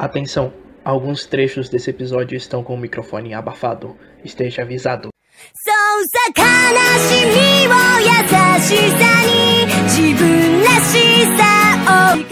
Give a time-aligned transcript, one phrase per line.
[0.00, 0.50] Atenção,
[0.82, 3.98] alguns trechos desse episódio estão com o microfone abafado.
[4.24, 5.10] Esteja avisado.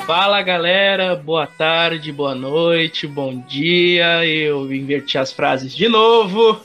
[0.07, 4.25] Fala galera, boa tarde, boa noite, bom dia.
[4.25, 6.59] Eu inverti as frases de novo.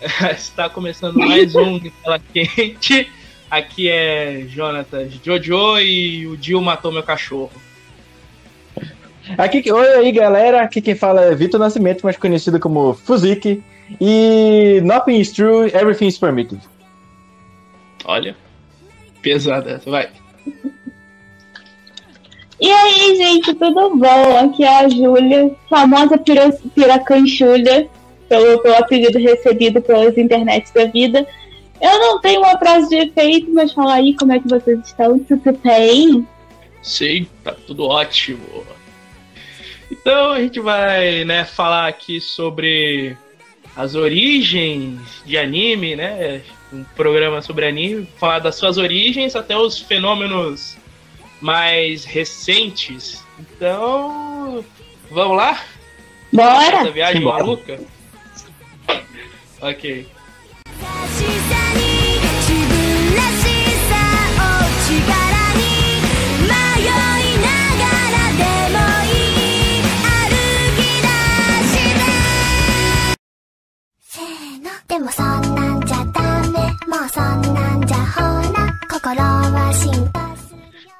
[0.30, 3.10] Está começando mais um Tela Quente.
[3.50, 7.65] Aqui é Jonathan Jojo e o Dio matou meu cachorro.
[9.36, 13.62] Aqui, oi aí galera, aqui quem fala é Vitor Nascimento, mais conhecido como Fuziki.
[14.00, 16.60] E Nothing is true, everything is permitted.
[18.04, 18.36] Olha,
[19.22, 20.08] pesada essa, vai.
[22.60, 24.36] E aí, gente, tudo bom?
[24.38, 27.88] Aqui é a Júlia, famosa pira piracanchulha,
[28.28, 31.26] pelo, pelo apelido recebido pelas internets da vida.
[31.80, 35.18] Eu não tenho uma frase de efeito, mas fala aí como é que vocês estão,
[35.18, 36.26] tudo bem?
[36.80, 38.40] Sim, tá tudo ótimo.
[39.90, 43.16] Então a gente vai, né, falar aqui sobre
[43.76, 46.42] as origens de anime, né?
[46.72, 50.76] Um programa sobre anime, falar das suas origens até os fenômenos
[51.40, 53.24] mais recentes.
[53.38, 54.64] Então,
[55.10, 55.60] vamos lá?
[56.32, 56.78] Bora!
[56.78, 57.44] Essa viagem Bora.
[57.44, 57.80] maluca?
[59.60, 60.06] ok.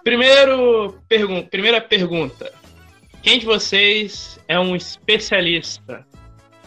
[0.05, 2.53] Primeiro, pergun primeira pergunta.
[3.23, 6.07] Quem de vocês é um especialista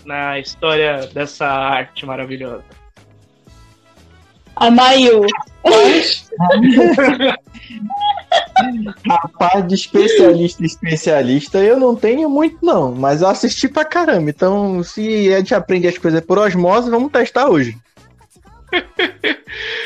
[0.06, 2.79] na história dessa arte maravilhosa?
[4.60, 5.26] A Mayu.
[9.08, 12.94] Rapaz, de especialista especialista, eu não tenho muito, não.
[12.94, 14.30] Mas eu assisti pra caramba.
[14.30, 17.78] Então, se a gente aprende as coisas por osmose, vamos testar hoje.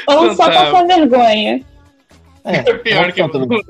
[0.07, 0.51] Ou então, só tá.
[0.51, 1.63] passar vergonha.
[2.43, 3.47] É, é pior que tudo.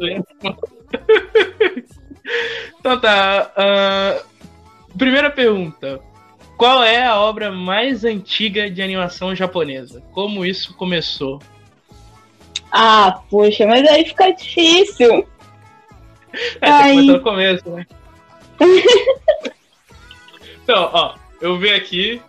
[2.79, 3.51] então tá.
[3.57, 5.99] Uh, primeira pergunta.
[6.63, 10.01] Qual é a obra mais antiga de animação japonesa?
[10.13, 11.41] Como isso começou?
[12.71, 15.27] Ah, poxa, mas aí fica difícil.
[16.61, 16.95] É, Ai.
[16.95, 17.85] tem que começo, né?
[20.63, 22.21] então, ó, eu vi aqui,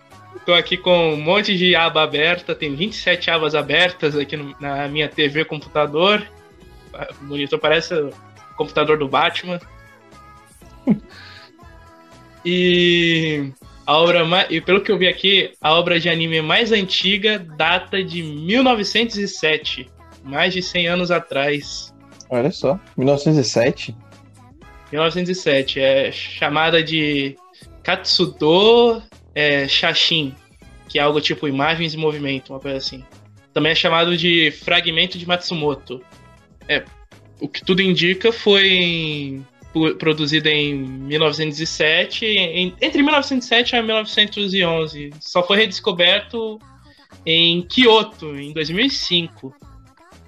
[0.44, 4.88] tô aqui com um monte de aba aberta, tem 27 abas abertas aqui no, na
[4.88, 6.26] minha TV computador.
[7.20, 8.12] O monitor parece o
[8.56, 9.60] computador do Batman.
[12.44, 13.52] e
[13.86, 17.38] a obra mais, e pelo que eu vi aqui, a obra de anime mais antiga
[17.38, 19.92] data de 1907
[20.24, 21.94] mais de 100 anos atrás.
[22.30, 23.94] Olha só, 1907?
[24.90, 27.36] 1907, é chamada de
[27.82, 29.02] Katsudo
[29.34, 30.34] é, Shashin,
[30.88, 33.04] que é algo tipo imagens e movimento, uma coisa assim.
[33.52, 36.02] Também é chamado de fragmento de Matsumoto.
[36.68, 36.84] É,
[37.40, 39.46] o que tudo indica foi em,
[39.98, 45.10] produzida em 1907, em, entre 1907 e 1911.
[45.20, 46.58] Só foi redescoberto
[47.26, 49.54] em Kyoto, em 2005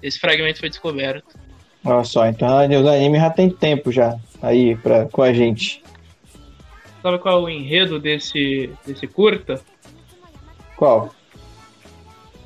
[0.01, 1.37] esse fragmento foi descoberto.
[1.83, 5.81] Olha só, então os animes já tem tempo já aí pra, com a gente.
[7.01, 9.61] Sabe qual é o enredo desse, desse curta?
[10.75, 11.13] Qual?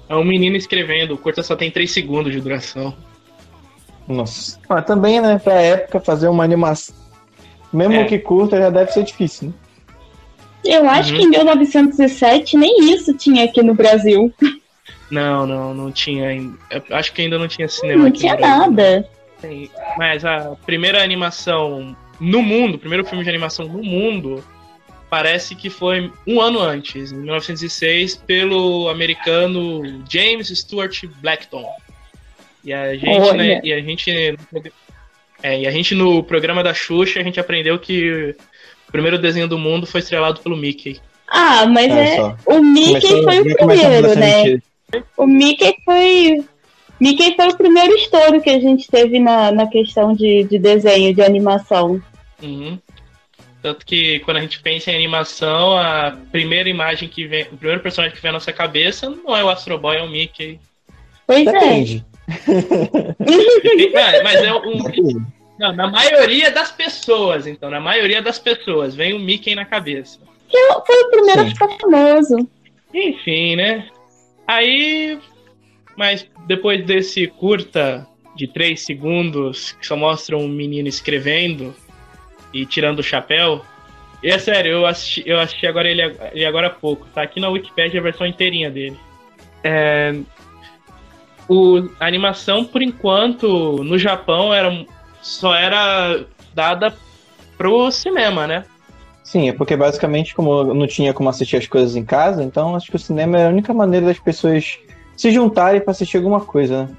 [0.08, 2.96] É um menino escrevendo, o curta só tem 3 segundos de duração.
[4.12, 4.60] Nossa.
[4.68, 6.96] Mas também, né, pra época, fazer uma animação.
[7.72, 8.06] Mesmo é.
[8.06, 9.54] que curta, já deve ser difícil, né?
[10.64, 11.20] Eu acho uhum.
[11.20, 14.32] que em 1907 nem isso tinha aqui no Brasil.
[15.10, 16.58] Não, não, não tinha ainda.
[16.92, 18.04] Acho que ainda não tinha cinema.
[18.04, 19.08] Não aqui tinha nada.
[19.98, 24.44] Mas a primeira animação no mundo, o primeiro filme de animação no mundo,
[25.10, 31.66] parece que foi um ano antes, em 1906, pelo americano James Stuart Blackton.
[32.64, 34.38] E a gente, né, e a gente,
[35.42, 38.36] é, e a gente no programa da Xuxa, a gente aprendeu que
[38.88, 41.00] o primeiro desenho do mundo foi estrelado pelo Mickey.
[41.28, 44.62] Ah, mas é, é o Mickey começou, foi o primeiro, né?
[45.16, 46.44] O Mickey foi.
[47.00, 51.16] Mickey foi o primeiro estouro que a gente teve na, na questão de, de desenho,
[51.16, 52.02] de animação.
[52.44, 52.78] Uhum.
[53.62, 57.82] Tanto que quando a gente pensa em animação, a primeira imagem que vem, o primeiro
[57.82, 60.60] personagem que vem à nossa cabeça não é o Astro Boy, é o Mickey.
[61.26, 61.52] Pois é.
[61.52, 62.06] Depende.
[62.08, 62.11] é.
[64.24, 65.22] Mas é um.
[65.60, 70.18] Não, na maioria das pessoas, então, na maioria das pessoas, vem o Mickey na cabeça.
[70.50, 71.48] Que foi o primeiro Sim.
[71.48, 72.50] a ficar famoso.
[72.92, 73.88] Enfim, né?
[74.48, 75.20] Aí,
[75.96, 81.76] mas depois desse curta de três segundos, que só mostra um menino escrevendo
[82.52, 83.64] e tirando o chapéu,
[84.24, 86.02] E é sério, eu assisti, eu assisti agora ele,
[86.34, 87.08] ele agora há pouco.
[87.14, 88.98] Tá aqui na Wikipedia a versão inteirinha dele.
[89.64, 90.16] É,
[91.48, 94.86] o, a animação, por enquanto, no Japão, era,
[95.22, 96.94] só era dada
[97.58, 98.66] pro cinema, né?
[99.24, 102.90] Sim, é porque basicamente, como não tinha como assistir as coisas em casa, então acho
[102.90, 104.80] que o cinema é a única maneira das pessoas
[105.16, 106.90] se juntarem para assistir alguma coisa, né?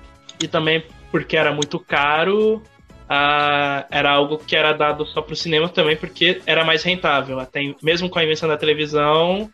[0.43, 2.63] E também porque era muito caro,
[3.09, 7.39] ah, era algo que era dado só pro cinema também, porque era mais rentável.
[7.39, 9.51] Até mesmo com a invenção da televisão,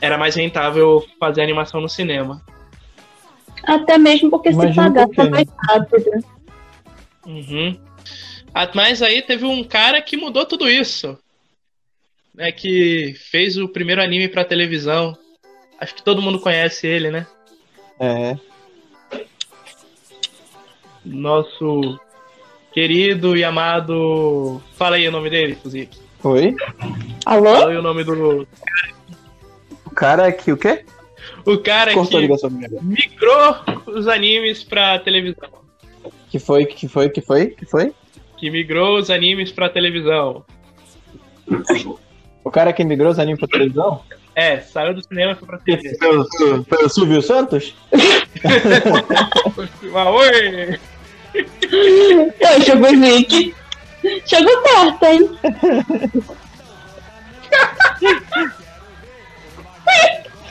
[0.00, 2.40] era mais rentável fazer animação no cinema.
[3.70, 6.24] Até mesmo porque se pagava mais rápido.
[7.24, 7.78] Uhum.
[8.52, 11.16] Ah, mas aí teve um cara que mudou tudo isso.
[12.34, 15.16] Né, que fez o primeiro anime pra televisão.
[15.78, 17.26] Acho que todo mundo conhece ele, né?
[17.98, 18.36] É.
[21.04, 21.98] Nosso
[22.72, 24.60] querido e amado.
[24.74, 25.96] Fala aí o nome dele, Fuzik.
[26.24, 26.56] Oi?
[27.24, 27.54] Alô?
[27.56, 28.46] Fala aí o nome do.
[29.86, 30.84] O cara que o quê?
[31.46, 32.28] O cara Cortou que
[32.82, 33.56] migrou
[33.86, 35.48] os animes pra televisão.
[36.30, 37.92] Que foi, que foi, que foi, que foi?
[38.38, 40.44] Que migrou os animes pra televisão.
[42.44, 44.02] O cara que migrou os animes pra televisão?
[44.34, 45.96] É, saiu do cinema e foi pra TV.
[45.98, 47.74] Foi o- foi o- foi o Silvio Santos?
[49.82, 50.78] Mas, oi!
[51.34, 53.54] Eu chegou o Nick.
[54.24, 55.30] Chegou perto, hein?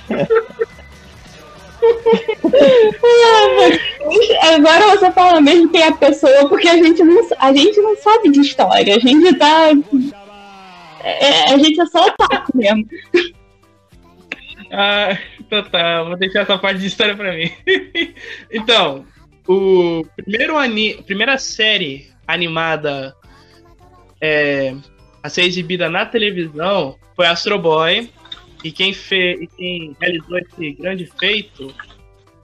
[4.53, 7.95] Agora você fala mesmo quem é a pessoa, porque a gente não, a gente não
[7.97, 8.95] sabe de história.
[8.95, 9.69] A gente tá.
[11.03, 12.87] é, a gente é só otaku mesmo.
[14.71, 17.51] Ah, então tá, vou deixar essa parte de história pra mim.
[18.51, 19.05] então,
[19.47, 23.15] o primeiro ani primeira série animada
[24.21, 24.75] é,
[25.23, 28.09] a ser exibida na televisão foi Astro Boy.
[28.63, 31.73] E quem, fez, e quem realizou esse grande feito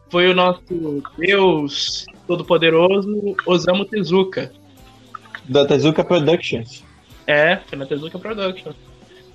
[0.10, 4.52] foi o nosso Deus Todo-Poderoso Osamu Tezuka.
[5.44, 6.84] Da Tezuka Productions.
[7.28, 8.72] É, foi na Tezuka Production.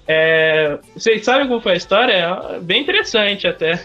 [0.09, 2.15] É, vocês sabem como foi a história?
[2.15, 3.83] É bem interessante até.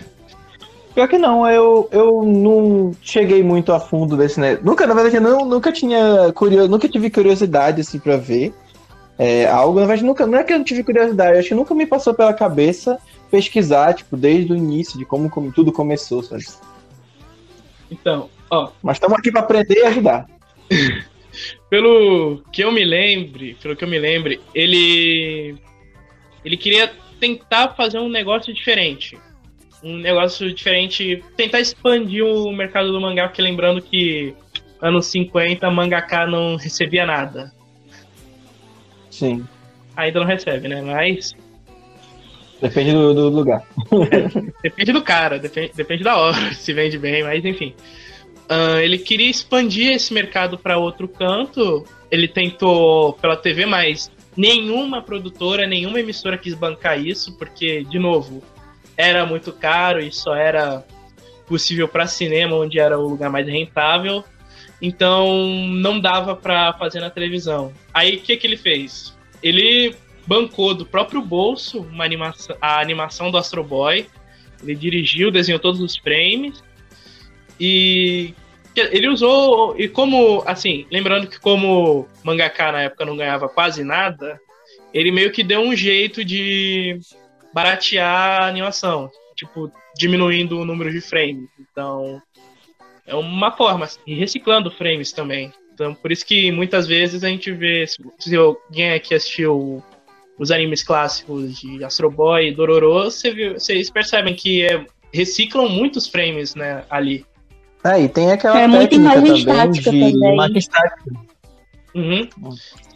[0.94, 4.58] Pior que não, eu, eu não cheguei muito a fundo desse, né?
[4.64, 8.54] Nunca, na verdade, eu não, nunca tinha curio, nunca tive curiosidade assim pra ver.
[9.18, 11.74] É, algo, na verdade, nunca, não é que eu não tive curiosidade, acho que nunca
[11.74, 13.00] me passou pela cabeça
[13.32, 16.44] pesquisar, tipo, desde o início, de como, como tudo começou, sabe?
[17.90, 20.26] Então, ó, Mas estamos aqui pra aprender e ajudar.
[21.70, 25.56] pelo que eu me lembre, pelo que eu me lembre, ele
[26.44, 29.18] ele queria tentar fazer um negócio diferente.
[29.84, 34.36] Um negócio diferente, tentar expandir o mercado do mangá, porque lembrando que
[34.82, 37.55] anos 50 mangaka não recebia nada.
[39.16, 39.48] Sim.
[39.96, 40.82] Ainda não recebe, né?
[40.82, 41.34] Mas
[42.62, 43.64] Depende do, do lugar.
[44.64, 47.74] Depende do cara, depende, depende da obra, se vende bem, mas enfim.
[48.50, 51.86] Ah, ele queria expandir esse mercado para outro canto.
[52.10, 58.44] Ele tentou pela TV, mas nenhuma produtora, nenhuma emissora quis bancar isso, porque, de novo,
[58.98, 60.84] era muito caro e só era
[61.48, 64.24] possível para cinema, onde era o lugar mais rentável.
[64.82, 65.28] Então
[65.68, 67.74] não dava para fazer na televisão.
[67.94, 69.16] Aí o que, que ele fez?
[69.42, 69.96] Ele
[70.28, 74.08] bancou do próprio bolso uma animação, a animação do Astro Boy.
[74.62, 76.64] Ele dirigiu, desenhou todos os frames.
[77.60, 78.34] E
[78.76, 79.80] ele usou.
[79.80, 84.40] E como, assim, lembrando que como mangaka na época não ganhava quase nada,
[84.94, 87.00] ele meio que deu um jeito de
[87.54, 89.10] baratear a animação.
[89.36, 91.50] Tipo, diminuindo o número de frames.
[91.60, 92.22] Então,
[93.06, 93.88] é uma forma.
[94.06, 95.52] E reciclando frames também.
[95.74, 97.86] Então, por isso que muitas vezes a gente vê.
[98.18, 99.84] Se, alguém aqui assistiu
[100.40, 105.68] os animes clássicos de Astro Boy e Dororo, você viu- vocês percebem que é, reciclam
[105.70, 107.26] muitos frames né, ali.
[107.84, 110.34] É, e tem aquela É muito técnica imagem também estática de também.
[110.34, 111.12] imagem estática.
[111.94, 112.30] Uhum.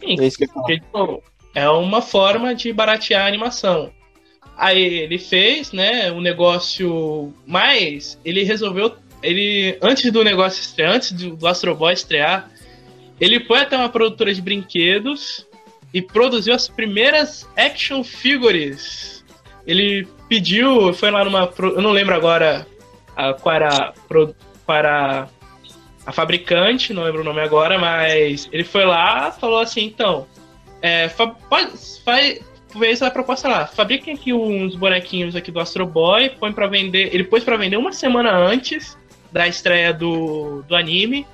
[0.00, 1.22] Sim, É isso que eu porque tipo,
[1.54, 3.90] é uma forma de baratear a animação.
[4.56, 11.12] Aí ele fez, né, um negócio, mas ele resolveu, ele antes do negócio estrear, antes
[11.12, 12.50] do, Astro Boy estrear,
[13.20, 15.46] ele foi até uma produtora de brinquedos
[15.92, 19.24] e produziu as primeiras action figures.
[19.66, 22.66] Ele pediu, foi lá numa, eu não lembro agora
[23.14, 24.34] a, qual era a pro-
[26.06, 30.26] a fabricante, não lembro o nome agora, mas ele foi lá falou assim, então,
[30.80, 31.72] é, fa pode,
[32.04, 32.40] faz,
[32.78, 37.12] fez a proposta lá, fabriquem aqui uns bonequinhos aqui do Astro Boy, põe para vender,
[37.12, 38.96] ele pôs para vender uma semana antes
[39.32, 41.26] da estreia do, do anime,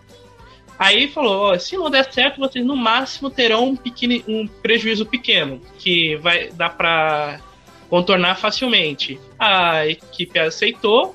[0.79, 5.07] Aí falou, ó, se não der certo, vocês no máximo terão um, pequeno, um prejuízo
[5.07, 7.41] pequeno, que vai dar pra
[7.89, 9.19] contornar facilmente.
[9.39, 11.15] A equipe aceitou,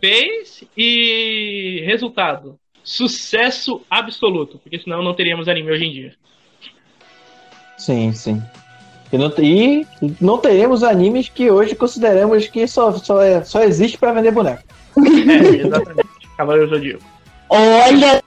[0.00, 6.14] fez e resultado, sucesso absoluto, porque senão não teríamos anime hoje em dia.
[7.78, 8.42] Sim, sim.
[9.12, 9.86] E não, e
[10.20, 14.64] não teremos animes que hoje consideramos que só, só, é, só existe para vender boneco.
[14.96, 16.15] É, exatamente.
[16.36, 17.04] Cavaleiro Zodíaco.
[17.48, 18.22] Olha,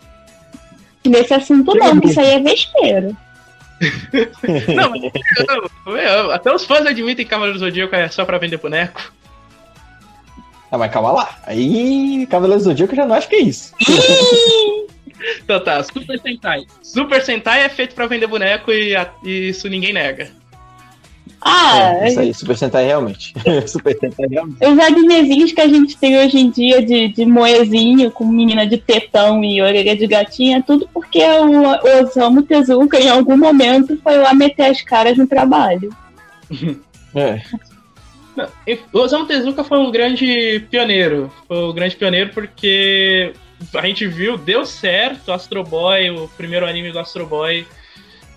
[1.05, 3.17] nesse assunto não, que isso aí é vespeiro.
[4.75, 9.13] não, mas, até os fãs admitem que Cavaleiro Zodíaco é só pra vender boneco.
[10.71, 11.39] Ah, mas calma lá.
[11.43, 13.73] Aí, Cavaleiro Zodíaco eu já não acho que é isso.
[15.43, 16.65] então tá, Super Sentai.
[16.81, 20.31] Super Sentai é feito pra vender boneco e, e isso ninguém nega.
[21.41, 23.33] Ah, é, isso aí, Super Sentai realmente.
[23.67, 24.57] Super Sentai realmente.
[24.65, 28.77] Os animezinhos que a gente tem hoje em dia de, de moezinho com menina de
[28.77, 33.97] tetão e orelha de gatinha, é tudo porque o, o Osamu Tezuka em algum momento
[34.03, 35.89] foi lá meter as caras no trabalho.
[37.15, 37.41] É.
[38.93, 41.31] O Osamu Tezuka foi um grande pioneiro.
[41.47, 43.33] Foi um grande pioneiro porque
[43.73, 47.65] a gente viu, deu certo Astro Boy, o primeiro anime do Astro Boy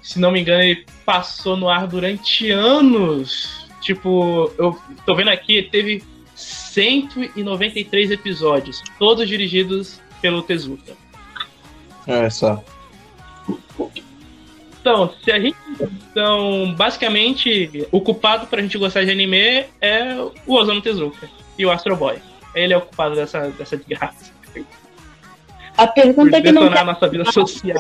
[0.03, 3.67] se não me engano, ele passou no ar durante anos.
[3.81, 6.03] Tipo, eu tô vendo aqui, teve
[6.35, 10.93] 193 episódios, todos dirigidos pelo Tezuka.
[12.07, 12.63] Olha só.
[14.81, 15.57] Então, se a gente.
[16.11, 20.17] Então, basicamente, o culpado pra gente gostar de anime é
[20.47, 22.19] o Osamu Tezuka e o Astro Boy.
[22.55, 24.33] Ele é o culpado dessa, dessa desgraça.
[25.77, 26.79] A pergunta Por que não quer...
[26.79, 27.79] a nossa vida social.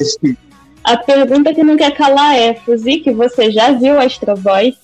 [0.84, 4.76] A pergunta que não quer calar é, Fuzik, você já viu Astro Boy?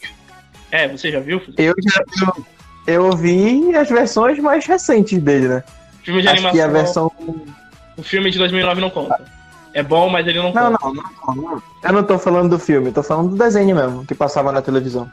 [0.70, 1.40] É, você já viu?
[1.56, 2.32] Eu já
[2.86, 5.64] eu, eu vi as versões mais recentes dele, né?
[6.02, 6.56] Filme de Acho animação.
[6.56, 7.12] que a versão.
[7.96, 9.20] O filme de 2009 não conta.
[9.74, 10.84] É bom, mas ele não, Não, conta.
[11.26, 11.62] não, não, não.
[11.82, 15.10] Eu não tô falando do filme, tô falando do desenho mesmo, que passava na televisão.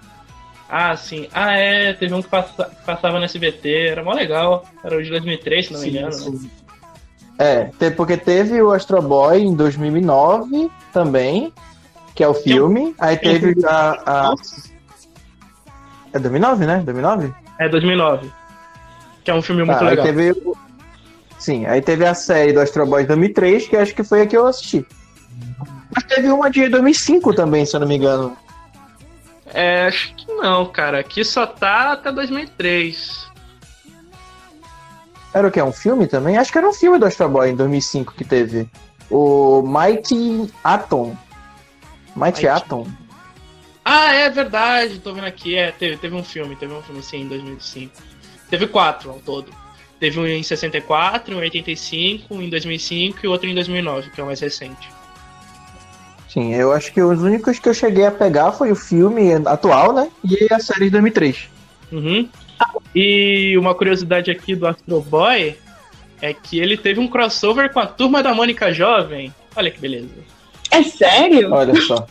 [0.69, 1.27] Ah, sim.
[1.33, 1.93] Ah, é.
[1.93, 3.87] Teve um que passa- passava no SBT.
[3.87, 4.65] Era mó legal.
[4.83, 6.07] Era o de 2003, se não me engano.
[6.31, 6.49] né?
[7.37, 11.51] É, porque teve o Astro Boy em 2009 também,
[12.13, 12.95] que é o filme.
[12.99, 14.29] Aí teve a.
[14.31, 14.33] a...
[16.13, 16.77] É 2009, né?
[16.85, 17.33] 2009?
[17.59, 18.31] É 2009.
[19.23, 20.05] Que é um filme muito Tá, aí legal.
[20.05, 20.31] teve.
[20.31, 20.55] o-
[21.37, 24.35] Sim, aí teve a série do Astro Boy 2003, que acho que foi a que
[24.37, 24.85] eu assisti.
[25.93, 28.35] Mas teve uma de 2005 também, se eu não me engano.
[29.53, 30.99] É, acho que não, cara.
[30.99, 33.27] Aqui só tá até 2003.
[35.35, 35.61] Era o que?
[35.61, 36.37] Um filme também?
[36.37, 38.69] Acho que era um filme do Astro Boy em 2005 que teve.
[39.11, 41.09] O Mighty Atom.
[42.15, 42.47] Mighty Mighty.
[42.47, 42.87] Atom?
[43.83, 44.97] Ah, é verdade.
[44.99, 45.57] Tô vendo aqui.
[45.57, 46.55] É, teve, teve um filme.
[46.55, 47.93] Teve um filme, sim, em 2005.
[48.49, 49.51] Teve quatro ao todo.
[49.99, 54.21] Teve um em 64, um em 85, um em 2005 e outro em 2009, que
[54.21, 54.89] é o mais recente.
[56.29, 59.91] Sim, eu acho que os únicos que eu cheguei a pegar foi o filme atual,
[59.91, 60.09] né?
[60.23, 61.49] E a série de 2003.
[61.91, 62.29] Uhum.
[62.93, 65.57] E uma curiosidade aqui do Astro Boy
[66.21, 69.33] é que ele teve um crossover com a turma da Mônica Jovem.
[69.55, 70.09] Olha que beleza.
[70.71, 71.53] É sério?
[71.53, 72.07] Olha só.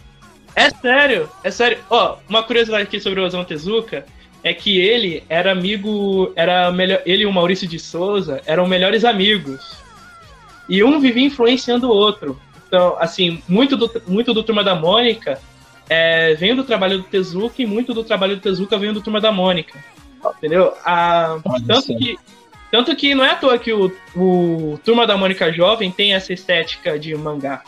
[0.55, 1.79] É sério, é sério.
[1.91, 4.07] Ó, uma curiosidade aqui sobre o Osamu Tezuka
[4.43, 9.05] é que ele era amigo, era melhor, ele e o Maurício de Souza eram melhores
[9.05, 9.77] amigos.
[10.69, 12.39] E um vivia influenciando o outro.
[12.69, 15.41] Então, assim, muito do, muito do Turma da Mônica
[15.89, 19.21] é, vem do trabalho do Tezuka e muito do trabalho do Tezuka vem do Turma
[19.21, 19.79] da Mônica.
[20.39, 20.73] Entendeu?
[20.85, 22.17] A, Olha tanto que
[22.71, 26.33] tanto que não é à toa que o, o Turma da Mônica Jovem tem essa
[26.33, 27.63] estética de mangá.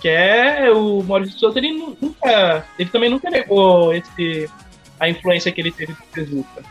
[0.00, 2.64] Que é o Maurício Souza, ele nu- nunca.
[2.78, 4.48] Ele também nunca negou esse,
[5.00, 6.62] a influência que ele teve do Tezuka.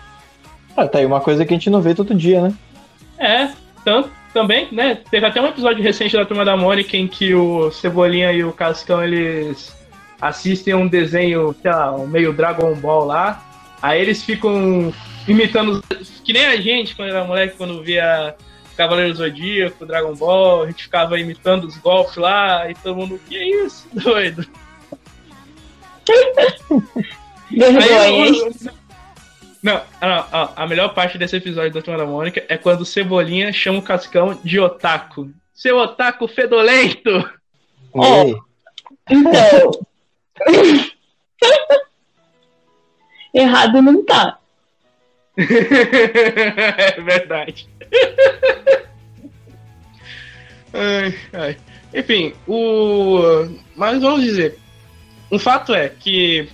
[0.78, 2.54] Ah, tá aí uma coisa que a gente não vê todo dia, né?
[3.18, 3.50] É,
[3.84, 5.00] tanto também, né?
[5.12, 8.54] Teve até um episódio recente da Turma da Mônica em que o Cebolinha e o
[8.54, 9.76] Cascão eles
[10.22, 13.44] assistem um desenho, sei lá, um meio Dragon Ball lá.
[13.82, 14.94] Aí eles ficam
[15.28, 15.84] imitando.
[16.24, 18.36] Que nem a gente, quando era moleque, quando via
[18.78, 23.38] Cavaleiro Zodíaco, Dragon Ball, a gente ficava imitando os golpes lá e todo mundo, que
[23.38, 24.46] isso, doido.
[27.52, 28.52] Aí eu-
[29.62, 32.86] Não, não, ó, a melhor parte desse episódio da Turma da Mônica é quando o
[32.86, 35.32] Cebolinha chama o Cascão de otaku.
[35.54, 37.10] Seu otaku fedolento!
[39.10, 39.72] Então.
[43.34, 44.38] Errado não tá.
[45.38, 47.68] é verdade.
[50.74, 51.58] ai, ai.
[51.94, 53.48] Enfim, o.
[53.76, 54.58] Mas vamos dizer.
[55.32, 56.48] Um fato é que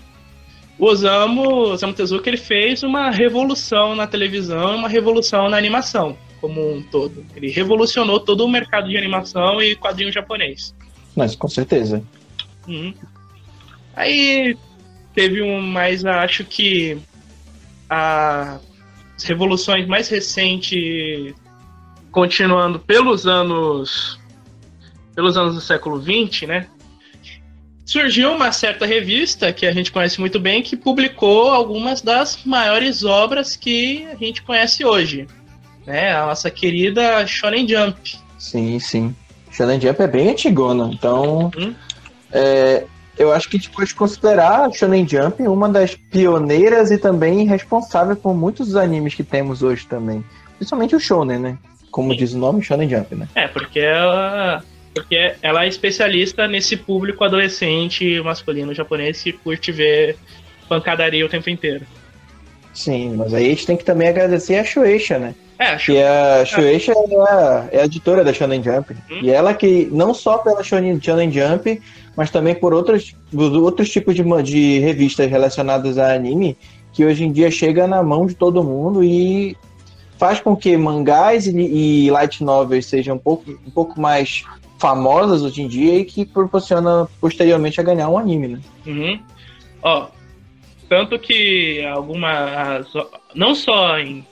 [0.78, 6.18] o Osamu, Osamu Tezuka ele fez uma revolução na televisão e uma revolução na animação
[6.40, 7.26] como um todo.
[7.36, 10.74] Ele revolucionou todo o mercado de animação e quadrinho japonês.
[11.16, 12.04] Mas com certeza.
[12.68, 12.94] Uhum.
[13.96, 14.58] Aí
[15.14, 16.98] teve um mais, acho que
[19.20, 21.34] as revoluções mais recentes,
[22.12, 24.18] continuando pelos anos
[25.14, 26.68] pelos anos do século XX, né?
[27.86, 33.04] Surgiu uma certa revista que a gente conhece muito bem que publicou algumas das maiores
[33.04, 35.28] obras que a gente conhece hoje,
[35.86, 36.16] né?
[36.16, 38.18] A nossa querida Shonen Jump.
[38.38, 39.14] Sim, sim.
[39.52, 41.74] Shonen Jump é bem antigona, então Hum?
[42.32, 42.86] é,
[43.20, 47.46] eu acho que a gente pode considerar a Shonen Jump uma das pioneiras e também
[47.46, 50.24] responsável por muitos dos animes que temos hoje também.
[50.56, 51.58] Principalmente o Shonen, né?
[51.92, 52.18] Como Sim.
[52.18, 53.28] diz o nome, Shonen Jump, né?
[53.36, 60.18] É, porque ela, porque ela é especialista nesse público adolescente masculino japonês que curte ver
[60.70, 61.86] pancadaria o tempo inteiro.
[62.74, 65.36] Sim, mas aí a gente tem que também agradecer a Shueisha, né?
[65.60, 68.94] É, acho Que a Shueisha é a, é a editora da Shonen Jump.
[68.94, 69.20] Hum.
[69.22, 71.82] E ela que, não só pela Shonen, Jump,
[72.16, 76.58] mas também por outros, outros tipos de, de revistas relacionadas a anime,
[76.94, 79.56] que hoje em dia chega na mão de todo mundo e
[80.18, 84.46] faz com que mangás e, e light novels sejam um pouco, um pouco mais
[84.78, 88.60] famosas hoje em dia e que proporciona posteriormente a ganhar um anime, né?
[88.88, 89.20] Uhum.
[89.84, 90.08] Ó,
[90.88, 92.88] tanto que algumas,
[93.36, 94.26] não só em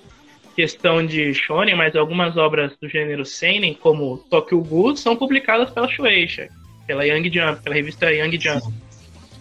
[0.61, 5.87] questão de shonen, mas algumas obras do gênero seinen, como Tokyo Ghoul, são publicadas pela
[5.87, 6.49] Shueisha,
[6.87, 8.63] pela Young Jump, pela revista Young Jump.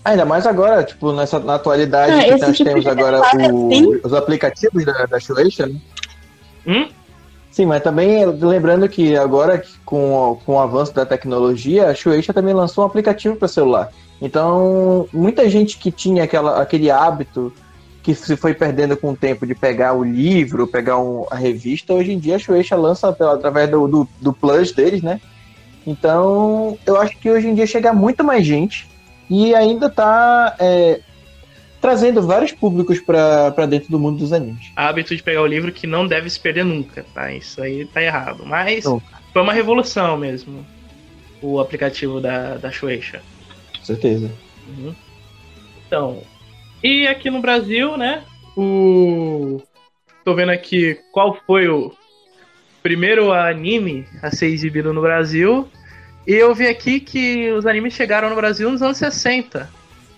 [0.05, 4.13] Ainda mais agora, tipo, nessa, na atualidade Ah, que nós tipo temos agora o- os
[4.13, 5.77] aplicativos da, da Shueisha, né?
[6.67, 6.89] Hum?
[7.51, 12.35] Sim, mas também lembrando que agora, com, o- com o avanço da tecnologia, a Shueisha
[12.35, 13.91] também lançou um aplicativo para celular.
[14.21, 17.51] Então, muita gente que tinha aquela, aquele hábito
[18.07, 21.93] que se foi perdendo com o tempo de pegar o livro, pegar um- a revista,
[21.93, 25.21] hoje em dia a Shueisha lança pela, através do, do, do Plus deles, né?
[25.85, 28.87] Então, eu acho que hoje em dia chega muito mais gente
[29.29, 31.01] e ainda tá é,
[31.81, 34.71] trazendo vários públicos para dentro do mundo dos animes.
[34.77, 37.33] Hábito de pegar o livro que não deve se perder nunca, tá?
[37.33, 38.47] Isso aí tá errado.
[38.47, 39.21] Mas Nunca.
[39.33, 40.65] foi uma revolução mesmo,
[41.43, 43.21] o aplicativo da, da Shueisha.
[43.77, 44.31] Com certeza.
[44.69, 44.95] Uhum.
[45.89, 46.23] Então,
[46.83, 48.23] e aqui no Brasil, né?
[48.57, 49.61] O.
[50.25, 51.93] Tô vendo aqui qual foi o
[52.83, 55.69] primeiro anime a ser exibido no Brasil.
[56.27, 59.69] E eu vi aqui que os animes chegaram no Brasil nos anos 60.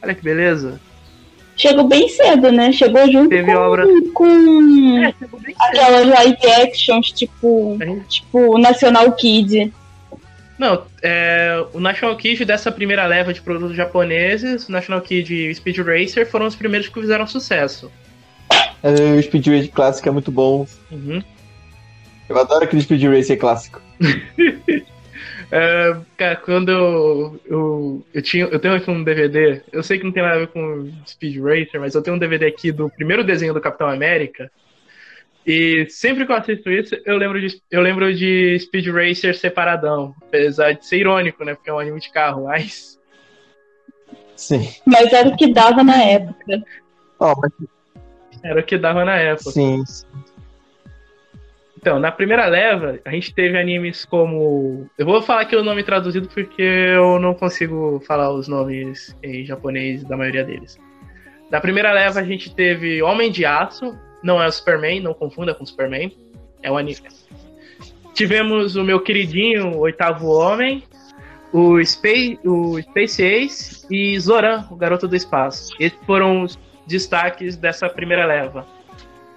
[0.03, 0.81] Olha que beleza.
[1.57, 2.71] Chegou bem cedo, né?
[2.73, 5.15] Chegou junto Teve com, obra- com É,
[5.59, 8.03] aquelas live actions, tipo, Hein?
[8.09, 9.73] tipo National Kid.
[10.59, 15.51] Não, é, o National Kid dessa primeira leva de produtos japoneses, o National Kid e
[15.51, 17.91] o Speed Racer foram os primeiros que fizeram sucesso.
[18.83, 20.67] É, O Speed Racer clássico é muito bom.
[20.91, 21.23] Uhum.
[22.29, 23.81] Eu adoro aquele Speed Racer clássico.
[25.51, 30.05] É, cara, quando eu, eu, eu tinha, eu tenho aqui um DVD, eu sei que
[30.05, 32.91] não tem nada a ver com Speed Racer, mas eu tenho um DVD aqui do
[32.91, 34.51] primeiro desenho do Capitão América.
[35.49, 40.15] E sempre que eu assisto isso, eu lembro de, eu lembro de Speed Racer separadão.
[40.21, 41.55] Apesar de ser irônico, né?
[41.55, 43.01] Porque é um anime de carro, mas.
[44.37, 44.69] Sim.
[44.85, 46.63] Mas era o que dava na época.
[47.19, 47.51] Ó, mas
[48.45, 49.51] Era o que dava na época.
[49.51, 49.83] sim.
[51.79, 54.87] Então, na primeira leva, a gente teve animes como.
[54.99, 59.47] Eu vou falar aqui o nome traduzido porque eu não consigo falar os nomes em
[59.47, 60.79] japonês da maioria deles.
[61.51, 65.55] Na primeira leva, a gente teve Homem de Aço, não é o Superman, não confunda
[65.55, 66.13] com o Superman,
[66.63, 67.09] é o anime.
[68.15, 70.83] Tivemos o meu queridinho, o Oitavo Homem,
[71.53, 75.73] o Space, o Space Ace e Zoran, o Garoto do Espaço.
[75.79, 78.67] Esses foram os destaques dessa primeira leva.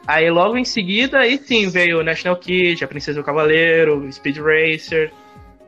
[0.07, 3.99] Aí logo em seguida, aí sim, veio o National Kid, a Princesa e o Cavaleiro,
[3.99, 5.11] o Speed Racer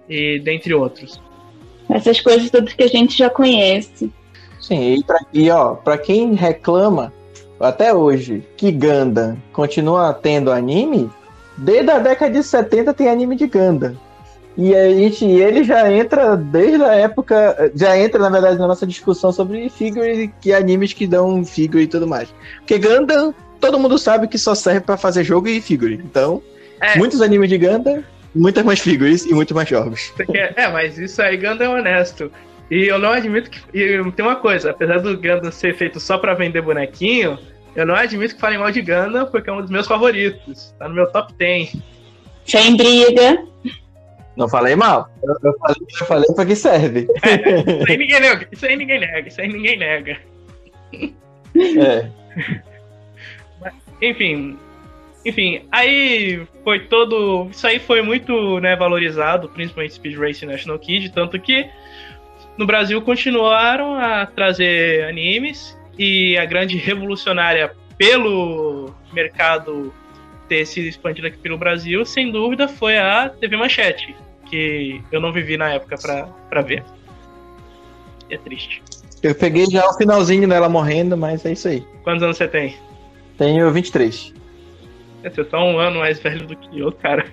[0.09, 1.21] e dentre outros.
[1.89, 4.11] Essas coisas todas que a gente já conhece.
[4.59, 7.13] Sim, e, pra, e ó, pra quem reclama
[7.63, 11.09] até hoje que Ganda continua tendo anime,
[11.57, 13.95] desde a década de 70 tem anime de Ganda.
[14.55, 18.67] E a gente, e ele já entra desde a época, já entra na verdade na
[18.67, 22.29] nossa discussão sobre figure que animes que dão figure e tudo mais.
[22.59, 25.95] Porque Ganda, todo mundo sabe que só serve pra fazer jogo e figure.
[25.95, 26.41] Então,
[26.79, 26.97] É.
[26.97, 28.03] muitos animes de Ganda,
[28.35, 30.13] muitas mais figures e muito mais jogos.
[30.55, 32.31] É, mas isso aí Gundam é honesto.
[32.69, 33.59] E eu não admito que.
[33.73, 37.39] E tem uma coisa, apesar do Gundam ser feito só pra vender bonequinho,
[37.75, 40.73] eu não admito que falem mal de Gundam porque é um dos meus favoritos.
[40.77, 41.75] Tá no meu top 10.
[42.45, 43.43] Sem briga.
[44.35, 45.09] Não falei mal.
[45.23, 47.07] Eu, eu falei, eu falei pra que serve.
[47.81, 48.47] Isso aí ninguém nega.
[48.51, 49.27] Isso aí ninguém nega.
[49.27, 50.17] Isso aí ninguém nega.
[51.55, 52.09] É.
[54.01, 54.57] Enfim.
[55.25, 57.47] Enfim, aí foi todo.
[57.49, 61.69] Isso aí foi muito né, valorizado, principalmente Speed Racer e National Kid, tanto que
[62.57, 69.93] no Brasil continuaram a trazer animes e a grande revolucionária pelo mercado
[70.47, 74.15] ter se expandido aqui pelo Brasil, sem dúvida, foi a TV Manchete,
[74.49, 76.83] que eu não vivi na época pra, pra ver.
[78.29, 78.81] É triste.
[79.21, 81.81] Eu peguei já o finalzinho dela morrendo, mas é isso aí.
[82.03, 82.75] Quantos anos você tem?
[83.37, 84.33] Tenho 23.
[85.23, 87.25] É, Você tá um ano mais velho do que eu, cara.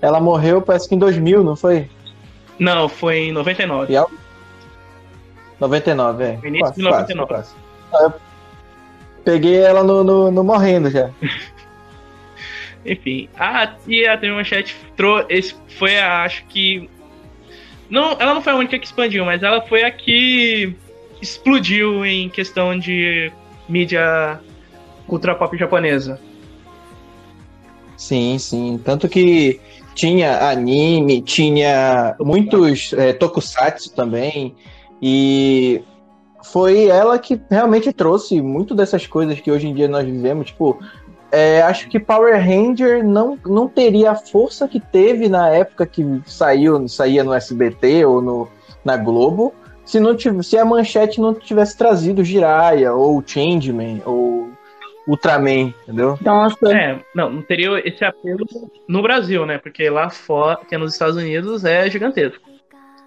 [0.00, 1.88] Ela morreu, parece que em 2000, não foi?
[2.58, 3.92] Não, foi em 99.
[3.92, 4.08] E ela-
[5.60, 6.38] 99, é.
[6.44, 7.28] Início de 99.
[7.28, 7.54] quase.
[7.92, 8.14] Ah, eu
[9.24, 11.10] Peguei ela no, no, no morrendo já.
[12.84, 16.88] Enfim, a, e a TV Manchete trou- esse foi a, acho que.
[17.90, 20.74] Não, ela não foi a única que expandiu, mas ela foi a que
[21.20, 23.30] explodiu em questão de
[23.68, 24.40] mídia
[25.06, 26.18] cultura pop japonesa.
[27.96, 28.80] Sim, sim.
[28.82, 29.60] Tanto que
[29.94, 34.54] tinha anime, tinha muitos é, tokusatsu também.
[35.02, 35.82] E
[36.44, 40.48] foi ela que realmente trouxe muito dessas coisas que hoje em dia nós vivemos.
[40.48, 40.78] Tipo,
[41.30, 46.04] é, acho que Power Ranger não, não teria a força que teve na época que
[46.26, 48.48] saiu, saía no SBT ou no,
[48.84, 49.54] na Globo.
[49.84, 54.50] Se, não tivesse, se a manchete não tivesse trazido Jiraiya, ou Changeman, ou
[55.06, 56.18] Ultraman, entendeu?
[56.20, 58.46] Nossa, É, não, não teria esse apelo
[58.88, 59.58] no Brasil, né?
[59.58, 62.49] Porque lá fora, que é nos Estados Unidos, é gigantesco.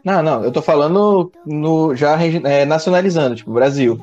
[0.04, 4.00] Não, não, eu tô falando no, já é, nacionalizando, tipo, Brasil.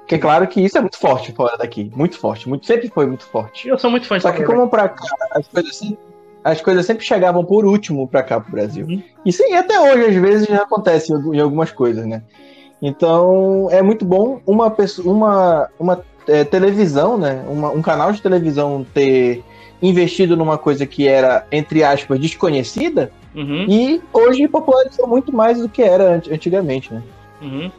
[0.00, 1.90] Porque é claro que isso é muito forte fora daqui.
[1.96, 2.48] Muito forte.
[2.48, 3.66] Muito, sempre foi muito forte.
[3.68, 5.98] Eu sou muito fã de Só que como pra cá, as coisas sempre,
[6.42, 8.86] as coisas sempre chegavam por último pra cá, pro Brasil.
[8.86, 9.02] Uhum.
[9.24, 12.22] E sim, até hoje, às vezes, já acontece em algumas coisas, né?
[12.82, 17.42] Então, é muito bom uma pessoa, uma, uma é, televisão, né?
[17.48, 19.42] Uma- um canal de televisão ter
[19.80, 23.66] investido numa coisa que era, entre aspas, desconhecida, Uhum.
[23.68, 27.02] e hoje popularizou muito mais do que era ant- antigamente, né?
[27.42, 27.70] Uhum.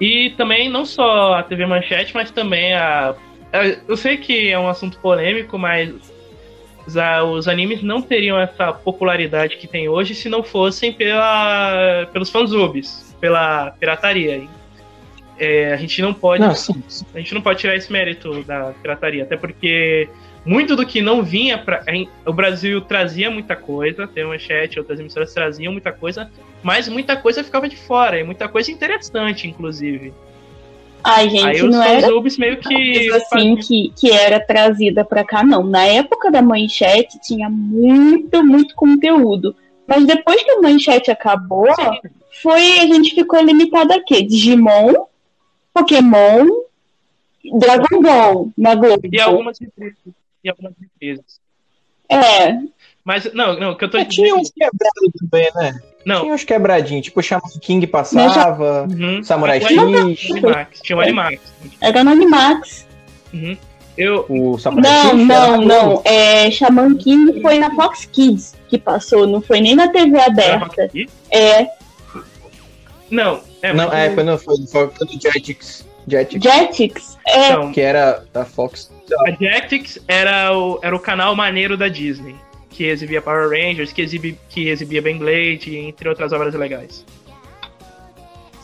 [0.00, 3.14] E também não só a TV Manchete, mas também a.
[3.86, 5.92] Eu sei que é um assunto polêmico, mas
[6.86, 13.14] os, animes não teriam essa popularidade que tem hoje se não fossem pela, pelos fansubs,
[13.20, 14.42] pela pirataria.
[15.38, 16.42] É, a gente não pode.
[16.42, 16.82] Não, sim.
[17.14, 20.08] A gente não pode tirar esse mérito da pirataria, até porque
[20.44, 21.84] muito do que não vinha para
[22.26, 26.30] o Brasil trazia muita coisa, tem manchete, outras emissoras traziam muita coisa,
[26.62, 30.12] mas muita coisa ficava de fora, e muita coisa interessante, inclusive.
[31.04, 35.24] ai, Aí gente, os não era fansubs meio que assim que, que era trazida pra
[35.24, 35.62] cá, não.
[35.62, 39.54] Na época da manchete tinha muito, muito conteúdo.
[39.86, 41.68] Mas depois que a manchete acabou,
[42.42, 44.22] foi a gente ficou limitado a quê?
[44.22, 45.06] Digimon,
[45.72, 46.46] Pokémon,
[47.58, 49.02] Dragon Ball na Globo.
[49.10, 49.98] e algumas reprises,
[50.44, 51.40] e algumas reprises.
[52.10, 52.52] É,
[53.04, 55.80] Mas não, não, o que eu tô É, tinha uns quebrados também, né?
[56.04, 56.22] não.
[56.22, 59.22] Tinha uns quebradinhos, tipo Shaman King passava, Uhum.
[59.22, 61.40] Samurai Tinha o X, Animax, tinha o Animax.
[61.80, 62.86] era no Animax.
[63.32, 63.56] Uhum.
[63.96, 65.26] Eu, o Samurai Não, X.
[65.26, 66.02] não, não.
[66.04, 70.90] É, Shaman King foi na Fox Kids que passou, não foi nem na TV aberta.
[71.30, 71.66] É,
[73.10, 75.86] Não, é, Não, é, foi no, foi no, foi no Jetix.
[76.08, 77.18] Jetix, Jetix.
[77.26, 78.90] É, que era da Fox.
[79.20, 82.34] A Jetix era o, era o canal maneiro da Disney,
[82.70, 87.04] que exibia Power Rangers, que, exibi, que exibia Beyblade, entre outras obras legais.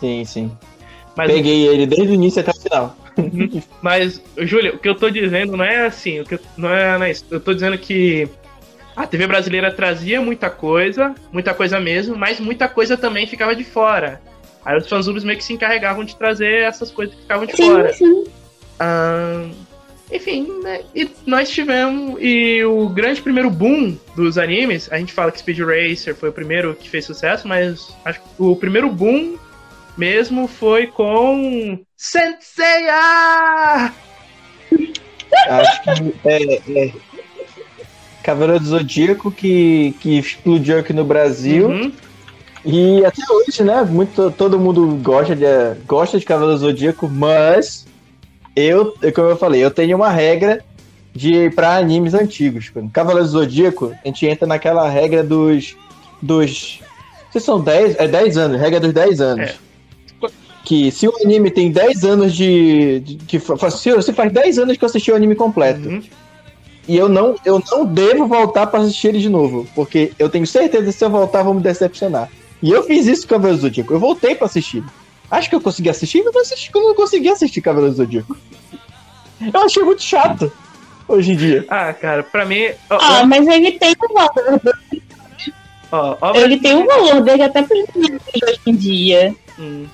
[0.01, 0.51] Sim, sim.
[1.17, 2.97] Mas, Peguei ele desde o início até o final.
[3.83, 6.97] mas, Júlio, o que eu tô dizendo não é assim, o que eu- não, é,
[6.99, 7.25] não é isso.
[7.31, 8.29] Eu tô dizendo que
[8.95, 13.65] a TV brasileira trazia muita coisa, muita coisa mesmo, mas muita coisa também ficava de
[13.65, 14.21] fora.
[14.65, 17.63] Aí os fansubs meio que se encarregavam de trazer essas coisas que ficavam de sim,
[17.71, 17.93] fora.
[17.93, 18.25] sim.
[18.79, 19.51] Ahn,
[20.11, 20.81] enfim, né?
[20.95, 22.17] E nós tivemos.
[22.21, 26.33] E o grande primeiro boom dos animes, a gente fala que Speed Racer foi o
[26.33, 29.37] primeiro que fez sucesso, mas acho que o primeiro boom
[29.97, 31.79] mesmo foi com.
[31.97, 33.93] Senseiya!
[35.49, 36.93] Acho que é, é.
[38.23, 41.69] Cavaleiro do Zodíaco que, que explodiu aqui no Brasil.
[41.69, 41.93] Uhum.
[42.65, 43.83] E até hoje, né?
[43.83, 45.45] Muito, todo mundo gosta de,
[45.87, 47.88] gosta de Cavaleiro do Zodíaco, mas
[48.61, 50.65] eu, como eu falei, eu tenho uma regra
[51.15, 52.71] de para animes antigos.
[52.93, 55.77] Cavaleiro do Zodíaco, a gente entra naquela regra dos.
[56.23, 56.81] dos.
[57.33, 59.51] Se são 10, é 10 anos, regra dos 10 anos.
[59.51, 59.57] É.
[60.65, 63.01] Que se o anime tem 10 anos de.
[63.01, 65.89] de que se, se faz 10 anos que eu assisti o anime completo.
[65.89, 66.03] Uhum.
[66.87, 69.67] E eu não, eu não devo voltar pra assistir ele de novo.
[69.75, 72.31] Porque eu tenho certeza que se eu voltar, vou me decepcionar.
[72.63, 73.93] E eu fiz isso com Cavaleiro do Zodíaco.
[73.93, 74.83] Eu voltei pra assistir.
[75.31, 78.37] Acho que eu consegui assistir, mas eu assisti, eu não consegui assistir Cavaleiro do Zodíaco.
[79.53, 80.51] Eu achei muito chato
[81.07, 81.65] hoje em dia.
[81.69, 82.71] Ah, cara, pra mim.
[82.91, 84.61] ó, Ah, mas ele tem um valor.
[85.91, 86.45] Ó, obras...
[86.45, 89.35] Ele tem um valor dele até para hoje em dia.
[89.59, 89.87] Hum.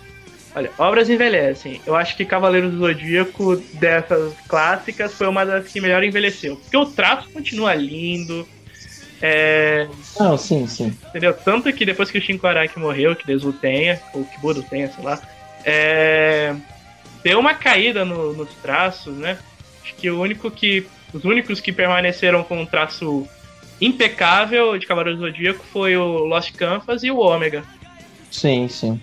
[0.57, 1.81] Olha, obras envelhecem.
[1.85, 6.57] Eu acho que Cavaleiros do Zodíaco, dessas clássicas, foi uma das que melhor envelheceu.
[6.57, 8.47] Porque o traço continua lindo.
[9.27, 9.89] É,
[10.21, 10.93] Não, sim, sim.
[11.09, 11.33] entendeu?
[11.33, 14.61] Tanto que depois que o Shinko Araki morreu, que Deus o tenha, ou que Buda
[14.61, 15.19] o tenha, sei lá,
[15.65, 16.55] é,
[17.23, 19.39] deu uma caída no- nos traços, né?
[19.83, 20.87] Acho que o único que.
[21.15, 23.27] Os únicos que permaneceram com um traço
[23.81, 27.65] impecável de Cavaleiros do Zodíaco foi o Lost Canvas e o Ômega.
[28.31, 29.01] Sim, sim.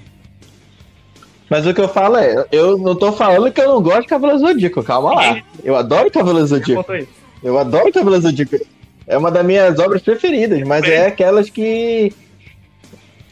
[1.50, 4.08] Mas o que eu falo é, eu não tô falando que eu não gosto de
[4.08, 5.42] Cavaleiro Zodíaco, calma lá.
[5.64, 6.86] Eu adoro Cavaleiro Zodíaco.
[7.42, 8.56] Eu adoro Cavaleiro Zodíaco.
[9.12, 10.96] É uma das minhas obras preferidas, mas É.
[10.96, 12.14] é aquelas que.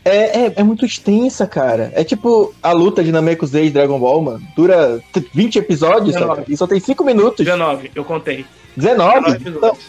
[0.03, 1.91] É, é, é muito extensa, cara.
[1.93, 4.41] É tipo a luta de Namekusei e Dragon Ball, mano.
[4.55, 6.43] Dura t- 20 episódios, sabe?
[6.47, 7.45] E só tem 5 minutos.
[7.45, 8.45] 19, eu contei.
[8.75, 9.37] 19?
[9.37, 9.85] 19 Então, episódios.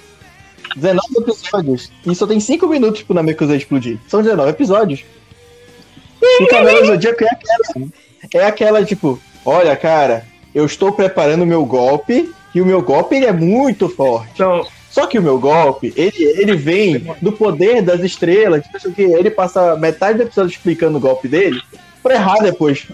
[0.76, 1.92] 19 episódios.
[2.07, 3.98] E só tem 5 minutos pro Namekusei explodir.
[4.09, 5.05] São 19 episódios.
[6.22, 7.88] E o Cavaleiro Zodíaco é aquela.
[8.35, 10.24] É aquela, tipo, olha, cara,
[10.55, 12.31] eu estou preparando o meu golpe.
[12.55, 14.33] E o meu golpe ele é muito forte.
[14.35, 18.64] Então, Só que o meu golpe, ele, ele vem do poder das estrelas.
[18.94, 21.61] Que ele passa metade do episódio explicando o golpe dele
[22.03, 22.88] pra errar depois.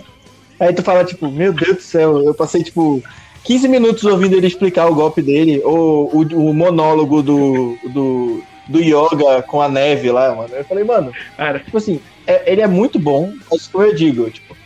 [0.60, 3.02] Aí tu fala, tipo, meu Deus do céu, eu passei, tipo,
[3.44, 8.80] 15 minutos ouvindo ele explicar o golpe dele, ou o, o monólogo do, do, do
[8.80, 10.54] yoga com a neve lá, mano.
[10.54, 14.30] Eu falei, mano, cara, tipo assim, é- ele é muito bom, mas como eu digo,
[14.30, 14.56] tipo,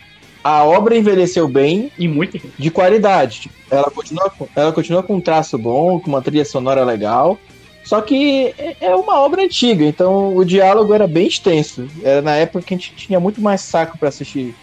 [0.43, 2.39] a obra envelheceu bem e muito.
[2.57, 3.49] de qualidade.
[3.69, 7.37] Ela continua, com- ela continua com um traço bom, com uma trilha sonora legal.
[7.83, 11.87] Só que é- é uma obra antiga, então o diálogo era bem extenso.
[12.03, 14.53] Era na época que a gente tinha muito mais saco pra assistir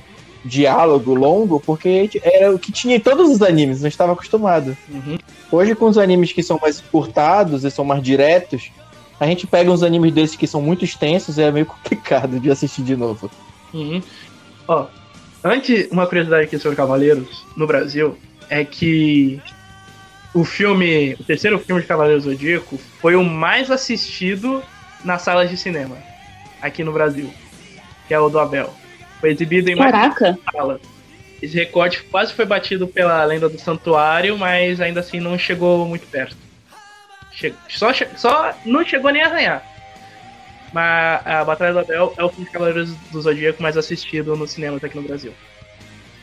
[0.44, 4.76] diálogo longo, porque era o que tinha em todos os animes, não estava acostumado.
[4.88, 5.18] Uhum.
[5.50, 8.70] Hoje, com os animes que são mais encurtados e são mais diretos,
[9.18, 12.50] a gente pega uns animes desses que são muito extensos e é meio complicado de
[12.50, 13.28] assistir de novo.
[13.74, 14.00] Uhum.
[14.68, 14.86] Ó,
[15.48, 18.18] antes, uma curiosidade aqui sobre Cavaleiros no Brasil
[18.50, 19.40] é que
[20.34, 24.62] o filme, o terceiro filme de Cavaleiros Zodíaco foi o mais assistido
[25.04, 25.96] nas salas de cinema
[26.60, 27.32] aqui no Brasil,
[28.06, 28.72] que é o do Abel.
[29.20, 30.38] Foi exibido em mais Caraca.
[30.52, 30.80] salas.
[31.40, 36.06] Esse recorde quase foi batido pela Lenda do Santuário, mas ainda assim não chegou muito
[36.08, 36.36] perto.
[37.32, 39.62] Che- Só, só não chegou nem a arranhar.
[40.72, 44.50] Mas a Batalha do Abel é o filme de Cavaleiros do Zodíaco mais assistido nos
[44.50, 45.32] cinemas aqui no Brasil.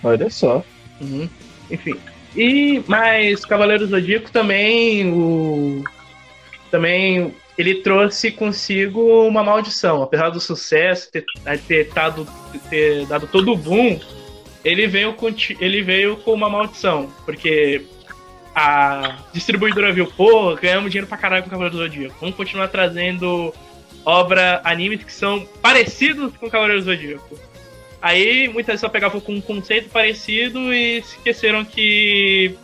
[0.04, 0.64] Olha só.
[1.02, 1.28] Uhum.
[1.70, 1.96] Enfim.
[2.36, 5.84] E mas Cavaleiros do Zodíaco também o
[6.70, 11.24] também ele trouxe consigo uma maldição, apesar do sucesso ter,
[11.68, 12.28] ter, dado,
[12.70, 14.00] ter dado todo o boom,
[14.64, 17.86] ele veio com ele veio com uma maldição, porque
[18.54, 22.16] a distribuidora viu, pô, ganhamos dinheiro pra caralho com Cavaleiros do Zodíaco.
[22.20, 23.54] Vamos continuar trazendo
[24.06, 27.39] obra, animes que são parecidos com Cavaleiros do Zodíaco.
[28.02, 32.56] Aí muitas só pegavam com um conceito parecido e esqueceram que.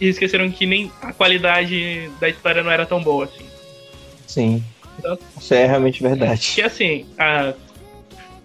[0.00, 3.44] E esqueceram que nem a qualidade da história não era tão boa assim.
[4.26, 4.64] Sim.
[4.98, 6.52] Então- Isso é realmente verdade.
[6.54, 7.52] Que assim, a-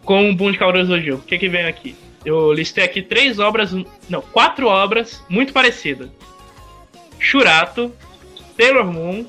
[0.04, 1.96] com o boom de Cavaleiros do Zodíaco, o que que vem aqui?
[2.26, 3.72] Eu listei aqui três obras,
[4.10, 6.10] não, quatro obras muito parecidas.
[7.20, 7.94] Shurato,
[8.60, 9.26] Sailor Moon,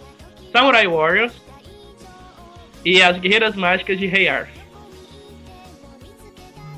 [0.52, 1.32] Samurai Warriors
[2.86, 4.62] e As Guerreiras Mágicas de Rei Arthur.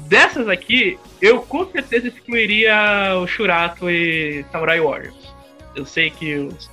[0.06, 5.34] Dessas aqui, eu com certeza excluiria o Shurato e Samurai Warriors.
[5.76, 6.70] Eu sei que os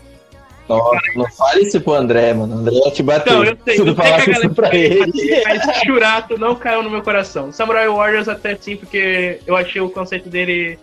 [0.69, 2.55] Nossa, não fale isso pro André, mano.
[2.55, 3.29] O André vai te bater.
[3.29, 5.43] Então, eu sei, eu sei que a galera pra ele.
[5.43, 7.51] Mas Churato não caiu no meu coração.
[7.51, 10.79] Samurai Warriors até sim, porque eu achei o conceito dele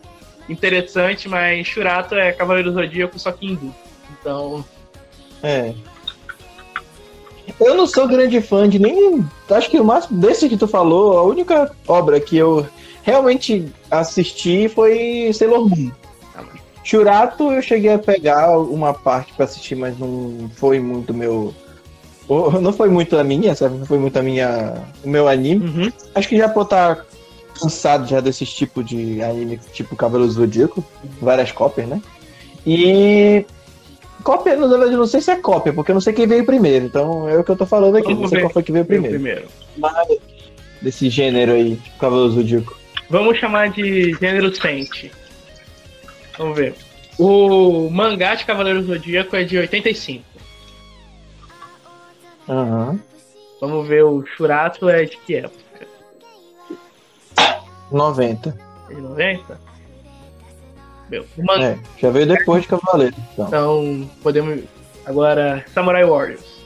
[0.47, 3.75] interessante, mas Churato é Cavaleiro do Zodíaco, só que hindu.
[4.21, 4.63] Então,
[5.43, 5.73] É.
[7.61, 9.25] Eu não sou grande fã de nenhum.
[9.51, 12.67] Acho que o máximo desse que tu falou, a única obra que eu
[13.03, 15.91] realmente assisti foi Sailor Moon.
[16.35, 16.45] Ah,
[16.85, 21.55] Churato eu cheguei a pegar uma parte pra assistir, mas não foi muito meu.
[22.61, 23.77] Não foi muito a minha, sabe?
[23.77, 24.75] Não foi muito a minha.
[25.05, 25.67] o meu anime.
[25.67, 27.05] uhum, Acho que já por estar
[27.61, 30.83] cansado já desse tipo de anime, tipo Cavaleiro Zodíaco,
[31.21, 32.01] várias cópias, né?
[32.67, 33.45] E.
[34.23, 36.87] Cópia, na verdade, não sei se é cópia, porque eu não sei quem veio primeiro.
[36.87, 38.09] Então é o que eu tô falando aqui.
[38.09, 38.43] Vamos Não sei ver.
[38.45, 39.15] qual foi que veio primeiro.
[39.15, 39.49] primeiro.
[39.75, 40.23] primeiro.
[40.81, 42.77] Desse gênero aí, tipo Cavaleiro do Zodíaco.
[43.11, 45.11] Vamos chamar de gênero Sente.
[46.39, 46.75] Vamos ver.
[47.19, 50.25] O mangá de Cavaleiro Zodíaco é de 85.
[52.49, 52.99] Aham.
[53.61, 55.63] Vamos ver o Churato é de que época?
[57.91, 58.59] 90.
[58.91, 59.61] É de 90?
[61.13, 61.27] Meu.
[61.61, 63.15] É, já veio depois de Cavaleiro.
[63.35, 63.47] Então.
[63.47, 64.65] Então, podemos.
[65.05, 66.63] Agora, Samurai Warriors.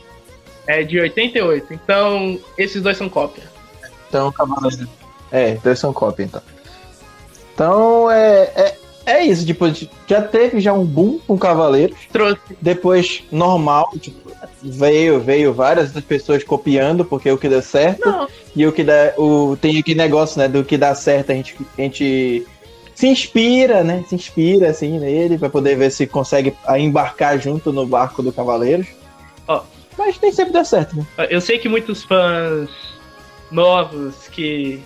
[0.69, 1.75] É de 88.
[1.75, 3.43] Então, esses dois são cópia.
[4.09, 4.89] Então, Cavaleiro.
[5.33, 6.43] É, dois são cópia, então.
[7.55, 9.45] Então, é, é, é isso.
[9.45, 9.67] Tipo,
[10.07, 11.99] já teve já um boom com Cavaleiros.
[12.13, 12.41] Trouxe.
[12.61, 13.91] Depois, normal.
[14.01, 14.31] Tipo,
[14.63, 18.09] veio, veio várias pessoas copiando, porque o que deu certo.
[18.09, 18.29] Não.
[18.55, 19.13] E o que dá.
[19.19, 20.47] O, tem aquele negócio, né?
[20.47, 22.47] Do que dá certo, a gente, a gente
[22.97, 24.03] se inspira, né?
[24.09, 28.87] Se inspira, assim, nele, pra poder ver se consegue embarcar junto no barco do Cavaleiros.
[29.47, 29.63] Ó.
[29.99, 31.07] Mas nem sempre dá certo, né?
[31.29, 32.71] Eu sei que muitos fãs
[33.51, 34.83] novos que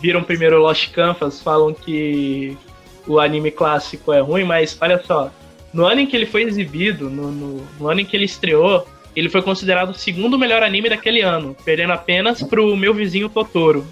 [0.00, 2.58] viram primeiro Lost Canvas falam que
[3.06, 5.30] o anime clássico é ruim, mas olha só,
[5.72, 8.84] no ano em que ele foi exibido, no, no, no ano em que ele estreou,
[9.14, 13.86] ele foi considerado o segundo melhor anime daquele ano, perdendo apenas pro meu vizinho Totoro.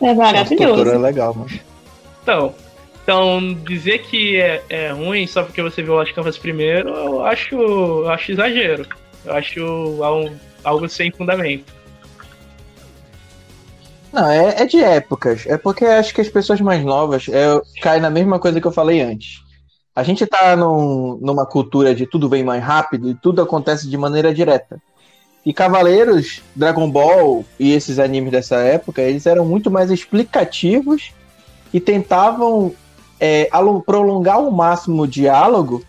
[0.00, 0.76] É maravilhoso.
[0.76, 1.50] Totoro é legal, mano.
[2.22, 2.54] Então,
[3.02, 7.54] então dizer que é, é ruim só porque você viu Lost Canvas primeiro, eu acho,
[7.54, 8.86] eu acho exagero.
[9.24, 10.30] Eu acho algo,
[10.64, 11.72] algo sem fundamento.
[14.12, 15.46] Não, é, é de épocas.
[15.46, 18.72] É porque acho que as pessoas mais novas é, caem na mesma coisa que eu
[18.72, 19.40] falei antes.
[19.94, 23.96] A gente tá num, numa cultura de tudo vem mais rápido e tudo acontece de
[23.96, 24.80] maneira direta.
[25.44, 31.12] E Cavaleiros, Dragon Ball e esses animes dessa época, eles eram muito mais explicativos
[31.72, 32.74] e tentavam
[33.22, 33.48] é,
[33.86, 35.84] prolongar ao máximo o diálogo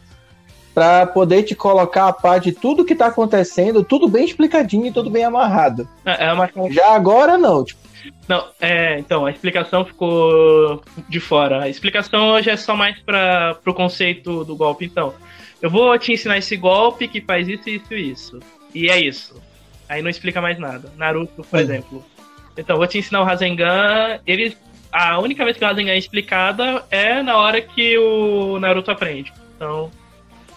[0.71, 4.91] para poder te colocar a par de tudo que tá acontecendo, tudo bem explicadinho e
[4.91, 5.87] tudo bem amarrado.
[6.05, 7.79] É é uma Já agora não, tipo,
[8.27, 11.63] Não, é, então, a explicação ficou de fora.
[11.63, 14.85] A explicação hoje é só mais para o conceito do golpe.
[14.85, 15.15] Então,
[15.59, 18.39] eu vou te ensinar esse golpe que faz isso, isso e isso.
[18.75, 19.41] E é isso.
[19.89, 20.91] Aí não explica mais nada.
[20.97, 22.05] Naruto, por exemplo.
[22.55, 24.19] Então, vou te ensinar o Rasengan.
[24.25, 24.55] Ele,
[24.93, 29.33] a única vez que o Rasengan é explicada é na hora que o Naruto aprende.
[29.55, 29.89] Então,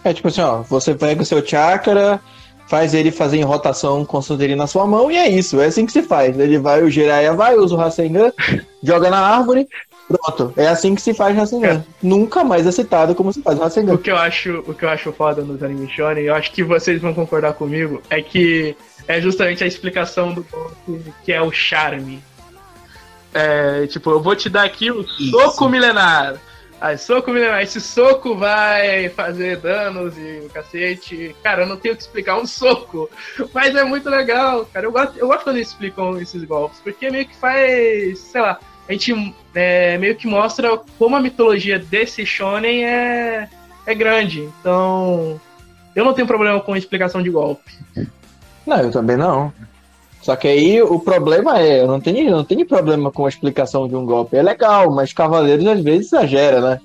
[0.03, 2.19] É tipo assim, ó, você pega o seu chakra,
[2.67, 5.65] faz ele fazer em rotação com o Sunderi na sua mão e é isso, é
[5.65, 6.37] assim que se faz.
[6.39, 8.31] Ele vai, o Jiraiya vai, usa o Rasengan,
[8.83, 9.67] joga na árvore,
[10.07, 10.53] pronto.
[10.55, 11.83] É assim que se faz Rasengan.
[12.01, 13.97] Nunca mais é citado como se faz o O Rasengan.
[13.97, 17.01] que eu acho, o que eu acho foda nos anime shonen, eu acho que vocês
[17.01, 18.75] vão concordar comigo, é que
[19.07, 20.45] é justamente a explicação do
[21.23, 22.21] que é o charme.
[23.37, 25.29] É, tipo, eu vou te dar aqui o Isso.
[25.29, 26.37] soco milenar.
[26.81, 31.35] Aí, soco milenar, esse soco vai fazer danos e o cacete.
[31.43, 33.09] Cara, eu não tenho que explicar um soco,
[33.53, 34.87] mas é muito legal, cara.
[34.87, 38.59] Eu gosto, eu gosto quando eles explicam esses golpes, porque meio que faz, sei lá,
[38.89, 43.49] a gente é, meio que mostra como a mitologia desse shonen é,
[43.85, 44.49] é grande.
[44.59, 45.39] Então,
[45.95, 47.71] eu não tenho problema com explicação de golpe.
[48.65, 49.53] Não, eu também não.
[50.27, 53.87] Só que aí o problema é, eu não tenho, não tenho problema com a explicação
[53.87, 54.35] de um golpe.
[54.35, 56.81] É legal, mas Cavaleiros às vezes exagera, né?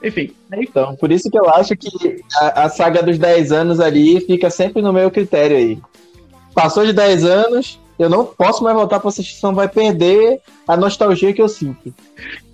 [0.00, 4.20] Enfim, Então, por isso que eu acho que a, a saga dos 10 anos ali
[4.20, 5.76] fica sempre no meu critério aí.
[6.54, 10.76] Passou de 10 anos, eu não posso mais voltar pra assistir, senão vai perder a
[10.76, 11.92] nostalgia que eu sinto.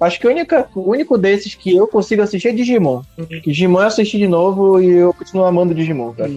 [0.00, 3.02] Acho que o único, o único desses que eu consigo assistir é Digimon.
[3.44, 6.32] Digimon eu assisti de novo e eu continuo amando Digimon, cara.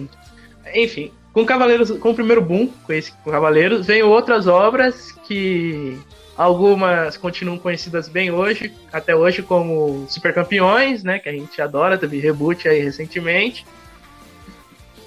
[0.74, 5.98] enfim, com Cavaleiros, com o primeiro boom, com esse com Cavaleiros, veio outras obras que
[6.36, 11.98] algumas continuam conhecidas bem hoje, até hoje como Super Campeões, né, que a gente adora,
[11.98, 13.66] teve reboot aí recentemente.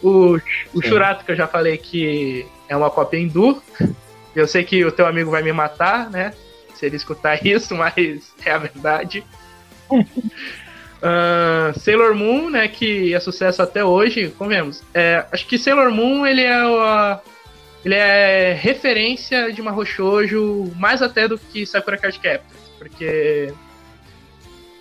[0.03, 0.35] O,
[0.73, 0.89] o Sim.
[0.89, 3.63] Churato, que eu já falei que é uma cópia hindu.
[4.35, 6.33] Eu sei que o teu amigo vai me matar, né?
[6.75, 9.23] Se ele escutar isso, mas é a verdade.
[11.01, 14.81] Ah, Sailor Moon, né, que é sucesso até hoje, convenhamos.
[14.93, 17.19] É, acho que Sailor Moon ele é o-
[17.85, 23.53] ele é referência de uma Shoujo mais até do que Sakura Card Captors, porque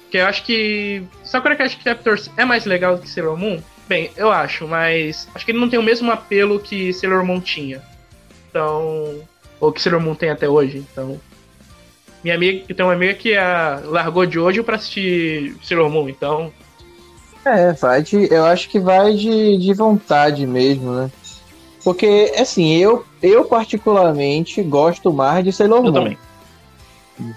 [0.03, 3.61] porque eu acho que Sakura Card Captors é mais legal do que Sailor Moon.
[3.89, 7.41] Bem, eu acho, mas acho que ele não tem o mesmo apelo que Sailor Moon
[7.41, 7.83] tinha.
[8.49, 9.21] Então,
[9.61, 11.21] ou que Sailor Moon tem até hoje, então
[12.27, 16.53] minha amiga, tem uma amiga que ah, largou de hoje pra assistir Sailor Moon, então.
[17.45, 21.11] É, vai de, eu acho que vai de, de vontade mesmo, né?
[21.85, 25.93] Porque, assim, eu, eu particularmente gosto mais de Sailor Eu Moon.
[25.93, 26.19] também.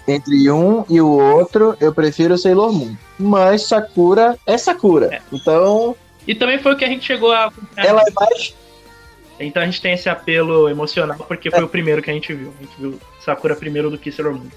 [0.07, 2.95] Entre um e o outro, eu prefiro Sailor Moon.
[3.20, 5.14] Mas Sakura é Sakura.
[5.14, 5.22] É.
[5.32, 5.95] Então,
[6.28, 7.53] E também foi o que a gente chegou a.
[7.78, 8.55] ela é mais.
[9.39, 12.51] Então a gente tem esse apelo emocional, porque foi o primeiro que a gente viu.
[12.59, 14.49] A gente viu Sakura primeiro do que Sailor Moon.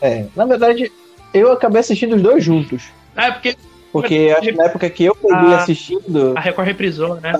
[0.00, 0.90] É, na verdade,
[1.32, 2.84] eu acabei assistindo os dois juntos.
[3.14, 3.56] Ah, é porque
[3.92, 5.58] Porque acho que na época que eu peguei Ah.
[5.58, 7.32] assistindo, a Record reprisou, né?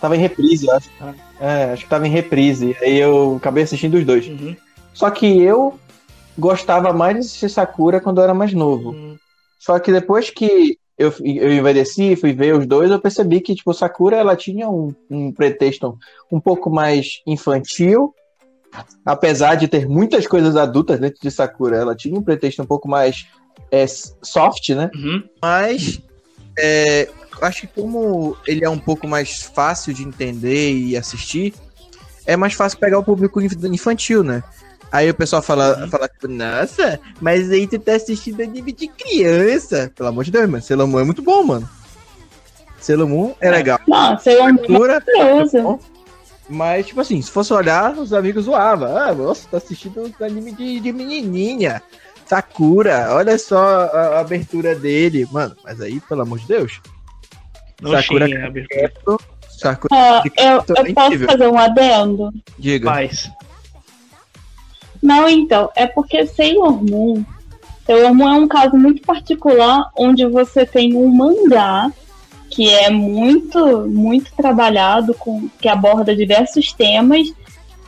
[0.00, 0.90] tava em reprise, acho.
[1.00, 1.14] Ah.
[1.40, 2.76] É, acho que tava em reprise.
[2.82, 4.26] Aí eu acabei assistindo os dois.
[4.26, 4.54] Uhum.
[4.92, 5.78] Só que eu
[6.38, 8.90] gostava mais de assistir Sakura quando eu era mais novo.
[8.90, 9.16] Uhum.
[9.58, 13.72] Só que depois que eu, eu envelheci, fui ver os dois, eu percebi que, tipo,
[13.72, 15.96] Sakura, ela tinha um, um pretexto
[16.30, 18.14] um pouco mais infantil,
[19.04, 22.88] apesar de ter muitas coisas adultas dentro de Sakura, ela tinha um pretexto um pouco
[22.88, 23.26] mais
[23.70, 24.90] é, soft, né?
[24.94, 25.22] Uhum.
[25.42, 26.00] Mas
[26.58, 27.08] é,
[27.42, 31.54] acho que como ele é um pouco mais fácil de entender e assistir,
[32.26, 34.42] é mais fácil pegar o público infantil, né?
[34.92, 35.88] Aí o pessoal fala, Uhum.
[35.88, 39.90] fala tipo, nossa, mas aí tu tá assistindo anime de criança.
[39.94, 40.62] Pelo amor de Deus, mano.
[40.62, 41.68] Sailor Moon é muito bom, mano.
[42.80, 43.50] Sailor Moon é, É.
[43.50, 43.80] legal.
[43.88, 45.62] Não, Sailor Moon é é maravilhoso.
[45.62, 45.78] bom.
[46.48, 48.96] Mas, tipo assim, se fosse olhar, os amigos zoavam.
[48.96, 51.82] Ah, nossa, tá assistindo um anime de, de menininha.
[52.26, 53.86] Sakura, olha só a,
[54.16, 55.26] a abertura dele.
[55.30, 56.80] Mano, mas aí, pelo amor de Deus.
[57.80, 59.18] Não Sakura tinha abertura.
[59.48, 61.28] Sakura, Ó, eu, eu posso incrível.
[61.28, 62.30] fazer um adendo?
[62.58, 62.90] diga.
[62.90, 63.30] Faz.
[65.02, 67.24] Não, então, é porque Sailor Moon.
[67.86, 71.92] Sailor Moon é um caso muito particular onde você tem um mangá
[72.54, 77.34] que é muito, muito trabalhado, com, que aborda diversos temas,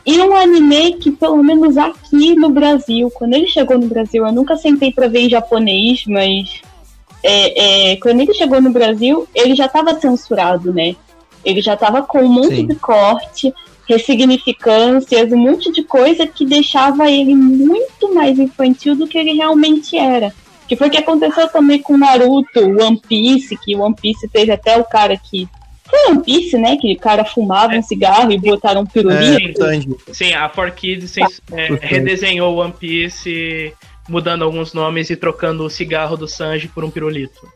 [0.05, 4.31] e um anime que, pelo menos aqui no Brasil, quando ele chegou no Brasil, eu
[4.33, 6.61] nunca sentei pra ver em japonês, mas
[7.23, 10.97] é, é, quando ele chegou no Brasil, ele já estava censurado, né?
[11.45, 12.67] Ele já estava com um monte Sim.
[12.67, 13.53] de corte,
[13.87, 19.97] ressignificâncias, um monte de coisa que deixava ele muito mais infantil do que ele realmente
[19.97, 20.33] era.
[20.67, 24.77] Que foi o que aconteceu também com Naruto, One Piece, que One Piece teve até
[24.77, 25.47] o cara que.
[25.89, 26.75] Foi One Piece, né?
[26.75, 29.59] Que o cara fumava um cigarro e botaram um É, pirulito.
[29.59, 29.89] Tanji.
[30.11, 33.73] Sim, a 4Kids cens- é, redesenhou o One Piece,
[34.09, 37.47] mudando alguns nomes e trocando o cigarro do Sanji por um pirulito.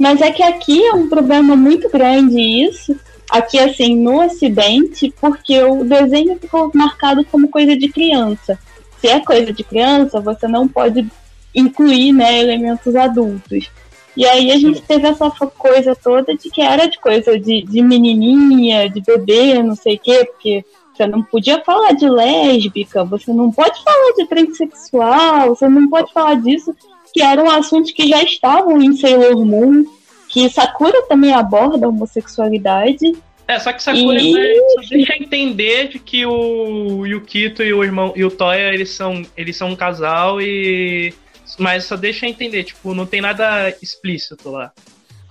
[0.00, 2.96] Mas é que aqui é um problema muito grande isso.
[3.30, 8.58] Aqui, assim, no Ocidente, porque o desenho ficou marcado como coisa de criança.
[9.00, 11.06] Se é coisa de criança, você não pode
[11.54, 13.70] incluir né, elementos adultos.
[14.16, 17.82] E aí a gente teve essa coisa toda de que era de coisa de, de
[17.82, 23.32] menininha, de bebê, não sei o quê, porque você não podia falar de lésbica, você
[23.32, 26.74] não pode falar de transexual, você não pode falar disso,
[27.12, 29.84] que eram assuntos que já estavam em Sailor Moon,
[30.28, 33.14] que Sakura também aborda a homossexualidade.
[33.48, 34.54] É, só que Sakura E- né,
[34.90, 39.56] deixa entender de que o Yukito e o irmão e o Toya eles são, eles
[39.56, 41.14] são um casal e.
[41.58, 44.72] Mas só deixa entender, tipo, não tem nada explícito lá.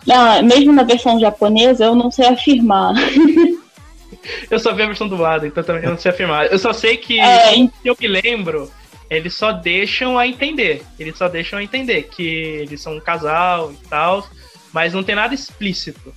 [0.05, 2.93] Na- mesmo na versão japonesa, eu não sei afirmar.
[4.51, 6.45] Eu só vi a versão dublada, então também não sei afirmar.
[6.51, 8.71] Eu só sei que, É, se eu me lembro,
[9.09, 10.83] eles só deixam a entender.
[10.99, 14.27] Eles só deixam a entender que eles são um casal e tal,
[14.71, 16.13] mas não tem nada explícito.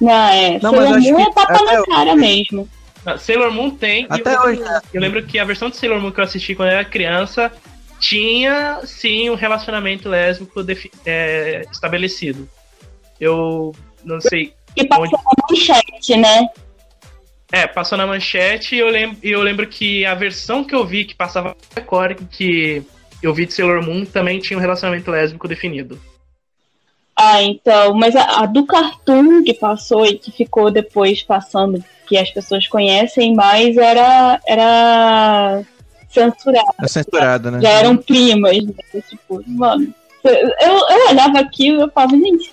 [0.00, 0.58] Não, é.
[0.62, 2.68] Não, mas Sailor acho Moon que é tapa na eu- cara mesmo.
[3.04, 4.02] Ah, Sailor Moon tem.
[4.04, 4.80] e Até eu, hoje, né?
[4.92, 7.52] Eu lembro que a versão de Sailor Moon que eu assisti quando eu era criança
[7.98, 10.64] tinha sim um relacionamento lésbico
[11.04, 12.48] é, estabelecido.
[13.20, 13.74] Eu
[14.04, 14.52] não sei.
[14.76, 16.48] E passou na manchete, né?
[17.50, 21.04] É, passou na manchete e eu lembro, eu lembro que a versão que eu vi
[21.04, 22.82] que passava Record, que
[23.22, 26.00] eu vi de Sailor Moon, também tinha um relacionamento lésbico definido.
[27.14, 32.18] Ah, então, mas a, a do Cartoon que passou e que ficou depois passando, que
[32.18, 35.64] as pessoas conhecem mais, era, era
[36.20, 36.72] censurada.
[36.82, 37.60] É censurado, né?
[37.60, 38.72] Já eram primas, né?
[39.08, 39.92] Tipo, mano,
[40.24, 42.52] eu, eu olhava aquilo e eu falava, gente,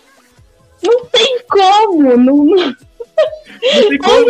[0.84, 2.76] não tem como, não, não- Não
[3.90, 4.26] tem como.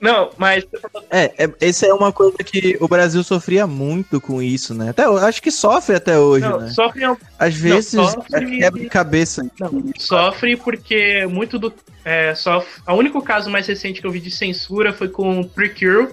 [0.00, 0.64] Não, mas
[1.10, 4.90] É, é, essa é uma coisa que o Brasil sofria muito com isso, né?
[4.90, 6.70] Até, ho- acho que sofre até hoje, não, né?
[6.70, 7.02] sofre,
[7.38, 9.44] Às vezes sofre- é quebra de cabeça.
[9.58, 11.72] não, sofre porque muito do.
[12.04, 16.08] É, sofre, o único caso mais recente que eu vi de censura foi com Precure.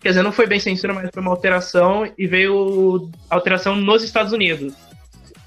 [0.00, 4.34] Quer dizer, não foi bem censura, mas foi uma alteração e veio alteração nos Estados
[4.34, 4.74] Unidos.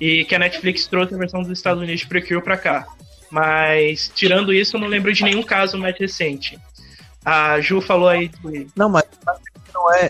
[0.01, 2.87] E que a Netflix trouxe a versão dos Estados Unidos de Precure pra cá.
[3.29, 6.57] Mas, tirando isso, eu não lembro de nenhum caso mais recente.
[7.29, 8.31] A Ju falou aí.
[8.73, 9.03] Não, mas
[9.73, 10.09] não é,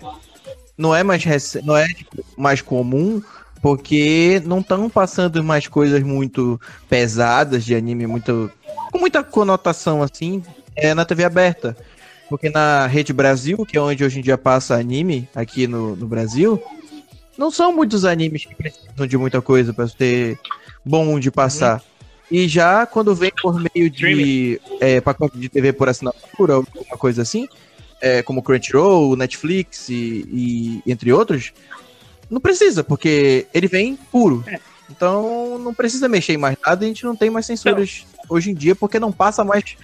[0.77, 3.19] não é mais rec- não é tipo, mais comum
[3.59, 8.51] porque não estão passando mais coisas muito pesadas de anime, muito
[8.91, 10.43] com muita conotação assim,
[10.75, 11.75] é na TV aberta.
[12.29, 16.05] Porque na Rede Brasil, que é onde hoje em dia passa anime aqui no, no
[16.07, 16.61] Brasil,
[17.35, 20.37] não são muitos animes que precisam de muita coisa para ter
[20.85, 21.81] bom de passar.
[22.29, 26.97] E já quando vem por meio de é, pacote de TV por assinatura ou alguma
[26.97, 27.47] coisa assim,
[28.01, 30.25] é, como Crunchyroll, Netflix e,
[30.85, 31.53] e entre outros,
[32.29, 34.43] não precisa, porque ele vem puro.
[34.47, 34.59] É.
[34.89, 38.51] Então não precisa mexer em mais nada e a gente não tem mais censuras hoje
[38.51, 39.75] em dia, porque não passa mais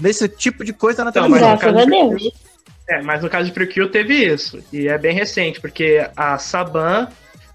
[0.00, 1.48] nesse tipo de coisa na Então, televisão.
[1.50, 2.32] mas no Graças caso a do Deus.
[2.88, 4.62] É, mas no caso de Precure teve isso.
[4.72, 7.08] E é bem recente, porque a Saban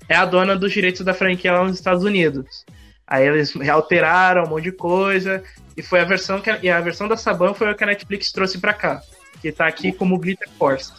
[0.08, 2.66] é a dona dos direitos da franquia lá nos Estados Unidos.
[3.08, 5.44] Aí eles alteraram um monte de coisa.
[5.76, 7.88] E foi a versão que a, e a versão da Saban foi a que a
[7.88, 9.02] Netflix trouxe pra cá.
[9.42, 10.92] Que tá aqui como Glitter Force.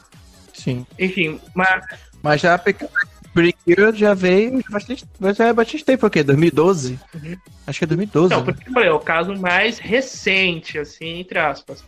[0.54, 0.86] Sim.
[0.98, 1.84] Enfim, mas
[2.22, 5.04] Mas já a Precure já veio bastante,
[5.36, 6.22] já é bastante tempo, o quê?
[6.22, 6.98] 2012?
[7.14, 7.36] Uhum.
[7.66, 8.30] Acho que é 2012.
[8.30, 8.44] Não, né?
[8.44, 11.84] porque eu falei, é o caso mais recente, assim, entre aspas.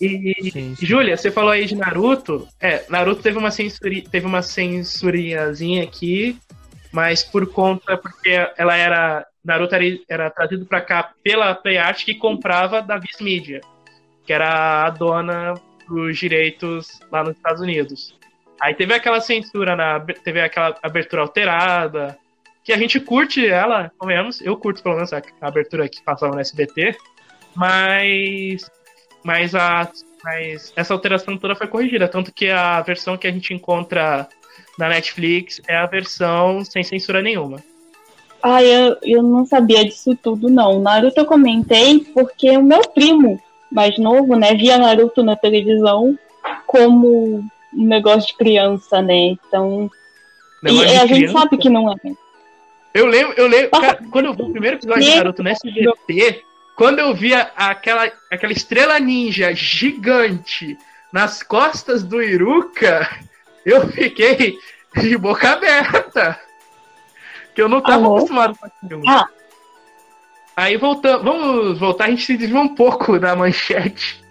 [0.00, 0.86] E, Sim, sim.
[0.86, 2.46] Júlia, você falou aí de Naruto.
[2.60, 6.38] É, Naruto teve uma, censuri, teve uma censuriazinha aqui,
[6.92, 9.26] mas por conta, porque ela era.
[9.46, 13.60] Naruto era, era trazido pra cá pela PlayArt que comprava da Viz Media,
[14.24, 15.54] que era a dona
[15.88, 18.16] dos direitos lá nos Estados Unidos.
[18.60, 22.18] Aí teve aquela censura, na, teve aquela abertura alterada,
[22.64, 26.02] que a gente curte ela, pelo menos, eu curto pelo menos a, a abertura que
[26.02, 26.96] passava no SBT,
[27.54, 28.68] mas,
[29.22, 29.88] mas, a,
[30.24, 34.28] mas essa alteração toda foi corrigida, tanto que a versão que a gente encontra
[34.76, 37.62] na Netflix é a versão sem censura nenhuma.
[38.42, 40.80] Ah, eu, eu não sabia disso tudo, não.
[40.80, 46.16] Naruto eu comentei porque o meu primo mais novo, né, via Naruto na televisão
[46.66, 49.14] como um negócio de criança, né?
[49.14, 49.90] Então.
[50.62, 51.38] E, Negócio a gente criança.
[51.38, 51.96] sabe que não é.
[52.94, 55.16] Eu lembro, eu lembro, cara, quando eu vi o primeiro episódio de.
[55.16, 56.42] Naruto no SBT,
[56.76, 60.78] quando eu via aquela, aquela estrela ninja gigante
[61.12, 63.08] nas costas do Iruka,
[63.64, 64.58] eu fiquei
[64.94, 66.40] de boca aberta.
[67.56, 68.16] Que eu não tava Alô?
[68.18, 69.02] acostumado com aquilo.
[69.08, 69.26] Ah.
[70.54, 74.22] Aí voltando, vamos voltar, a gente se desviou um pouco da manchete.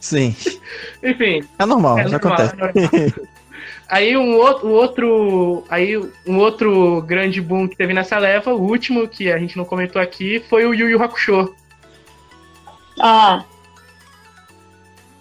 [0.00, 0.34] Sim.
[1.04, 2.54] Enfim, É normal, é já normal, acontece.
[2.54, 3.28] é normal.
[3.88, 8.60] Aí um outro, um outro, aí um outro grande boom que teve nessa leva, o
[8.62, 11.52] último que a gente não comentou aqui, foi o Yu Yu Hakusho.
[13.00, 13.42] Ah,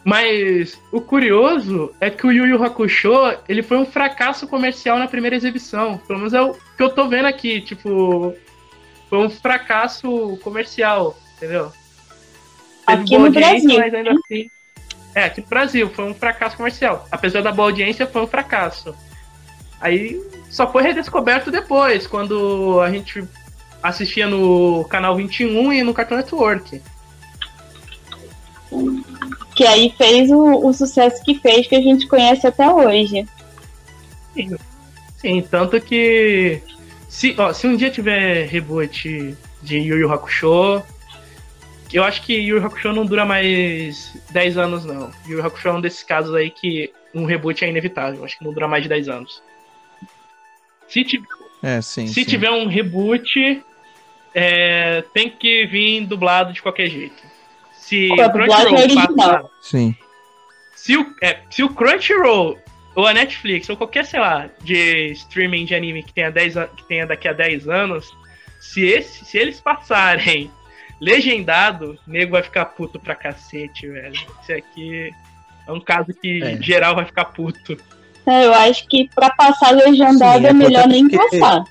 [0.10, 3.14] Mas o curioso é que o Yu Yu Hakusho,
[3.48, 6.00] ele foi um fracasso comercial na primeira exibição.
[6.00, 8.34] Pelo menos é o que eu tô vendo aqui, tipo,
[9.08, 11.72] foi um fracasso comercial, entendeu?
[12.88, 13.80] Teve Aqui no audiência, Brasil.
[13.80, 14.50] Mas ainda assim,
[15.14, 17.08] é, aqui no Brasil foi um fracasso comercial.
[17.12, 18.96] Apesar da boa audiência, foi um fracasso.
[19.80, 23.24] Aí só foi redescoberto depois, quando a gente
[23.84, 26.82] assistia no canal 21 e no Cartoon Network.
[29.60, 33.28] Que aí fez o, o sucesso que fez, que a gente conhece até hoje.
[35.18, 36.62] Sim, tanto que
[37.10, 40.82] se, ó, se um dia tiver reboot de Yu Yu Hakusho,
[41.92, 45.12] eu acho que Yu Yu Hakusho não dura mais 10 anos, não.
[45.28, 48.24] Yu Yu Hakusho é um desses casos aí que um reboot é inevitável.
[48.24, 49.44] Acho que não dura mais de 10 anos.
[50.88, 51.22] Se, ti-
[51.62, 52.08] É, sim.
[52.08, 52.24] se sim.
[52.24, 53.62] tiver um reboot,
[54.34, 57.28] é, tem que vir dublado de qualquer jeito.
[57.90, 59.16] Se a o dublagem Crunchyroll original.
[59.16, 59.96] passar Sim.
[60.76, 62.60] se o, é, se o Crunchyroll
[62.96, 66.68] ou a Netflix ou qualquer, sei lá, de streaming de anime que tenha, 10, an-
[66.76, 68.12] que tenha daqui a 10 anos,
[68.60, 70.52] se, esse, se eles passarem
[71.00, 74.14] legendado, o nego vai ficar puto pra cacete, velho.
[74.42, 75.12] Isso aqui
[75.68, 76.62] é um caso que É.
[76.62, 77.78] geral vai ficar puto.
[78.26, 81.64] É, eu acho que pra passar legendado Sim, é é melhor nem porque- passar.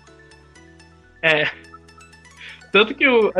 [1.22, 1.48] É.
[2.72, 3.32] Tanto que o.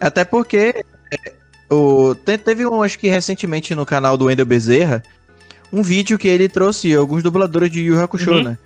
[0.00, 1.32] Até porque é,
[1.70, 5.02] o, te- teve um, acho que recentemente no canal do Wendel Bezerra,
[5.72, 8.42] um vídeo que ele trouxe alguns dubladores de Yu Hakusho, Uhum.
[8.42, 8.58] né?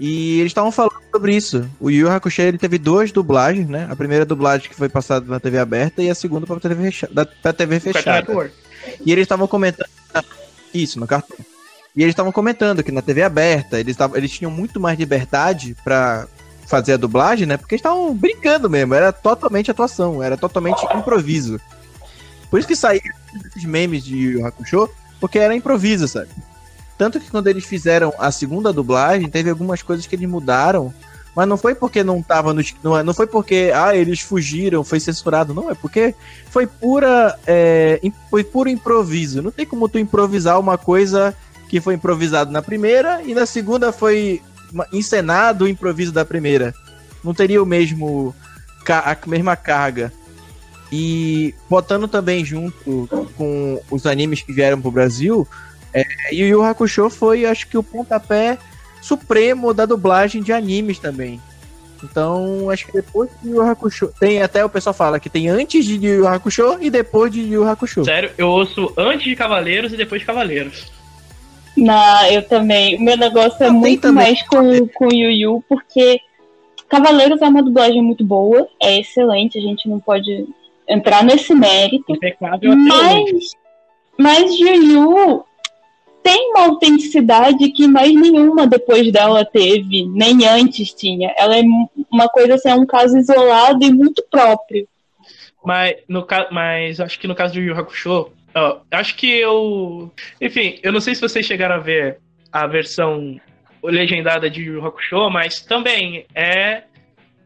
[0.00, 1.68] E eles estavam falando sobre isso.
[1.80, 3.86] O Yu Hakusho ele teve duas dublagens, né?
[3.90, 7.10] A primeira dublagem que foi passada na TV aberta e a segunda pra TV, fecha-
[7.42, 8.50] pra TV fechada.
[9.04, 9.88] E eles estavam comentando.
[10.72, 11.36] Isso, no cartão.
[11.96, 15.74] E eles estavam comentando que na TV aberta eles, tavam, eles tinham muito mais liberdade
[15.82, 16.28] pra
[16.66, 17.56] fazer a dublagem, né?
[17.56, 18.94] Porque eles estavam brincando mesmo.
[18.94, 21.60] Era totalmente atuação, era totalmente improviso.
[22.50, 23.14] Por isso que saíram
[23.46, 24.88] esses memes de Yu Hakusho,
[25.20, 26.28] porque era improviso, sabe?
[26.96, 30.92] Tanto que quando eles fizeram a segunda dublagem, teve algumas coisas que eles mudaram.
[31.34, 32.60] Mas não foi porque não tava no.
[32.82, 35.54] Não, não foi porque, ah, eles fugiram, foi censurado.
[35.54, 36.12] Não, é porque
[36.50, 37.38] foi pura.
[37.46, 39.40] é, foi puro improviso.
[39.40, 41.32] Não tem como tu improvisar uma coisa
[41.68, 44.42] que foi improvisado na primeira e na segunda foi
[44.92, 46.74] encenado o improviso da primeira.
[47.22, 48.34] Não teria o mesmo.
[48.88, 50.12] a mesma carga.
[50.90, 55.46] E botando também junto com os animes que vieram pro Brasil,
[55.92, 58.58] é, Yu Yu Hakusho foi, acho que, o pontapé
[59.02, 61.40] supremo da dublagem de animes também.
[62.02, 64.12] Então, acho que depois de Yu Yu Hakusho.
[64.20, 67.40] Tem até o pessoal fala que tem antes de Yu Yu Hakusho e depois de
[67.40, 68.04] Yu Yu Hakusho.
[68.04, 70.90] Sério, eu ouço antes de Cavaleiros e depois de Cavaleiros.
[71.76, 72.96] Na, eu também.
[72.96, 74.24] O meu negócio é Eu muito também.
[74.24, 76.20] mais com, com o Yu Yu, porque
[76.88, 80.46] Cavaleiros é uma dublagem muito boa, é excelente, a gente não pode
[80.88, 82.16] entrar nesse mérito.
[82.76, 83.50] Mas,
[84.16, 85.44] mas Yu Yu
[86.22, 91.32] tem uma autenticidade que mais nenhuma depois dela teve, nem antes tinha.
[91.36, 91.62] Ela é
[92.10, 94.86] uma coisa assim, é um caso isolado e muito próprio.
[95.64, 100.10] Mas, no, mas acho que no caso do Yu Hakusho, ó, acho que eu.
[100.40, 102.18] Enfim, eu não sei se vocês chegaram a ver
[102.52, 103.40] a versão
[103.82, 106.82] legendada de Yu Hakusho, mas também é.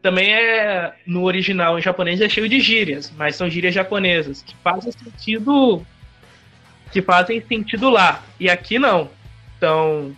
[0.03, 0.93] Também é.
[1.07, 5.83] No original em japonês é cheio de gírias, mas são gírias japonesas, que fazem sentido.
[6.91, 8.21] Que fazem sentido lá.
[8.37, 9.09] E aqui não.
[9.57, 10.15] Então.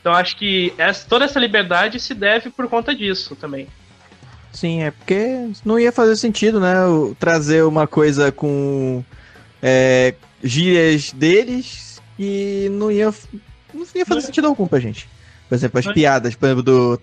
[0.00, 3.66] Então acho que essa, toda essa liberdade se deve por conta disso também.
[4.52, 6.74] Sim, é porque não ia fazer sentido, né?
[7.18, 9.04] Trazer uma coisa com
[9.60, 13.12] é, gírias deles e não ia,
[13.74, 15.08] não ia fazer sentido algum pra gente.
[15.48, 17.00] Por exemplo, as piadas, por exemplo, do.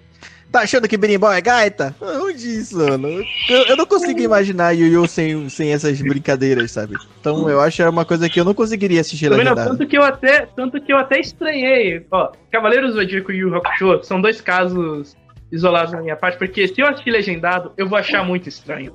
[0.52, 1.94] Tá achando que berimbau é gaita?
[2.00, 3.10] Onde isso, mano?
[3.50, 6.96] Eu, eu não consigo imaginar Yu Yu sem, sem essas brincadeiras, sabe?
[7.20, 9.72] Então eu acho que é uma coisa que eu não conseguiria assistir legendado.
[9.72, 12.06] Tanto que eu até, tanto que eu até estranhei.
[12.10, 15.18] Ó, Cavaleiros do Zodíaco e Yu Hakusho são dois casos
[15.52, 18.94] isolados na minha parte, porque se eu assistir legendado, eu vou achar muito estranho.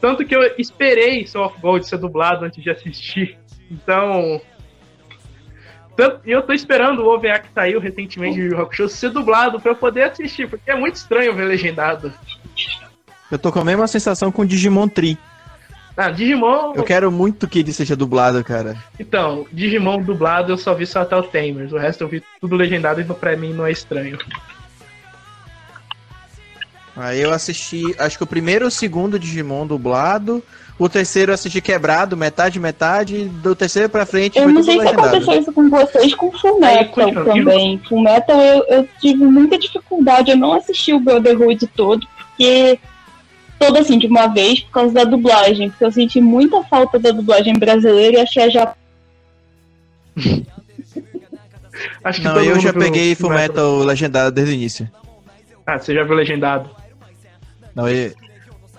[0.00, 3.38] Tanto que eu esperei Soul of Gold ser dublado antes de assistir.
[3.70, 4.40] Então.
[6.00, 9.72] Tanto, eu tô esperando o OVA que saiu recentemente de Yu Hakusho ser dublado pra
[9.72, 12.10] eu poder assistir, porque é muito estranho ver legendado.
[13.30, 15.18] Eu tô com a mesma sensação com Digimon Tree.
[15.94, 16.72] Ah, Digimon.
[16.74, 18.82] Eu quero muito que ele seja dublado, cara.
[18.98, 21.70] Então, Digimon dublado eu só vi só até o Tamers.
[21.70, 24.16] O resto eu vi tudo legendado e pra mim não é estranho.
[26.96, 30.42] Aí eu assisti, acho que o primeiro e o segundo Digimon dublado.
[30.80, 33.26] O terceiro eu assisti quebrado, metade, metade.
[33.26, 34.38] Do terceiro pra frente.
[34.38, 35.08] Eu não sei se legendado.
[35.08, 37.78] aconteceu isso com vocês com Full Metal também.
[37.86, 40.30] Full Metal eu, eu tive muita dificuldade.
[40.30, 42.80] Eu não assisti o Brotherhood todo, porque.
[43.58, 45.68] Todo assim, de uma vez, por causa da dublagem.
[45.68, 48.74] Porque eu senti muita falta da dublagem brasileira e achei a já.
[52.24, 54.90] não, eu já peguei Full Metal legendado desde o início.
[55.66, 56.70] Ah, você já viu legendado?
[57.74, 58.14] Não, eu,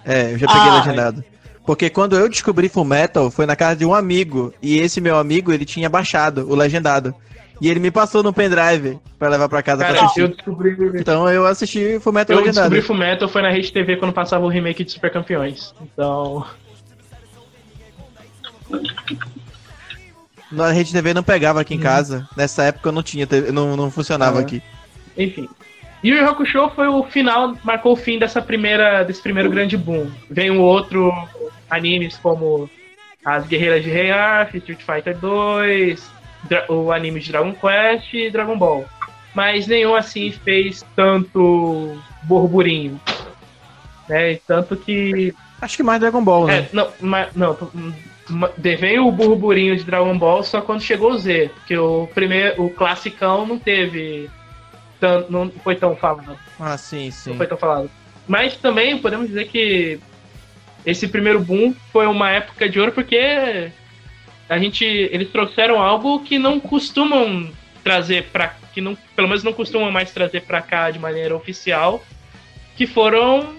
[0.04, 1.31] é, eu já peguei ah, legendado.
[1.72, 4.54] Porque quando eu descobri Full Metal, foi na casa de um amigo.
[4.62, 7.16] E esse meu amigo, ele tinha baixado o legendado.
[7.62, 10.20] E ele me passou no pendrive pra levar pra casa Cara, pra assistir.
[10.20, 10.76] Eu descobri...
[10.96, 12.66] Então eu assisti Full Metal eu legendado.
[12.66, 15.74] Eu descobri Full Metal foi na Rede TV quando passava o remake de Super Campeões.
[15.82, 16.46] Então...
[20.52, 21.84] Na Rede TV não pegava aqui em hum.
[21.84, 22.28] casa.
[22.36, 24.62] Nessa época não tinha, não, não funcionava ah, aqui.
[25.18, 25.48] Enfim.
[26.04, 30.12] E o Hakusho foi o final, marcou o fim dessa primeira, desse primeiro grande boom.
[30.30, 31.14] Vem um outro
[31.72, 32.70] animes como
[33.26, 36.12] As Guerreiras de Rei Arf, Street Fighter 2,
[36.70, 38.86] o anime de Dragon Quest e Dragon Ball.
[39.34, 43.00] Mas nenhum assim fez tanto burburinho.
[44.10, 44.40] Né?
[44.46, 45.34] Tanto que.
[45.62, 46.58] Acho que mais Dragon Ball, né?
[46.58, 47.56] É, não, mas, não,
[48.58, 52.70] veio o burburinho de Dragon Ball só quando chegou o Z, porque o primeiro, o
[52.70, 54.30] classicão não teve
[55.00, 56.38] tão, não foi tão falado.
[56.60, 57.32] Ah, sim, sim.
[57.32, 57.90] Não foi tão falado.
[58.28, 60.00] Mas também podemos dizer que
[60.86, 63.72] esse primeiro boom foi uma época de ouro porque
[64.50, 67.52] a gente eles trouxeram algo que não costumam
[67.84, 72.04] trazer para que não pelo menos não costumam mais trazer para cá de maneira oficial,
[72.76, 73.56] que foram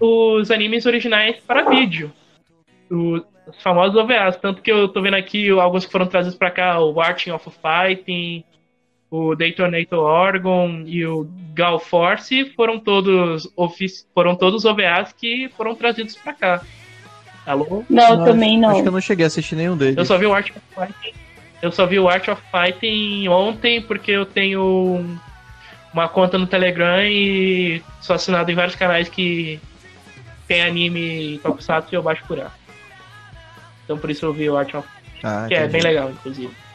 [0.00, 2.12] os animes originais para vídeo.
[2.90, 3.22] Os
[3.62, 7.00] famosos OVAs, tanto que eu tô vendo aqui alguns que foram trazidos para cá, o
[7.00, 8.44] Arting of Fighting,
[9.10, 13.48] o Daytonator Oregon e o Gal Force foram todos
[14.14, 16.62] foram todos OVAs que foram trazidos para cá.
[17.44, 17.84] Alô?
[17.90, 18.70] Não, não, também não.
[18.70, 19.96] Acho que eu não cheguei a assistir nenhum deles.
[19.96, 21.18] Eu só vi o Art of Fighting.
[21.60, 25.18] Eu só vi o Art of Fighting ontem porque eu tenho
[25.92, 29.58] uma conta no Telegram e sou assinado em vários canais que
[30.46, 32.52] tem anime Tokusatsu e eu baixo por lá.
[33.84, 34.86] Então por isso eu vi o Art of
[35.22, 35.54] ah, que entendi.
[35.54, 36.69] é bem legal, inclusive.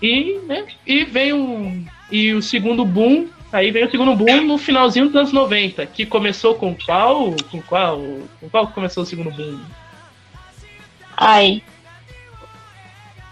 [0.00, 5.06] E, né, e veio e o segundo boom, aí veio o segundo boom no finalzinho
[5.06, 7.34] dos anos 90, que começou com qual?
[7.50, 8.00] Com qual?
[8.40, 9.60] Com qual começou o segundo boom?
[11.16, 11.62] Ai.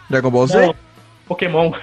[0.09, 0.67] Dragon Ball Z?
[0.67, 0.75] Não,
[1.27, 1.73] Pokémon.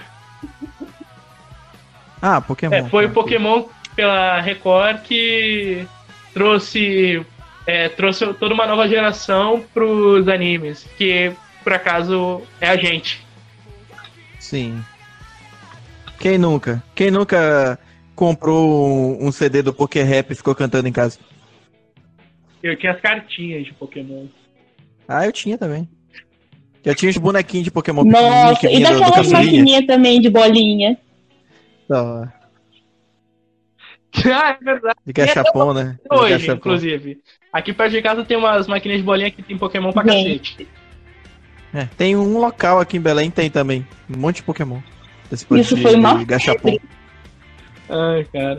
[2.24, 2.76] Ah, Pokémon.
[2.76, 3.64] É, foi o Pokémon
[3.96, 5.88] pela Record que
[6.36, 7.26] trouxe
[7.66, 11.32] é, trouxe toda uma nova geração pros animes, que
[11.64, 13.26] por acaso é a gente.
[14.52, 14.84] Sim.
[16.20, 16.84] Quem nunca?
[16.94, 17.80] Quem nunca
[18.14, 21.18] comprou um CD do Poké Rap e ficou cantando em casa?
[22.62, 24.26] Eu tinha as cartinhas de Pokémon.
[25.08, 25.88] Ah, eu tinha também.
[26.84, 30.98] Eu tinha os bonequinhos de Pokémon Nossa, e daquelas maquininhas também de bolinha.
[31.88, 32.34] Tá.
[34.36, 35.00] ah, é verdade.
[35.06, 35.98] De cachapão, né?
[36.12, 37.22] Hoje, inclusive.
[37.54, 40.52] Aqui perto de casa tem umas maquininhas de bolinha que tem Pokémon pra Gente.
[40.58, 40.81] cacete.
[41.74, 43.86] É, tem um local aqui em Belém, tem também.
[44.14, 44.80] Um monte de Pokémon.
[45.32, 46.78] Esse Isso de- foi uma de Gachapon.
[47.90, 48.58] Ai, cara.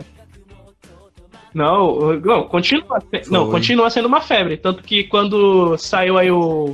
[1.53, 2.99] Não, não, continua,
[3.29, 4.57] não, continua sendo uma febre.
[4.57, 6.73] Tanto que quando saiu aí o,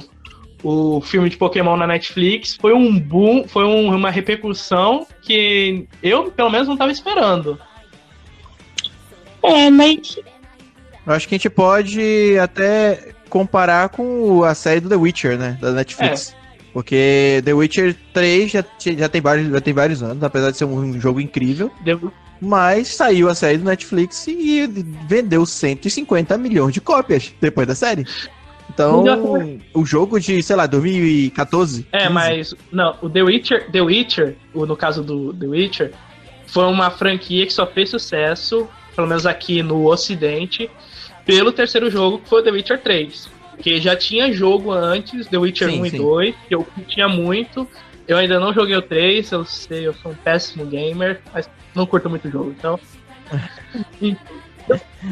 [0.63, 6.31] o filme de Pokémon na Netflix, foi um boom, foi um- uma repercussão que eu,
[6.31, 7.59] pelo menos, não tava esperando.
[9.43, 10.17] É, mas
[11.05, 15.57] Eu acho que a gente pode até comparar com a série do The Witcher, né?
[15.61, 16.35] Da Netflix.
[16.73, 18.63] Porque The Witcher 3 já,
[18.97, 21.71] já, tem vários, já tem vários anos, apesar de ser um jogo incrível.
[22.41, 24.67] Mas saiu a série do Netflix e
[25.07, 28.05] vendeu 150 milhões de cópias depois da série.
[28.69, 29.03] Então,
[29.73, 31.87] o jogo de, sei lá, 2014.
[31.91, 35.91] É, 15, mas não, o The Witcher, The Witcher, no caso do The Witcher,
[36.47, 40.69] foi uma franquia que só fez sucesso, pelo menos aqui no Ocidente,
[41.29, 43.29] pelo terceiro jogo, que foi o The Witcher 3.
[43.59, 45.95] Que já tinha jogo antes, The Witcher Sim, 1 sim.
[45.95, 47.67] e 2, que eu tinha muito.
[48.07, 51.85] Eu ainda não joguei o 3, eu sei, eu sou um péssimo gamer, mas não
[51.85, 52.79] curto muito o jogo, então.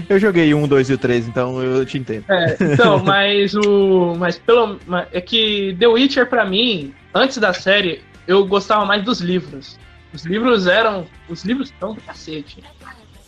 [0.08, 2.26] Eu joguei um, dois e o 3, então eu te entendo.
[2.30, 4.14] É, então, mas o.
[4.16, 4.80] Mas pelo.
[5.12, 9.80] É que The Witcher, pra mim, antes da série, eu gostava mais dos livros.
[10.14, 11.08] Os livros eram.
[11.28, 12.64] Os livros são do cacete.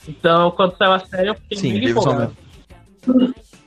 [0.08, 2.32] Então, quando saiu a série, eu fiquei Sim, livros são.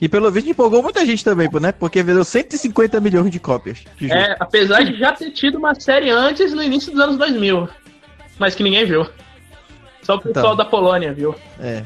[0.01, 1.71] E pelo visto empolgou muita gente também, né?
[1.73, 3.85] Porque vendeu 150 milhões de cópias.
[3.97, 4.19] de jogo.
[4.21, 7.69] É, apesar de já ter tido uma série antes no início dos anos 2000.
[8.39, 9.07] Mas que ninguém viu.
[10.03, 10.57] Só o pessoal Então.
[10.57, 11.35] da Polônia viu.
[11.61, 11.85] É.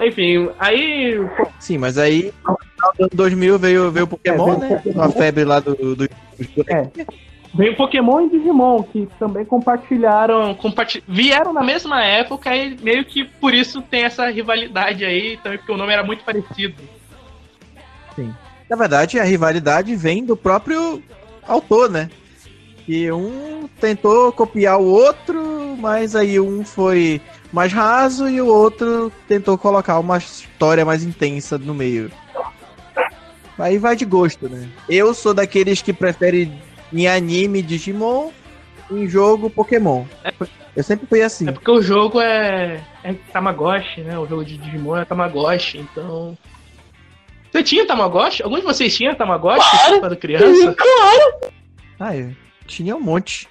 [0.00, 1.18] Enfim, aí.
[1.58, 4.76] Sim, mas aí, no final do ano 2000 veio, veio o Pokémon, É, veio né?
[4.76, 5.02] Pokémon.
[5.02, 6.08] A febre lá do, do, dos
[6.56, 7.06] bonequinhos.
[7.54, 10.54] Veio Pokémon e Digimon, que também compartilharam.
[10.54, 15.58] Comparti vieram na mesma época e meio que por isso tem essa rivalidade aí, também
[15.58, 16.82] porque o nome era muito parecido.
[18.68, 21.00] Na verdade, a rivalidade vem do próprio
[21.46, 22.10] autor, né?
[22.86, 27.20] Que um tentou copiar o outro, mas aí um foi
[27.52, 32.10] mais raso e o outro tentou colocar uma história mais intensa no meio.
[33.56, 34.68] Aí vai de gosto, né?
[34.88, 36.60] Eu sou daqueles que preferem
[36.94, 38.30] em anime Digimon,
[38.90, 40.04] em jogo Pokémon.
[40.76, 41.48] Eu sempre fui assim.
[41.48, 44.18] É porque o jogo é, é Tamagotchi, né?
[44.18, 46.36] O jogo de Digimon é Tamagotchi, então.
[47.50, 48.42] Você tinha Tamagotchi?
[48.42, 50.00] Algum de vocês tinha Tamagotchi Claro.
[50.00, 50.74] quando criança?
[52.00, 52.34] Ah, eu
[52.66, 53.46] tinha um monte.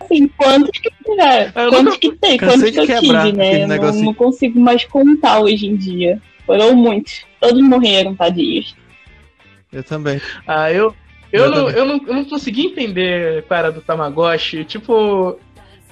[0.00, 1.46] assim, quantos que tiver?
[1.54, 2.36] Eu Quantos nunca- que tem?
[2.36, 3.66] cansei Quantos que eu tive, né?
[3.66, 6.20] Não, não consigo mais contar hoje em dia.
[6.44, 7.24] Foram muitos.
[7.40, 8.74] Todos morreram, tadinhos.
[9.72, 10.20] Eu também.
[10.46, 10.94] Ah, eu.
[11.32, 14.64] Eu Eu não, eu, não, eu não consegui entender qual era do Tamagotchi.
[14.64, 15.38] Tipo,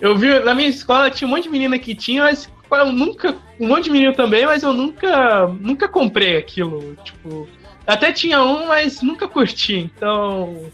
[0.00, 3.36] eu vi na minha escola tinha um monte de menina que tinha, mas eu nunca.
[3.58, 5.46] Um monte de menino também, mas eu nunca.
[5.60, 6.96] Nunca comprei aquilo.
[7.04, 7.48] Tipo.
[7.86, 9.90] Até tinha um, mas nunca curti.
[9.96, 10.70] Então.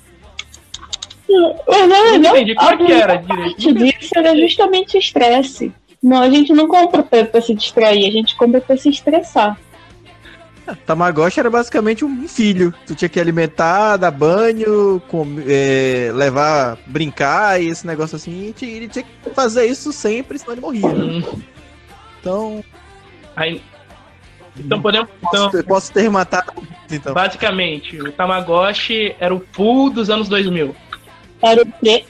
[1.28, 3.74] Mas não, Eu não não, entendi como é que a era parte direito.
[3.74, 5.72] disso era justamente o estresse.
[6.02, 9.58] Não, a gente não compra pra, pra se distrair, a gente compra pra se estressar.
[10.86, 12.74] Tamagotchi era basicamente um filho.
[12.86, 18.52] Tu tinha que alimentar, dar banho, com- é, levar, brincar e esse negócio assim.
[18.60, 20.86] E ele tinha que fazer isso sempre, senão ele morria.
[20.88, 21.22] Hum,
[22.20, 22.64] Então,
[23.36, 23.62] aí-
[24.58, 25.08] então podemos.
[25.28, 26.52] Então, posso, posso ter matado.
[26.90, 30.74] Então, basicamente, o Tamagotchi era o pool dos anos 2000.
[31.42, 32.04] Era o quê?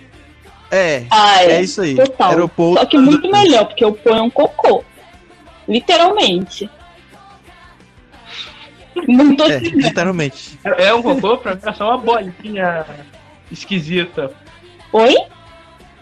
[0.70, 1.62] é, Ah, é é.
[1.62, 1.94] isso aí.
[1.96, 2.32] Total.
[2.32, 4.82] Era o Paul Só que muito melhor, porque o pão é um cocô.
[5.68, 6.70] Literalmente.
[9.08, 10.58] Não tô É, literalmente.
[10.64, 12.86] É um cocô, pra mim era só uma bolinha
[13.50, 14.32] esquisita.
[14.92, 15.14] Oi?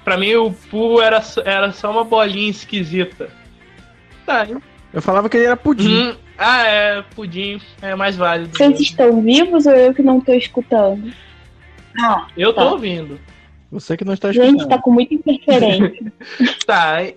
[0.05, 3.31] Pra mim o Poo era, só- era só uma bolinha esquisita.
[4.27, 4.47] Tá,
[4.93, 6.09] Eu falava que ele era pudim.
[6.11, 8.57] Hum, ah, é, pudim é mais válido.
[8.57, 11.13] Vocês estão vivos ou eu que não tô escutando?
[12.01, 12.71] Ah, Eu tô tá.
[12.73, 13.19] ouvindo.
[13.73, 14.69] Você que não está gente, escutando.
[14.69, 16.13] tá com muita interferência.
[16.67, 16.95] Tá.
[16.95, 17.17] aí-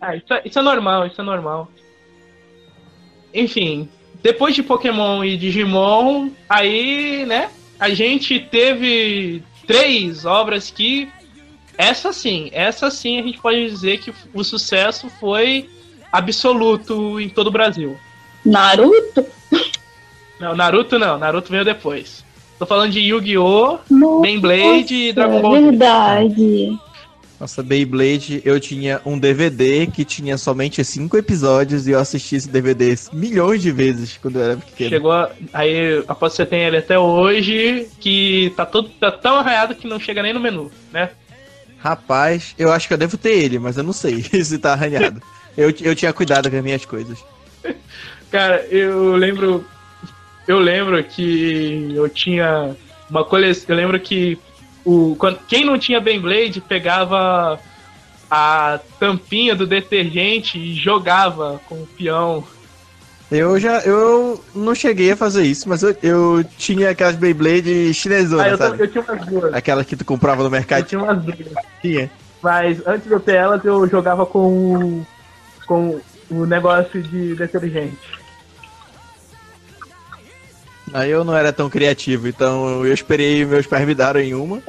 [0.00, 1.68] Ah, isso é, isso é normal, isso é normal.
[3.32, 3.88] Enfim,
[4.22, 11.08] depois de Pokémon e Digimon, aí, né, a gente teve três obras que.
[11.76, 15.70] Essa sim, essa sim a gente pode dizer que o sucesso foi
[16.10, 17.96] absoluto em todo o Brasil.
[18.44, 19.24] Naruto?
[20.40, 22.24] Não, Naruto não, Naruto veio depois.
[22.58, 23.78] Tô falando de Yu-Gi-Oh!,
[24.20, 26.76] Beyblade e Dragon Ball verdade.
[27.40, 32.48] Nossa, Beyblade, eu tinha um DVD que tinha somente cinco episódios e eu assisti esse
[32.48, 34.90] DVD milhões de vezes quando eu era pequeno.
[34.90, 39.76] Chegou a- aí, após você tem ele até hoje, que tá todo tá tão arranhado
[39.76, 41.10] que não chega nem no menu, né?
[41.78, 45.22] Rapaz, eu acho que eu devo ter ele, mas eu não sei se tá arranhado.
[45.56, 47.18] Eu, eu tinha cuidado com as minhas coisas.
[48.32, 49.64] Cara, eu lembro.
[50.46, 52.74] Eu lembro que eu tinha.
[53.08, 53.66] uma coleção.
[53.68, 54.38] Eu lembro que
[54.84, 57.58] o, quando, quem não tinha Beyblade pegava
[58.30, 62.44] a tampinha do detergente e jogava com o peão.
[63.30, 63.80] Eu já.
[63.80, 68.56] Eu não cheguei a fazer isso, mas eu, eu tinha aquelas Beyblade chinesonas, Ah, eu,
[68.58, 68.82] sabe?
[68.82, 69.54] eu tinha umas duas.
[69.54, 70.84] Aquelas que tu comprava no Eu mercado.
[70.86, 71.38] tinha umas duas.
[71.82, 72.10] Tinha.
[72.42, 75.04] Mas antes de eu ter elas, eu jogava com,
[75.66, 76.00] com
[76.30, 77.96] o negócio de detergente.
[80.92, 84.60] Aí eu não era tão criativo, então eu esperei meus pais me darem uma.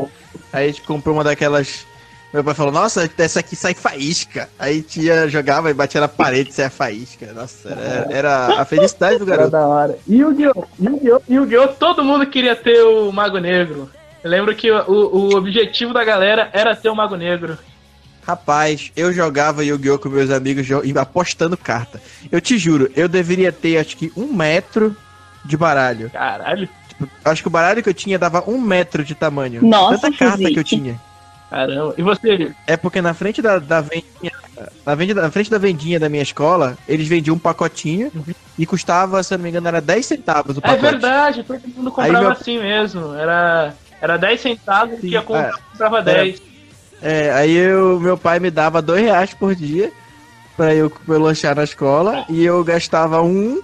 [0.51, 1.85] Aí a gente comprou uma daquelas.
[2.31, 4.47] Meu pai falou, nossa, essa aqui sai faísca.
[4.59, 7.33] Aí tia jogava e batia na parede e saia faísca.
[7.33, 9.51] Nossa, era, era a felicidade do Era garoto.
[9.51, 9.97] da hora.
[10.07, 10.65] E o Yu-Gi-Oh!
[10.79, 11.21] Yu-Gi-Oh!
[11.27, 11.67] Yu-Gi-Oh!
[11.69, 13.89] Todo mundo queria ter o Mago Negro.
[14.23, 17.57] Eu lembro que o, o objetivo da galera era ter o Mago Negro.
[18.21, 19.97] Rapaz, eu jogava Yu-Gi-Oh!
[19.97, 21.99] com meus amigos e apostando carta.
[22.31, 24.95] Eu te juro, eu deveria ter acho que um metro
[25.45, 26.09] de baralho.
[26.09, 26.67] Caralho.
[27.23, 29.65] Acho que o baralho que eu tinha dava um metro de tamanho.
[29.65, 30.53] Nossa, Tanta carta Fizike.
[30.53, 30.99] que eu tinha.
[31.49, 31.93] Caramba.
[31.97, 32.51] E você?
[32.67, 34.31] É porque na frente da, da vendinha.
[34.85, 38.11] Na, vende- na frente da vendinha da minha escola, eles vendiam um pacotinho
[38.57, 40.81] e custava, se eu não me engano, era 10 centavos o É pacote.
[40.81, 43.13] verdade, todo mundo comprava meu- assim mesmo.
[43.15, 45.71] Era, era 10 centavos Sim, e ia comprar, é.
[45.71, 46.41] comprava 10.
[47.01, 49.89] É, aí eu, meu pai me dava dois reais por dia
[50.57, 53.61] pra eu, pra eu lanchar na escola e eu gastava um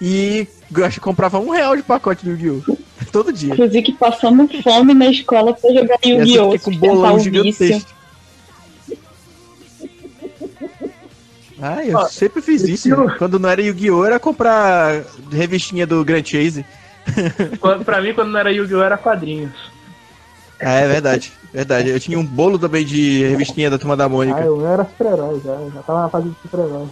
[0.00, 2.76] e gas- comprava um real de pacote do Yu-Gi-Oh!
[3.12, 3.52] Todo dia.
[3.54, 6.58] Inclusive passando fome na escola pra jogar eu Yu-Gi-Oh!
[6.58, 7.90] com um bolão gigantesco.
[11.60, 12.88] Ah, eu Ó, sempre fiz isso.
[12.88, 13.16] Yu-Gi-Oh!
[13.18, 14.04] Quando não era Yu-Gi-Oh!
[14.04, 16.64] era comprar revistinha do Grand Chase.
[17.60, 18.82] Quando- pra mim, quando não era Yu-Gi-Oh!
[18.82, 19.52] era quadrinhos.
[20.60, 21.32] Ah, é verdade.
[21.52, 21.88] Verdade.
[21.90, 24.38] Eu tinha um bolo também de revistinha da Turma da Mônica.
[24.38, 25.54] Ah, eu era super-herói já.
[25.74, 26.86] Já tava na fase de super-herói.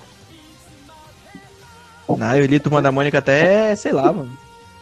[2.20, 4.30] Ah, eu li Turma da Mônica até, sei lá, mano.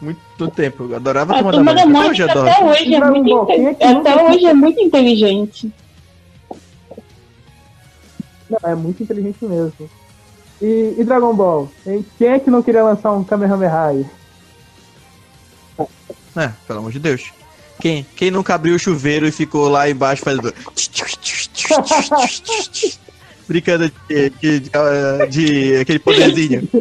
[0.00, 0.84] Muito tempo.
[0.90, 2.50] Eu adorava A Turma, turma da Até Mônica hoje eu adoro.
[2.50, 5.72] até hoje é muito Ball, quem é que inte- nunca até hoje é muito inteligente.
[8.50, 9.90] Não, é muito inteligente mesmo.
[10.60, 11.70] E, e Dragon Ball?
[11.86, 12.04] Hein?
[12.18, 14.06] Quem é que não queria lançar um Kamehameha aí?
[16.36, 17.32] É, pelo amor de Deus.
[17.80, 20.52] Quem, quem nunca abriu o chuveiro e ficou lá embaixo fazendo.
[23.48, 24.70] Brincando de, de, de,
[25.30, 26.68] de aquele poderzinho.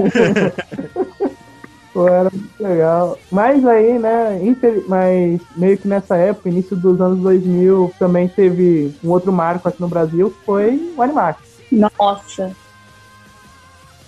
[1.93, 3.19] Pô, era muito legal.
[3.29, 8.93] Mas aí, né, infel- mas meio que nessa época, início dos anos 2000, também teve
[9.03, 11.41] um outro marco aqui no Brasil, que foi o Animax.
[11.71, 12.55] Nossa.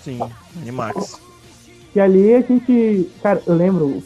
[0.02, 0.20] Sim,
[0.60, 1.20] Animax.
[1.94, 4.02] E ali a gente, cara, eu lembro,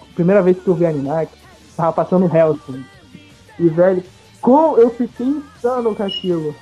[0.00, 1.30] a primeira vez que eu vi Animax,
[1.76, 2.82] tava passando Hellsing.
[3.58, 4.02] E, velho,
[4.40, 6.54] como eu fiquei insano com aquilo.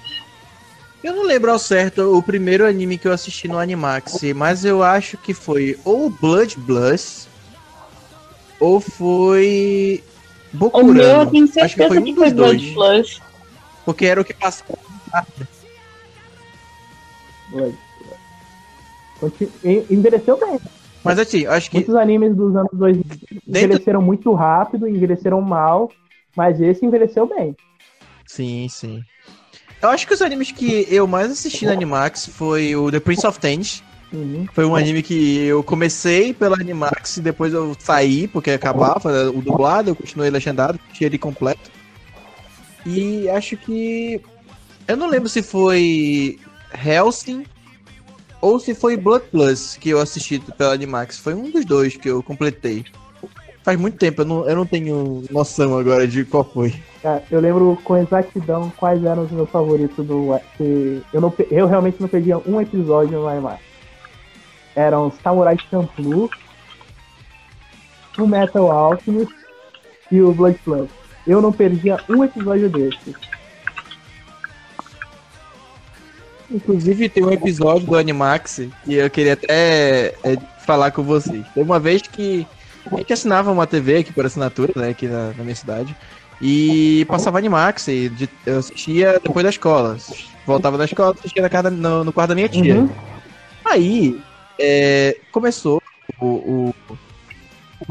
[1.05, 4.83] Eu não lembro ao certo o primeiro anime que eu assisti no Animax, mas eu
[4.83, 7.29] acho que foi ou Blood Plus
[8.59, 10.03] ou foi
[10.51, 10.95] O Bokurano.
[10.95, 13.21] meu eu tenho Acho que certeza foi que um foi, dos Blood dois.
[13.85, 14.65] Porque era o que passava.
[19.91, 20.59] Envelheceu bem.
[21.05, 23.05] Mas assim, eu acho que Muitos animes dos anos 2000
[23.47, 25.93] envelheceram muito rápido, envelheceram mal,
[26.35, 27.55] mas esse envelheceu bem.
[28.27, 29.03] Sim, sim.
[29.85, 33.27] Eu acho que os animes que eu mais assisti na Animax foi o The Prince
[33.27, 33.83] of Tennis.
[34.11, 34.47] Uhum.
[34.55, 39.43] Foi um anime que eu comecei pela Animax e depois eu saí, porque acabava o
[39.43, 41.71] dublado, eu continuei legendado, tinha ele completo.
[42.87, 44.23] E acho que.
[44.89, 46.39] Eu não lembro se foi
[46.83, 47.45] Helsing
[48.41, 51.19] ou se foi Blood Plus que eu assisti pela Animax.
[51.19, 52.87] Foi um dos dois que eu completei.
[53.65, 56.75] Faz muito tempo, eu não, eu não tenho noção agora de qual foi.
[57.03, 60.39] Cara, eu lembro com exatidão quais eram os meus favoritos do.
[61.11, 63.63] eu, não, eu realmente não perdia um episódio no Animax.
[64.77, 66.29] Eram Samurai Champloo,
[68.19, 69.35] o Metal Alchemist
[70.13, 70.91] e o Blood Plus.
[71.27, 73.15] Eu não perdia um episódio desses.
[76.51, 80.37] Inclusive tem um episódio do Animax que eu queria até é,
[80.67, 81.47] falar com vocês.
[81.55, 82.47] Tem uma vez que
[82.93, 85.97] a gente assinava uma TV aqui por assinatura, né, aqui na, na minha cidade,
[86.41, 89.97] e passava Animax, e de- eu assistia depois da escola.
[90.47, 92.77] Voltava da escola, assistia na casa, no, no quarto da minha tia.
[92.77, 92.91] Uhum.
[93.65, 94.21] Aí
[94.59, 95.81] é, começou
[96.21, 96.75] o, o-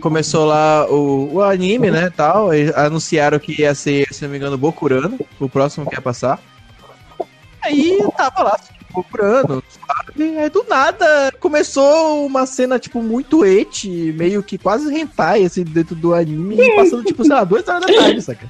[0.01, 4.37] começou lá o, o anime, né, tal, e anunciaram que ia ser, se não me
[4.37, 6.39] engano, Bokurano, o próximo que ia passar.
[7.61, 8.59] Aí eu tava lá,
[8.93, 10.37] Bokurano, sabe?
[10.37, 15.95] Aí do nada começou uma cena, tipo, muito eti, meio que quase hentai, assim, dentro
[15.95, 18.49] do anime, e passando, tipo, sei lá, duas horas da tarde, saca?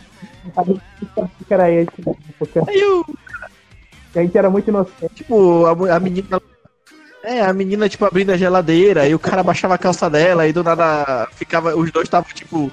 [1.50, 1.92] Era esse,
[2.38, 3.06] porque Aí eu,
[4.16, 5.16] a gente era muito inocente.
[5.16, 6.42] Tipo, a, a menina.
[7.24, 10.54] É, a menina, tipo, abrindo a geladeira, e o cara baixava a calça dela, e
[10.54, 11.76] do nada ficava.
[11.76, 12.72] Os dois estavam, tipo,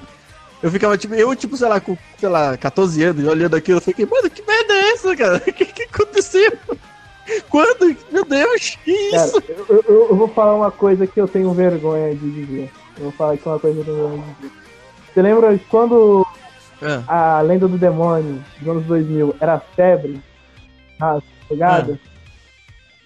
[0.61, 3.81] Eu ficava, tipo, eu, tipo, sei lá, com, sei lá, 14 anos, olhando aquilo, eu
[3.81, 5.41] fiquei, mano, que merda é essa, cara?
[5.47, 6.51] O que, que aconteceu?
[7.49, 7.95] Quando?
[8.11, 9.11] Meu Deus, que isso?
[9.41, 12.69] Cara, eu, eu- eu vou falar uma coisa que eu tenho vergonha de dizer.
[12.97, 14.51] Eu vou falar aqui uma coisa que eu tenho vergonha de dizer.
[15.13, 16.25] Você lembra quando
[17.07, 20.19] Ah, a lenda do demônio dos anos 2000 era febre?
[20.99, 21.99] Ah, pegada?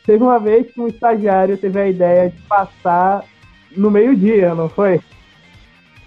[0.05, 3.23] Teve uma vez que um estagiário teve a ideia de passar
[3.75, 5.01] no meio-dia, não foi?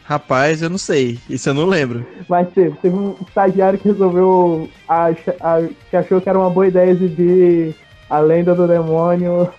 [0.04, 1.18] rapaz, eu não sei.
[1.28, 2.06] Isso eu não lembro.
[2.26, 6.66] Mas teve, teve um estagiário que resolveu, ach- a- que achou que era uma boa
[6.66, 7.74] ideia exibir
[8.08, 9.52] a lenda do demônio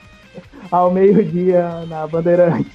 [0.71, 2.69] ao meio-dia na Bandeirante.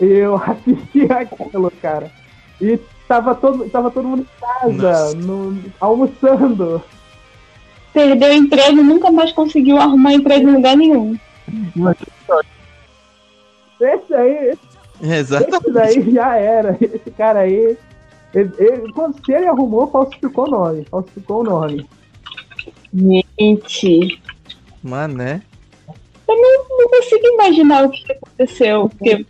[0.00, 2.10] E eu assisti aquilo, cara.
[2.60, 6.82] E tava todo, tava todo mundo em casa, no- almoçando.
[7.92, 11.16] Perdeu o emprego, nunca mais conseguiu arrumar emprego em lugar nenhum.
[13.80, 14.58] Esse aí,
[15.00, 15.56] Exatamente.
[15.56, 16.76] esse daí já era.
[16.80, 17.76] Esse cara aí.
[18.34, 20.84] Ele, ele- quando se ele arrumou, falsificou o nome.
[20.90, 21.88] Falsificou o nome.
[22.92, 24.20] Gente,
[24.82, 25.42] Mas, né?
[26.78, 28.88] não consigo imaginar o que aconteceu.
[28.88, 29.26] Porque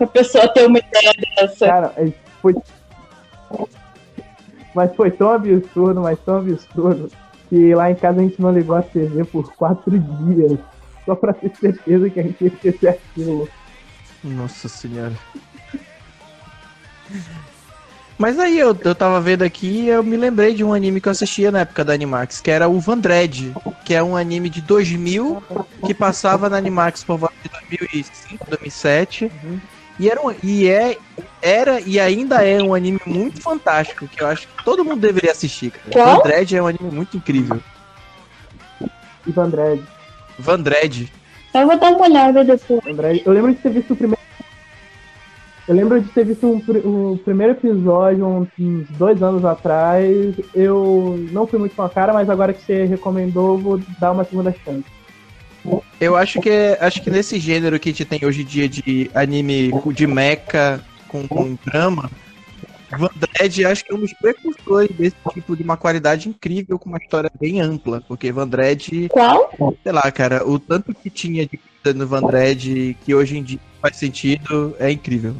[0.00, 1.66] a pessoa ter uma ideia dessa.
[1.66, 2.54] Cara, é, foi.
[4.74, 7.10] Mas foi tão absurdo, mas tão absurdo,
[7.48, 10.58] que lá em casa a gente não ligou a TV por quatro dias.
[11.04, 13.48] Só pra ter certeza que a gente ia esquecer aquilo.
[14.22, 15.14] Nossa senhora.
[18.24, 21.08] Mas aí eu, eu tava vendo aqui e eu me lembrei de um anime que
[21.08, 23.52] eu assistia na época da Animax, que era o Vandred,
[23.84, 25.42] que é um anime de 2000
[25.84, 29.30] que passava na Animax por volta de 2005, 2007.
[30.00, 30.96] E, era, um, e é,
[31.42, 35.32] era e ainda é um anime muito fantástico, que eu acho que todo mundo deveria
[35.32, 35.72] assistir.
[35.72, 35.92] Cara.
[35.92, 36.16] Qual?
[36.22, 37.60] Vandred é um anime muito incrível.
[39.26, 39.82] Ivan Dredd.
[40.38, 41.12] Vandred.
[41.52, 42.80] Eu vou dar uma olhada depois.
[42.86, 44.24] André, eu lembro de ter visto o primeiro.
[45.66, 50.34] Eu lembro de ter visto um, um primeiro episódio uns, uns dois anos atrás.
[50.54, 54.24] Eu não fui muito com a cara, mas agora que você recomendou, vou dar uma
[54.24, 54.84] segunda chance.
[55.98, 59.10] Eu acho que acho que nesse gênero que a gente tem hoje em dia de
[59.14, 62.10] anime de mecha com, com drama,
[62.90, 66.98] Vandred acho que é um dos precursores desse tipo de uma qualidade incrível com uma
[66.98, 69.50] história bem ampla, porque Vandred, Qual?
[69.82, 73.60] sei lá, cara, o tanto que tinha de coisa no Vandred que hoje em dia
[73.80, 75.34] faz sentido é incrível.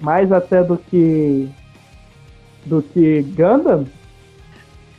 [0.00, 1.48] Mais até do que.
[2.64, 3.86] do que Gundam.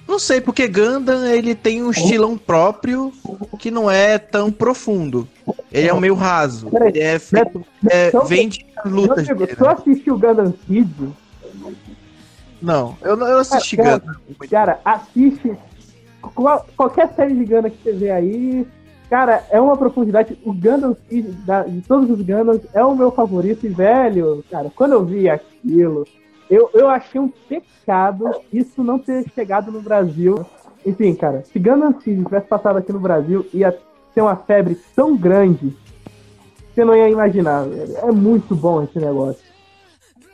[0.08, 3.12] Não sei, porque Gundam ele tem um estilão próprio
[3.60, 5.28] que não é tão profundo.
[5.72, 6.70] Ele é um meio raso.
[6.82, 9.74] Ele é feito, é, vem de lutas tu né?
[9.74, 10.90] assistiu Gundam Seed?
[12.62, 14.16] Não, eu não eu assisti Cara, Gundam.
[14.50, 15.52] Cara, assiste
[16.22, 18.66] qual- qualquer série de Gundam que você vê aí.
[19.10, 20.38] Cara, é uma profundidade.
[20.44, 21.26] O Gundam Seed,
[21.68, 23.66] de todos os Gundams, é o meu favorito.
[23.66, 26.06] E, velho, cara, quando eu vi aquilo,
[26.50, 30.46] eu, eu achei um pecado isso não ter chegado no Brasil.
[30.86, 33.78] Enfim, cara, se Gundam Seed tivesse passado aqui no Brasil, ia
[34.14, 35.76] ter uma febre tão grande.
[36.74, 37.66] Você não ia imaginar.
[38.04, 39.42] É muito bom esse negócio.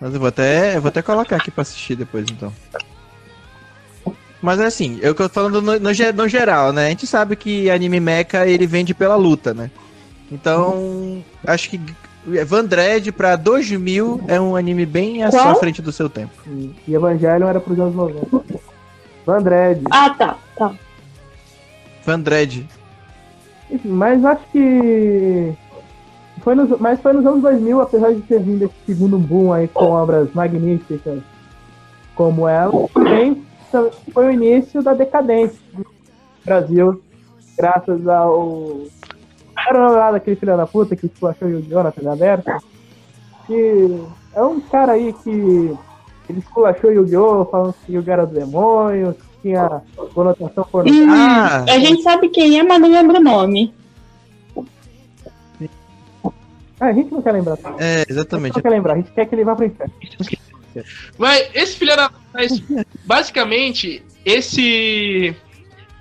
[0.02, 2.52] Mas eu vou até, eu vou até colocar aqui pra assistir depois, então.
[4.44, 6.88] Mas é assim, eu tô falando no, no, no geral, né?
[6.88, 9.72] A gente sabe que anime mecha ele vende pela luta, né?
[10.30, 11.80] Então, acho que
[12.46, 15.42] Vandred pra 2000 é um anime bem à Qual?
[15.42, 16.34] sua frente do seu tempo.
[16.86, 18.44] E Evangelion era pros anos 90.
[19.26, 19.82] Vandred.
[19.90, 20.74] Ah, tá, tá.
[22.06, 22.68] Vandred.
[23.86, 25.54] Mas acho que.
[26.42, 29.70] Foi nos, mas foi nos anos 2000, apesar de ter vindo esse segundo boom aí
[29.70, 31.22] com obras magníficas
[32.14, 33.42] como ela, também
[34.14, 35.86] foi o início da decadência do
[36.46, 37.02] Brasil,
[37.58, 38.82] graças ao.
[39.68, 41.84] Era lá daquele filho da puta que esculachou o Yu-Gi-Oh!
[41.84, 42.58] na TV aberta.
[43.48, 44.02] Que
[44.36, 45.30] é um cara aí que.
[46.30, 47.46] Ele esculachou Yu-Gi-Oh!
[47.46, 48.14] falando que Yu-Gi-Oh!
[48.14, 49.82] era do demônio, que tinha
[50.14, 51.14] conotação pornográfica.
[51.14, 53.74] Hum, a gente sabe quem é, mas não lembra o nome.
[56.80, 57.54] Ah, a gente não quer lembrar.
[57.64, 58.62] A É, gente não exatamente.
[58.62, 59.94] quer lembrar, a gente quer que ele vá pro inferno.
[61.18, 62.12] Mas esse filho da.
[62.34, 62.62] Mas,
[63.06, 65.36] basicamente, esse.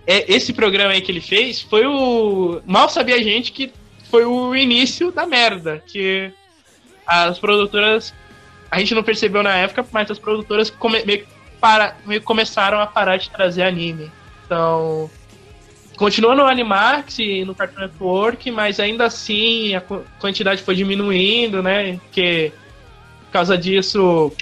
[0.06, 2.60] é, esse programa aí que ele fez foi o.
[2.66, 3.72] Mal sabia a gente que
[4.10, 5.82] foi o início da merda.
[5.86, 6.32] Que
[7.06, 8.14] as produtoras.
[8.70, 11.26] A gente não percebeu na época, mas as produtoras come- meio,
[11.60, 14.10] para, meio começaram a parar de trazer anime.
[14.46, 15.10] Então.
[15.94, 21.62] Continua no Animax e no Cartoon Network, mas ainda assim a qu- quantidade foi diminuindo,
[21.62, 21.98] né?
[21.98, 22.50] Porque
[23.26, 24.32] por causa disso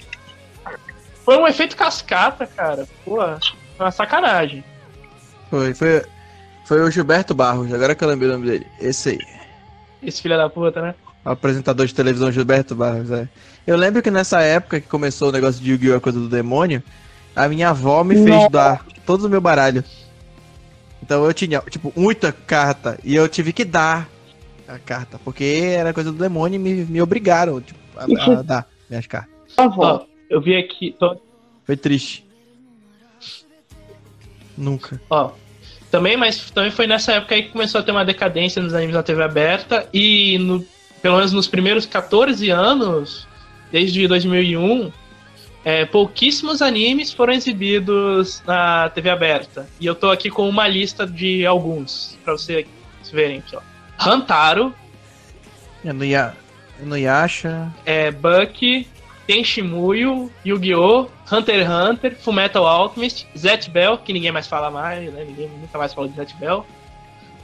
[1.31, 2.89] foi um efeito cascata, cara.
[3.05, 3.19] Pô,
[3.77, 4.65] foi uma sacanagem.
[5.49, 6.05] Foi, foi,
[6.65, 8.67] foi o Gilberto Barros, agora que eu lembrei o nome dele.
[8.81, 9.19] Esse aí.
[10.03, 10.93] Esse filho da puta, né?
[11.25, 13.29] apresentador de televisão Gilberto Barros, é.
[13.65, 15.99] Eu lembro que nessa época que começou o negócio de Yu-Gi-Oh!
[15.99, 16.83] a coisa do demônio,
[17.37, 19.85] a minha avó me fez dar todos o meu baralho.
[21.01, 24.09] Então eu tinha, tipo, muita carta e eu tive que dar
[24.67, 28.67] a carta, porque era coisa do demônio e me, me obrigaram tipo, a, a dar
[28.89, 29.31] minhas cartas.
[29.47, 29.85] Por favor.
[29.85, 30.95] Ó, eu vi aqui.
[30.99, 31.21] tô-
[31.67, 32.25] Foi triste.
[34.57, 35.01] Nunca.
[35.11, 35.33] Ó,
[35.91, 38.95] também, mas também foi nessa época aí que começou a ter uma decadência nos animes
[38.95, 40.65] na TV aberta e no,
[41.03, 43.27] pelo menos nos primeiros 14 anos,
[43.73, 44.93] desde 2001,
[45.65, 49.69] é, pouquíssimos animes foram exibidos na TV aberta.
[49.81, 52.67] E eu tô aqui com uma lista de alguns, pra vocês
[53.13, 53.61] verem aqui, ó.
[53.99, 54.75] Hantaro,
[56.97, 57.75] ia achar.
[57.85, 58.87] é, Bucky,
[59.31, 65.25] Tenshimuyo, Yu-Gi-Oh!, Hunter x Hunter, Fullmetal Alchemist, Zet Bell, que ninguém mais fala mais, né?
[65.25, 66.67] Ninguém nunca mais falou de Zet Bell.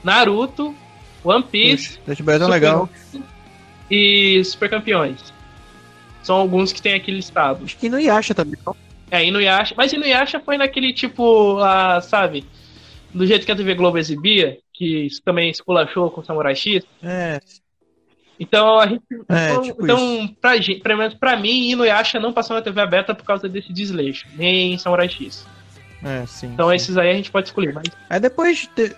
[0.03, 0.75] Naruto,
[1.23, 2.89] One Piece ver tão Super- legal.
[3.89, 5.33] e Super Campeões.
[6.25, 7.63] São alguns que tem aqui listados.
[7.65, 8.59] Acho que achar também.
[8.67, 8.75] não.
[9.09, 9.73] É, Inuyasha.
[9.77, 12.45] Mas Inuyasha foi naquele tipo, ah, sabe?
[13.15, 16.83] Do jeito que a TV Globo exibia, que também esculachou com Samurai X.
[17.01, 17.41] É,
[18.39, 19.03] Então a gente.
[19.29, 22.81] É, então, tipo então pra, gente, pelo menos pra mim, Inuyasha não passou na TV
[22.81, 24.27] aberta por causa desse desleixo.
[24.35, 25.47] Nem Samurai X.
[26.05, 26.49] é, sim.
[26.49, 26.75] Então sim.
[26.77, 27.73] esses aí a gente pode escolher.
[27.73, 28.69] Mas, Aí depois.
[28.77, 28.95] De...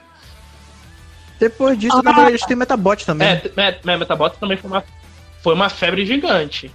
[1.39, 3.29] Depois disso, na verdade, tem Metabot também.
[3.29, 4.85] é, Met- Met- Metabot também foi uma,
[5.41, 6.69] foi uma febre gigante.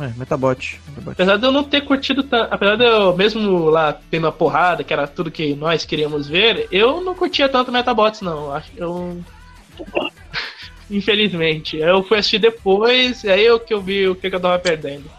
[0.00, 0.80] É, Metabot.
[0.88, 1.10] Metabot.
[1.12, 2.52] Apesar de eu não ter curtido tanto.
[2.52, 6.66] Apesar de eu, mesmo lá tendo a porrada, que era tudo que nós queríamos ver,
[6.72, 8.54] eu não curtia tanto Metabots, não.
[8.54, 9.22] Acho que eu.
[10.92, 11.78] Infelizmente.
[11.78, 14.58] Eu fui assistir depois, e aí eu que eu vi o que que eu tava
[14.58, 15.10] perdendo.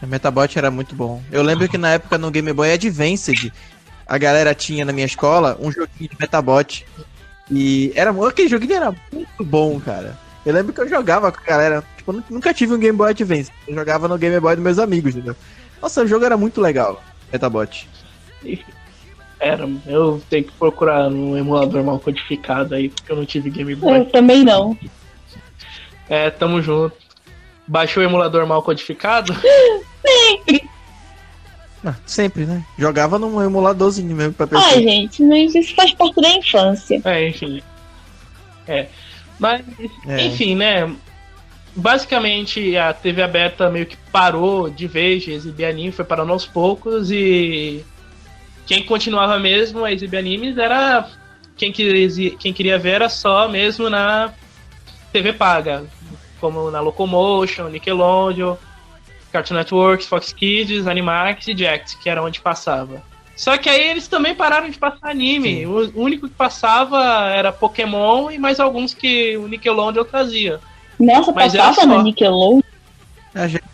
[0.00, 1.20] O Metabot era muito bom.
[1.30, 3.52] Eu lembro que na época no Game Boy Advanced,
[4.06, 6.86] a galera tinha na minha escola um joguinho de Metabot.
[7.50, 10.16] E era aquele joguinho era muito bom, cara.
[10.46, 11.84] Eu lembro que eu jogava com a galera.
[11.96, 13.50] Tipo, nunca tive um Game Boy Advance.
[13.66, 15.36] Eu jogava no Game Boy dos meus amigos, entendeu?
[15.80, 17.88] Nossa, o jogo era muito legal, Metabot.
[19.42, 23.74] Era, eu tenho que procurar um emulador mal codificado aí, porque eu não tive Game
[23.74, 23.98] Boy.
[23.98, 24.78] Eu também não.
[26.08, 26.94] É, tamo junto.
[27.66, 29.34] Baixou o emulador mal codificado?
[31.84, 32.64] Ah, sempre, né?
[32.78, 34.62] Jogava num emuladorzinho mesmo pra PC.
[34.64, 37.00] Ai, gente, mas isso faz parte da infância.
[37.04, 37.60] É, enfim.
[38.68, 38.86] É.
[39.36, 39.64] Mas,
[40.06, 40.22] É.
[40.26, 40.94] enfim, né?
[41.74, 46.46] Basicamente, a TV aberta meio que parou de vez de exibir anime, foi parando aos
[46.46, 47.84] poucos e
[48.72, 51.06] quem continuava mesmo a exibir animes era
[51.56, 54.32] quem, quis, quem queria ver era só mesmo na
[55.12, 55.84] TV paga,
[56.40, 58.56] como na Locomotion, Nickelodeon,
[59.30, 63.02] Cartoon Network, Fox Kids, Animax e Jax, que era onde passava.
[63.36, 65.56] Só que aí eles também pararam de passar anime.
[65.60, 65.66] Sim.
[65.66, 66.98] O único que passava
[67.34, 70.60] era Pokémon e mais alguns que o Nickelodeon trazia.
[70.98, 71.86] Nossa, Mas passava só.
[71.86, 72.60] na Nickelodeon.
[73.34, 73.64] A, gente-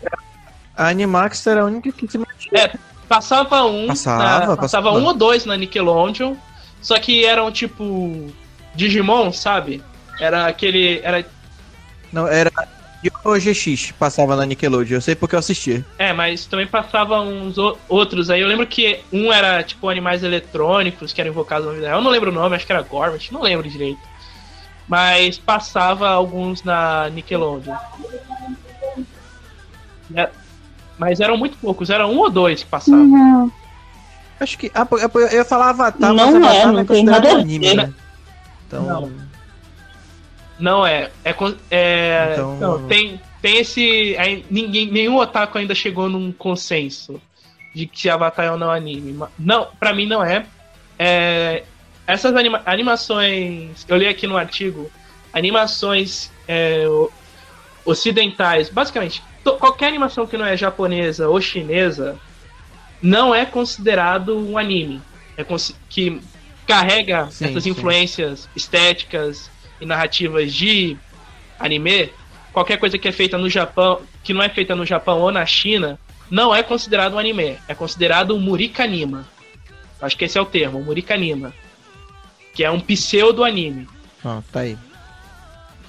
[0.75, 2.17] a Animax era a única que se
[2.53, 2.71] É,
[3.09, 3.87] passava um.
[3.87, 4.57] Passava, na- passava.
[4.57, 6.35] passava um ou dois na Nickelodeon.
[6.81, 8.31] Só que eram tipo.
[8.75, 9.83] Digimon, sabe?
[10.19, 10.99] Era aquele.
[11.03, 11.25] Era,
[12.13, 12.51] Não, era
[13.25, 14.97] o GX, passava na Nickelodeon.
[14.97, 15.85] Eu sei porque eu assistia.
[15.97, 17.55] é, mas também passava uns
[17.89, 18.39] outros aí.
[18.41, 21.99] Eu lembro que um era tipo animais eletrônicos que eram invocados na vida real.
[21.99, 23.99] Eu não lembro o nome, acho que era Gormit, não lembro direito.
[24.87, 27.75] Mas passava alguns na Nickelodeon.
[30.15, 30.29] É,
[30.99, 32.99] Mas eram muito poucos, eram um ou dois que passavam.
[33.01, 33.51] Uhum.
[34.39, 34.69] Acho que.
[34.75, 37.73] ah, Eu ia falar Avatar, Não mas é, Avatar não é tem considerado nada anime,
[37.73, 37.93] né?
[38.67, 38.83] Então.
[38.83, 39.11] Não.
[40.59, 41.09] Não é.
[41.23, 41.33] É,
[41.71, 44.15] é Então- não, tem, tem esse.
[44.19, 47.19] aí ninguém, nenhum otaku ainda chegou num consenso
[47.73, 49.17] de que Avatar é ou não anime.
[49.39, 50.45] Não, pra mim não é.
[50.97, 51.63] É,
[52.05, 53.85] essas anima- animações.
[53.87, 54.91] Eu li aqui no artigo.
[55.31, 56.85] Animações é,
[57.85, 58.69] ocidentais.
[58.69, 62.19] Basicamente, qualquer animação que não é japonesa ou chinesa
[63.01, 65.01] não é considerado um anime.
[65.37, 65.45] É
[65.89, 66.21] que
[66.67, 67.69] carrega Sim, essas sim.
[67.69, 69.49] influências estéticas
[69.79, 70.97] e narrativas de
[71.57, 72.11] anime,
[72.53, 75.45] qualquer coisa que é feita no Japão, que não é feita no Japão ou na
[75.45, 75.97] China,
[76.29, 79.25] não é considerado um anime, é considerado um murikanima.
[80.01, 81.53] Acho que esse é o termo, murikanima,
[82.53, 83.87] que é um pseudo anime.
[84.23, 84.77] Ó, tá aí.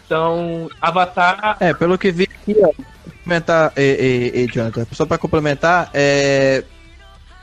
[0.07, 2.73] Então, Avatar, É, pelo que vi aqui, ó.
[3.35, 6.65] Complementar, e, e, e, Jonathan, só pra complementar, é,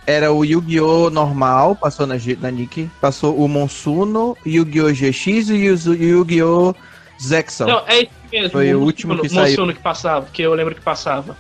[0.06, 1.10] era o Yu-Gi-Oh!
[1.10, 4.92] normal, passou na, na Nick, passou o Monsuno, Yu-Gi-Oh!
[4.92, 6.76] GX e o Yu-Gi-Oh!
[7.24, 7.68] Zexal.
[7.70, 8.50] Não, é isso mesmo.
[8.52, 9.44] Foi o último que saiu.
[9.52, 11.38] Monsuno que passava, porque eu lembro que passava.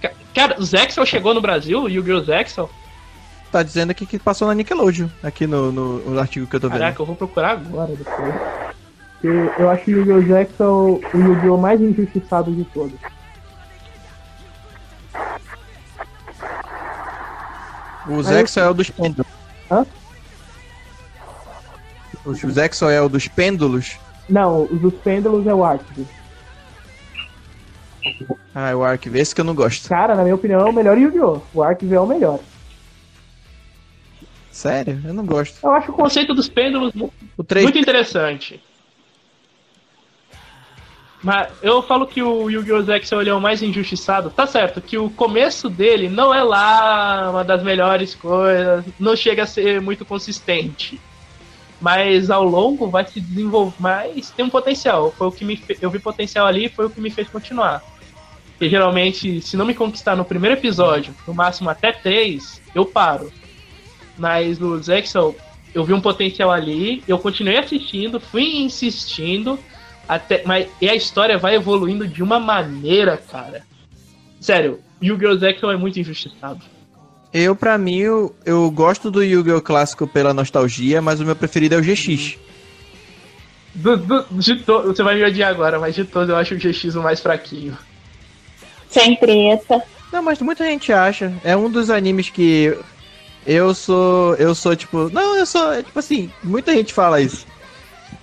[0.00, 1.82] Ca- Cara, o Zexal chegou no Brasil?
[1.82, 2.20] O Yu-Gi-Oh!
[2.20, 2.70] Zexal?
[3.52, 6.68] Tá dizendo aqui que passou na Nickelodeon, aqui no, no, no artigo que eu tô
[6.70, 6.78] vendo.
[6.78, 8.34] Caraca, eu vou procurar agora depois.
[9.20, 10.22] Porque eu acho que o Yu-Gi-Oh!
[10.22, 11.58] Jackson o Yu-Gi-Oh!
[11.58, 12.94] mais injustiçado de todos.
[18.06, 19.26] O Zexo é o dos pêndulos.
[19.70, 19.86] Hã?
[22.24, 23.98] O Zexo é o dos pêndulos.
[24.28, 26.06] Não, os dos pêndulos é o Arctic.
[28.54, 29.16] Ah, é o Arquivo.
[29.16, 29.88] Esse que eu não gosto.
[29.88, 31.40] Cara, na minha opinião, é o melhor Yu-Gi-Oh!
[31.52, 32.40] O Arctic é o melhor.
[34.50, 35.00] Sério?
[35.04, 35.58] Eu não gosto.
[35.62, 36.92] Eu acho O conceito dos pêndulos
[37.36, 38.62] O 3 muito interessante.
[41.22, 42.82] Mas eu falo que o Yu-Gi-Oh!
[42.82, 44.30] Zexel é o mais injustiçado.
[44.30, 49.42] Tá certo que o começo dele não é lá uma das melhores coisas, não chega
[49.42, 50.98] a ser muito consistente.
[51.80, 55.12] Mas ao longo vai se desenvolver, mas tem um potencial.
[55.16, 55.76] Foi o que me fe...
[55.80, 57.82] eu vi potencial ali, foi o que me fez continuar.
[58.52, 63.32] Porque geralmente, se não me conquistar no primeiro episódio, no máximo até três, eu paro.
[64.18, 65.34] Mas no Zexel,
[65.74, 69.58] eu vi um potencial ali, eu continuei assistindo, fui insistindo,
[70.14, 73.62] até, mas e a história vai evoluindo de uma maneira, cara.
[74.40, 75.36] Sério, Yu-Gi-Oh!
[75.36, 76.60] Zexel é muito injustiçado.
[77.32, 79.60] Eu, pra mim, eu, eu gosto do Yu-Gi-Oh!
[79.62, 82.36] clássico pela nostalgia, mas o meu preferido é o GX.
[83.74, 86.58] Do- do- de to- Você vai me odiar agora, mas de todos eu acho o
[86.58, 87.76] GX o mais fraquinho.
[88.88, 89.80] Sem treta.
[90.12, 91.32] Não, mas muita gente acha.
[91.44, 92.76] É um dos animes que
[93.46, 94.34] eu sou.
[94.34, 95.08] Eu sou tipo.
[95.10, 95.72] Não, eu sou.
[95.72, 97.46] é, Tipo assim, muita gente fala isso.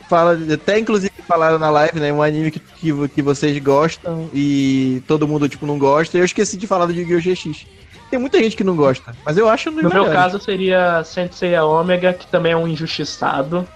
[0.09, 2.11] Fala, até inclusive falaram na live, né?
[2.13, 6.17] Um anime que, que, que vocês gostam e todo mundo, tipo, não gosta.
[6.17, 7.19] Eu esqueci de falar do Yu-Gi-Oh!
[7.33, 7.65] GX.
[8.09, 10.13] Tem muita gente que não gosta, mas eu acho um No meu melhores.
[10.13, 13.67] caso seria Sensei Omega, que também é um injustiçado.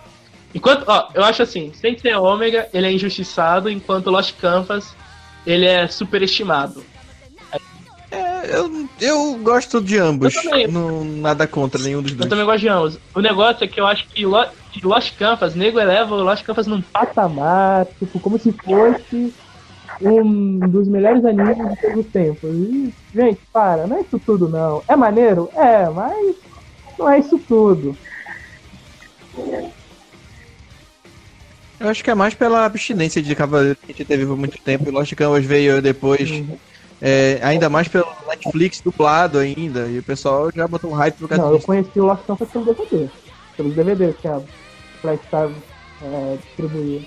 [0.55, 4.95] Enquanto, ó, eu acho assim, Sensei Omega, ele é injustiçado, enquanto Lost Canvas,
[5.45, 6.81] ele é superestimado.
[8.09, 10.33] É, eu, eu gosto de ambos.
[10.35, 10.67] Eu também.
[10.67, 12.29] Não, nada contra nenhum dos Eu dois.
[12.29, 12.99] também gosto de ambos.
[13.15, 16.43] O negócio é que eu acho que Lo- que Lost Canvas, nego eleva o Lost
[16.43, 19.33] Canvas num patamar, tipo, como se fosse
[20.01, 22.49] um dos melhores animes de todos os tempos.
[22.49, 24.81] E, gente, para, não é isso tudo não.
[24.87, 25.49] É maneiro?
[25.55, 26.35] É, mas
[26.97, 27.95] não é isso tudo.
[31.79, 34.57] Eu acho que é mais pela abstinência de Cavaleiro que a gente teve por muito
[34.59, 34.87] tempo.
[34.87, 36.29] E Lost Canvas veio depois.
[36.29, 36.57] Uhum.
[37.01, 39.87] é, ainda mais pelo Netflix dublado ainda.
[39.87, 42.65] E o pessoal já botou um hype causa Não, eu conheci o Lost Canvas pelo
[42.65, 43.09] DVD.
[43.55, 44.41] Pelos DVDs que a
[45.01, 45.49] Flashstar
[46.01, 47.01] é, distribuía.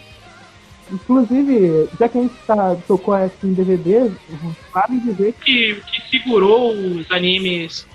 [0.93, 4.13] Inclusive, já que a gente tá, tocou aqui em DVDs,
[4.73, 7.87] vale dizer que, que segurou os animes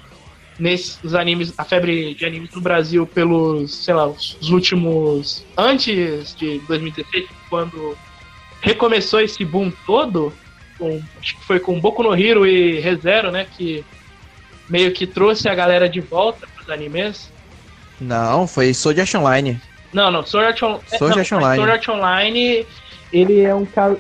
[0.60, 6.36] nesses os animes, a febre de animes no Brasil pelos, sei lá, os últimos antes
[6.36, 7.98] de 2016, quando
[8.62, 10.34] recomeçou esse boom todo,
[10.78, 13.86] com, acho que foi com Boku no Hero e ReZero, né, que
[14.70, 17.32] meio que trouxe a galera de volta para os animes.
[18.02, 19.60] Não, foi Sword Art Online.
[19.94, 21.56] Não, não, Sword Art, On- Sword não, Art Online.
[21.56, 22.68] Sword Art Online
[23.12, 23.98] ele é um caso.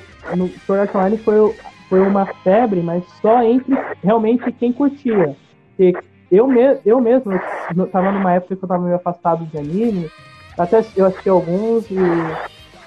[0.66, 1.56] Sword Art Online foi,
[1.90, 5.36] foi uma febre, mas só entre realmente quem curtia.
[5.76, 5.98] Porque
[6.32, 7.32] eu, me, eu mesmo,
[7.76, 10.10] eu tava numa época que eu tava meio afastado de anime,
[10.58, 11.96] até eu assisti alguns, e,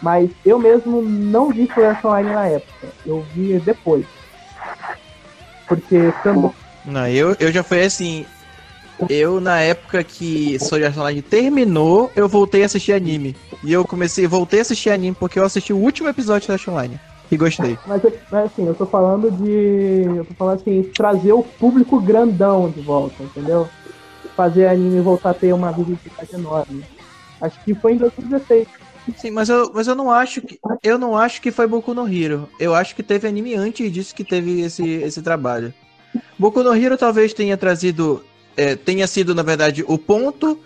[0.00, 2.88] mas eu mesmo não vi Sword Art Online na época.
[3.04, 4.06] Eu vi depois.
[5.66, 6.50] Porque também.
[6.84, 8.26] Não, eu, eu já fui assim.
[9.08, 13.36] Eu, na época que Sword Art Online terminou, eu voltei a assistir anime.
[13.64, 16.62] E eu comecei, voltei a assistir anime porque eu assisti o último episódio de Sword
[16.62, 17.00] Art Online.
[17.30, 17.78] E gostei.
[17.86, 20.02] Mas, eu- mas, assim, eu tô falando de.
[20.18, 23.68] Eu tô falando assim, trazer o público grandão de volta, entendeu?
[24.36, 26.84] Fazer anime voltar a ter uma visibilidade enorme.
[27.40, 28.66] Acho que foi em 2016.
[29.16, 30.60] Sim, mas eu, mas eu não acho que.
[30.82, 32.48] Eu não acho que foi Boku no Hero.
[32.60, 35.72] Eu acho que teve anime antes disso que teve esse, esse trabalho.
[36.38, 38.22] Boku no Hero talvez tenha trazido.
[38.56, 40.58] É, tenha sido, na verdade, o ponto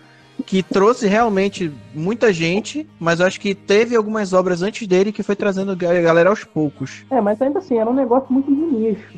[0.45, 5.23] que trouxe realmente muita gente, mas eu acho que teve algumas obras antes dele que
[5.23, 7.05] foi trazendo a galera aos poucos.
[7.09, 9.17] É, mas ainda assim, era um negócio muito de nicho.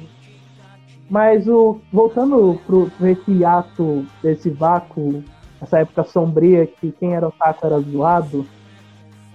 [1.10, 1.80] Mas o.
[1.92, 5.24] Voltando pro, pro esse ato desse vácuo,
[5.60, 8.46] essa época sombria que quem era o Taco era zoado.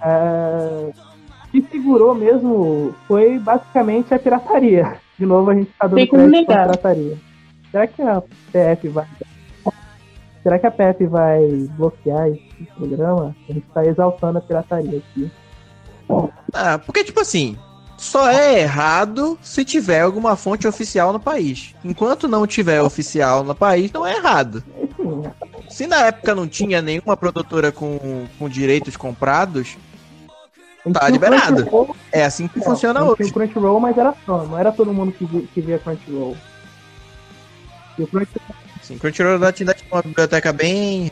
[0.01, 0.93] É,
[1.45, 4.97] o que segurou mesmo foi basicamente a pirataria.
[5.19, 7.19] De novo a gente tá dando crédito pra pirataria.
[7.75, 8.23] Será que a
[8.53, 9.07] PF vai.
[10.45, 11.41] Será que a PF vai
[11.77, 13.35] bloquear esse programa?
[13.49, 15.29] A gente tá exaltando a pirataria aqui.
[16.53, 17.59] Ah, porque, tipo assim,
[17.99, 21.75] só é errado se tiver alguma fonte oficial no país.
[21.85, 24.63] Enquanto não tiver oficial no país, não é errado.
[25.69, 29.77] Se na época não tinha nenhuma produtora com, com direitos comprados,
[30.93, 31.67] Tá tinha o liberado.
[32.13, 33.31] É assim que funciona Tinha hoje.
[33.31, 36.37] o Crunchyroll, mas era só, não era todo mundo que, vi- que via Crunchyroll.
[37.99, 41.11] O Crunchyroll, Sim, Crunchyroll ainda tinha uma biblioteca bem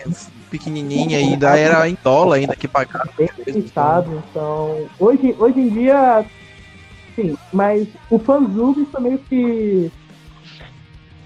[0.50, 3.08] pequenininha e ainda era em dólar ainda que pagava.
[3.16, 4.22] bem limitado.
[4.30, 6.24] Então, hoje, hoje em dia,
[7.14, 9.90] sim, mas o fanzub foi meio que.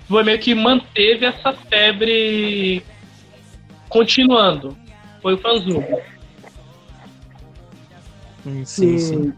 [0.08, 2.80] Foi meio que manteve essa febre
[3.88, 4.76] continuando.
[5.20, 5.84] Foi o Fanzub.
[8.46, 9.32] Hum, Sim, que- sim.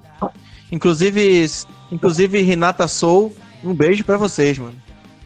[0.70, 1.47] Inclusive,
[1.90, 3.35] inclusive Renata Soul,
[3.65, 4.74] um beijo pra vocês, mano.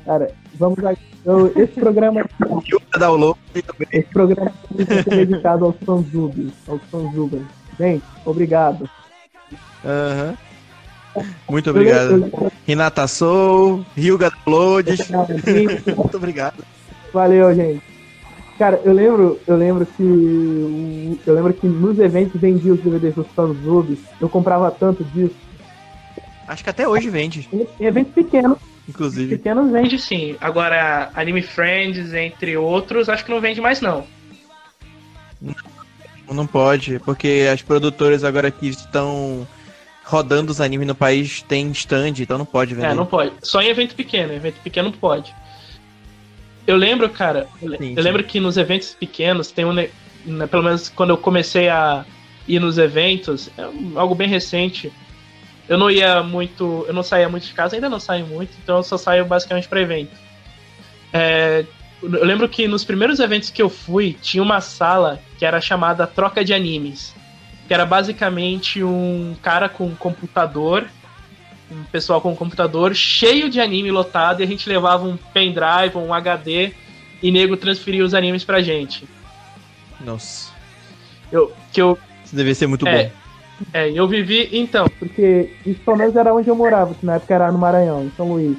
[0.05, 0.78] Cara, vamos.
[1.24, 2.24] Eu, esse programa,
[2.98, 3.88] Download também.
[3.92, 7.44] esse programa vai ser dedicado aos fanzubs, aos fanzubers.
[7.78, 8.88] Gente, obrigado.
[9.84, 10.36] Aham.
[11.48, 12.30] Muito obrigado.
[12.66, 15.08] Renata Soul, Ryuga Downloads.
[15.96, 16.64] Muito obrigado.
[17.12, 17.82] Valeu, gente.
[18.58, 23.26] Cara, eu lembro, eu lembro que eu lembro que nos eventos vendia os DVDs dos
[23.28, 23.98] fanzubs.
[24.20, 25.34] Eu comprava tanto disso.
[26.46, 28.58] Acho que até hoje vende, Em eventos pequenos,
[28.88, 29.36] inclusive.
[29.36, 29.98] pequenos vende.
[29.98, 30.36] Sim.
[30.40, 34.06] Agora, Anime Friends, entre outros, acho que não vende mais não.
[36.30, 39.46] Não pode, porque as produtoras agora que estão
[40.04, 42.88] rodando os animes no país têm stand, então não pode vender.
[42.88, 43.32] É, não pode.
[43.42, 44.32] Só em evento pequeno.
[44.32, 45.34] Evento pequeno pode.
[46.66, 49.72] Eu lembro, cara, Sim, eu lembro que nos eventos pequenos tem um.
[49.72, 49.88] né,
[50.50, 52.04] Pelo menos quando eu comecei a
[52.46, 53.62] ir nos eventos, é
[53.96, 54.92] algo bem recente.
[55.73, 56.85] Eu não ia muito.
[56.86, 59.66] Eu não saía muito de casa, ainda não saio muito, então eu só saio basicamente
[59.66, 60.12] pra evento.
[61.11, 61.65] É,
[62.03, 66.07] eu lembro que nos primeiros eventos que eu fui, tinha uma sala que era chamada
[66.07, 67.15] Troca de Animes.
[67.66, 70.86] Que era basicamente um cara com um computador
[71.70, 75.97] um pessoal com um computador cheio de anime lotado e a gente levava um pendrive,
[75.97, 76.74] um HD
[77.23, 79.09] e nego transferia os animes pra gente.
[79.99, 80.53] Nossa,
[81.31, 83.05] Eu, que eu, isso deve ser muito É.
[83.05, 83.22] bom.
[83.72, 87.34] É, eu vivi, então, Porque isso pelo menos era onde eu morava, que na época
[87.34, 88.56] era no Maranhão, em São Luís.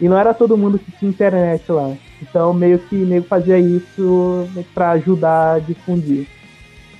[0.00, 1.92] E não era todo mundo que tinha internet lá.
[2.22, 6.26] Então meio que nego fazia isso pra ajudar a difundir.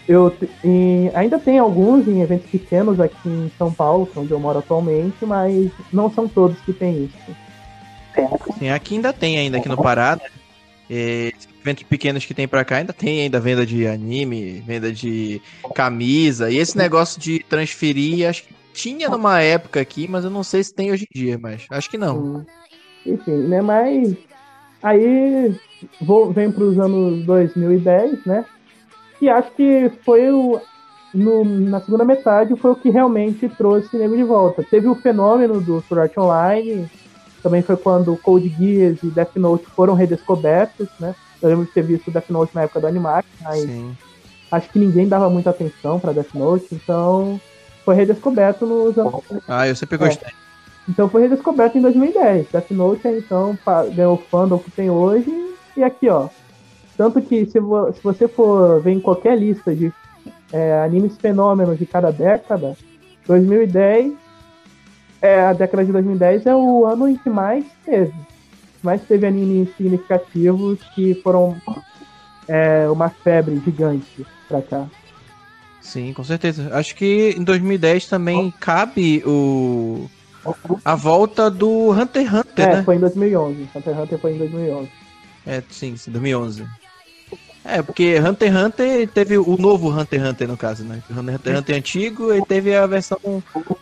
[0.09, 0.35] Eu
[0.65, 4.59] em- ainda tem alguns em eventos pequenos aqui em São Paulo, é onde eu moro
[4.59, 7.37] atualmente, mas não são todos que tem isso.
[8.59, 10.29] Sim, aqui ainda tem ainda aqui no Pará, né?
[10.91, 15.41] É, eventos pequenos que tem pra cá ainda tem ainda venda de anime, venda de
[15.75, 16.51] camisa.
[16.51, 20.63] E esse negócio de transferir, acho que tinha numa época aqui, mas eu não sei
[20.65, 22.45] se tem hoje em dia, mas acho que não.
[23.05, 23.61] Enfim, né?
[23.61, 24.15] Mas
[24.83, 25.55] aí
[26.01, 28.45] vou, vem para os anos 2010, né?
[29.21, 30.61] E acho que foi o.
[31.13, 34.63] no- na segunda metade foi o que realmente trouxe o nego de volta.
[34.63, 36.89] Teve o fenômeno do Sword Online,
[37.43, 41.15] também foi quando Code Geass e Death Note foram redescobertos, né?
[41.43, 43.97] Eu lembro de ter visto Death Note na época do Animax, mas Sim.
[44.51, 47.41] acho que ninguém dava muita atenção para Death Note, então
[47.85, 49.15] foi redescoberto nos anos
[49.49, 49.99] Ah, eu sempre É.
[49.99, 50.29] gostei.
[50.89, 52.49] então foi redescoberto em 2010.
[52.53, 53.59] Death Note então
[53.95, 55.33] ganhou o fandom que tem hoje.
[55.77, 56.29] E aqui, ó.
[56.97, 59.91] Tanto que se, vo- se você for ver em qualquer lista de
[60.53, 62.77] é, animes fenômenos de cada década,
[63.27, 64.13] 2010,
[65.23, 68.13] é, a década de 2010 é o ano em que mais teve.
[68.83, 71.57] Mais teve animes significativos que foram
[72.49, 74.87] é, uma febre gigante pra cá.
[75.81, 76.71] Sim, com certeza.
[76.75, 80.09] Acho que em 2010 também cabe o
[80.85, 82.83] a volta do Hunter x Hunter, É, né?
[82.83, 83.69] foi em 2011.
[83.75, 84.91] Hunter x Hunter foi em 2011.
[85.47, 86.65] É, sim, sim, 2011.
[87.63, 91.03] É, porque Hunter x Hunter teve o novo Hunter x Hunter, no caso, né?
[91.11, 93.19] O Hunter x Hunter antigo e teve a versão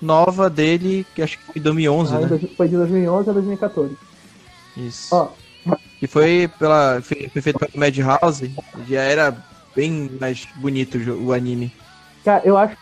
[0.02, 2.40] nova dele, que acho que foi em 2011, Ah, né?
[2.56, 3.96] Foi de 2011 a 2014.
[4.78, 5.14] Isso.
[5.14, 5.28] Ó,
[6.00, 8.50] Que foi, pela, foi feito pela Madhouse,
[8.86, 9.36] já era
[9.74, 11.72] bem mais bonito o anime.
[12.24, 12.76] Cara, eu acho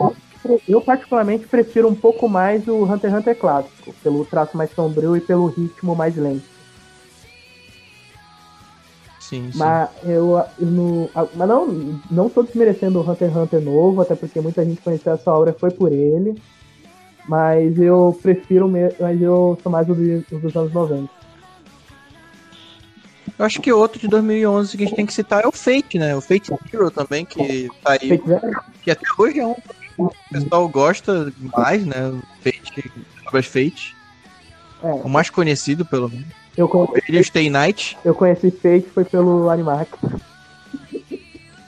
[0.68, 5.16] eu particularmente prefiro um pouco mais o Hunter x Hunter clássico, pelo traço mais sombrio
[5.16, 6.44] e pelo ritmo mais lento.
[9.18, 9.58] Sim, sim.
[9.58, 10.48] Mas eu, a-
[11.34, 11.66] mas não,
[12.10, 15.52] não tô desmerecendo o Hunter x Hunter novo, até porque muita gente conheceu essa obra
[15.58, 16.36] foi por ele.
[17.28, 21.15] Mas eu prefiro, mas eu sou mais o dos anos 90.
[23.38, 25.98] Eu acho que outro de 2011 que a gente tem que citar é o Fate,
[25.98, 26.16] né?
[26.16, 28.60] O Fate Hero também, que saiu, Fate Zero?
[28.82, 29.62] que até hoje é um que
[29.98, 32.08] o pessoal gosta mais, né?
[32.08, 32.90] O Fate,
[33.26, 33.94] obras Fate.
[34.82, 34.86] É.
[34.90, 36.26] O mais conhecido, pelo menos.
[36.56, 37.98] Eu, con- Ele o Stay Night.
[38.04, 39.90] eu conheci Fate foi pelo Animax.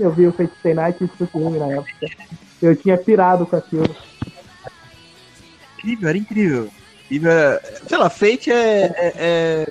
[0.01, 1.91] Eu vi o Fate Stay Night e filme na época.
[2.63, 3.95] Eu tinha pirado com aquilo.
[5.79, 6.69] Incrível, era incrível.
[7.05, 9.69] Incrível era- Sei lá, Fate é, é- é-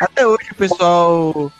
[0.00, 1.52] Até hoje o pessoal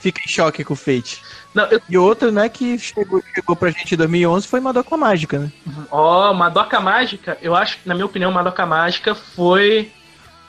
[0.00, 1.22] fica em choque com o Fate.
[1.54, 5.38] Não, eu, E outro, né, que chegou, chegou pra gente em 2011 foi Madoka Mágica,
[5.38, 5.52] né?
[5.90, 9.90] ó, Madoka Mágica, eu acho que, na minha opinião, Madoka Mágica foi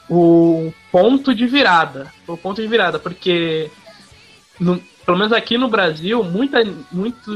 [0.09, 2.11] o ponto de virada.
[2.26, 3.71] Foi o ponto de virada, porque
[4.59, 6.59] no- pelo menos aqui no Brasil, muita,
[6.91, 7.31] muito,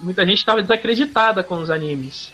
[0.00, 2.32] muita gente estava desacreditada com os animes.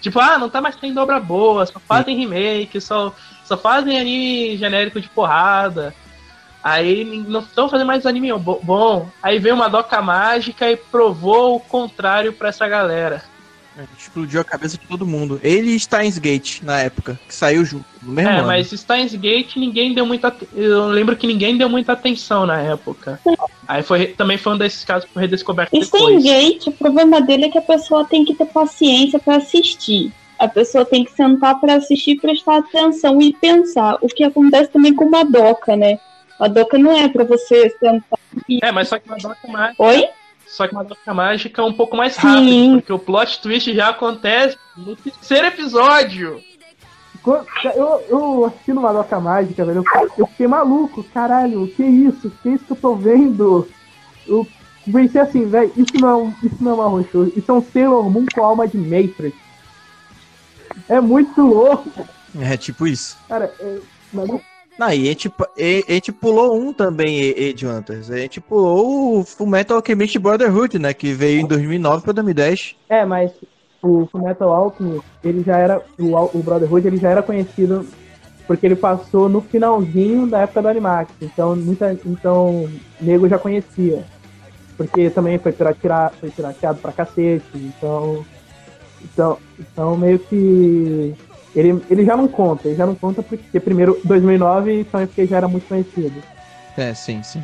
[0.00, 3.12] Tipo, ah, não tá mais tendo obra boa, só fazem remake, só,
[3.44, 5.92] só fazem anime genérico de porrada.
[6.68, 9.08] Aí não estão fazendo mais anime bo- bom.
[9.22, 13.22] Aí veio uma doca mágica e provou o contrário pra essa galera.
[13.96, 15.38] Explodiu a cabeça de todo mundo.
[15.44, 18.46] Ele e Steins Gate, na época, que saiu junto, no mesmo É, ano.
[18.48, 20.34] mas Steins Gate ninguém deu muita.
[20.56, 23.20] Eu lembro que ninguém deu muita atenção na época.
[23.68, 26.24] Aí foi, também foi um desses casos que foi redescoberto E depois.
[26.24, 30.10] Gate, o problema dele é que a pessoa tem que ter paciência pra assistir.
[30.36, 33.98] A pessoa tem que sentar pra assistir, prestar atenção e pensar.
[34.00, 35.98] O que acontece também com uma doca, né?
[36.38, 38.18] A doca não é pra você sentar.
[38.62, 39.82] É, mas só que uma doca mágica.
[39.82, 40.08] Oi?
[40.46, 42.20] Só que uma doca mágica é um pouco mais Sim.
[42.20, 46.40] rápido, porque o plot twist já acontece no terceiro episódio.
[47.74, 52.28] Eu, eu assistindo Madoka Mágica, velho, eu, eu fiquei maluco, caralho, o que é isso?
[52.28, 53.68] O que é isso que eu tô vendo?
[54.24, 54.46] Eu
[54.92, 57.60] pensei assim, velho, isso não é um, isso não é uma roxo, isso é um
[57.72, 59.36] Sailor Moon com alma de Matrix.
[60.88, 61.90] É muito louco,
[62.38, 63.18] É tipo isso.
[63.28, 63.52] cara.
[63.58, 63.78] É,
[64.12, 64.28] mas
[64.78, 67.98] Não, e a gente, e- a gente pulou um também, e- e, Jonathan.
[67.98, 70.92] A gente pulou o Fullmetal Alchemist Brotherhood, né?
[70.92, 72.76] Que veio em 2009 pra 2010.
[72.88, 73.32] É, mas
[73.82, 77.86] o Fullmetal Alchemist, ele já era, o, o Brotherhood, ele já era conhecido
[78.46, 82.68] porque ele passou no finalzinho da época do Animax, então muita, então
[83.00, 84.04] nego já conhecia,
[84.76, 88.24] porque também foi pirateado, foi pirateado pra cacete, então,
[89.02, 91.12] então, então meio que
[91.56, 95.38] ele, ele já não conta, ele já não conta porque primeiro 2009 também porque já
[95.38, 96.22] era muito conhecido.
[96.76, 97.42] É, sim, sim.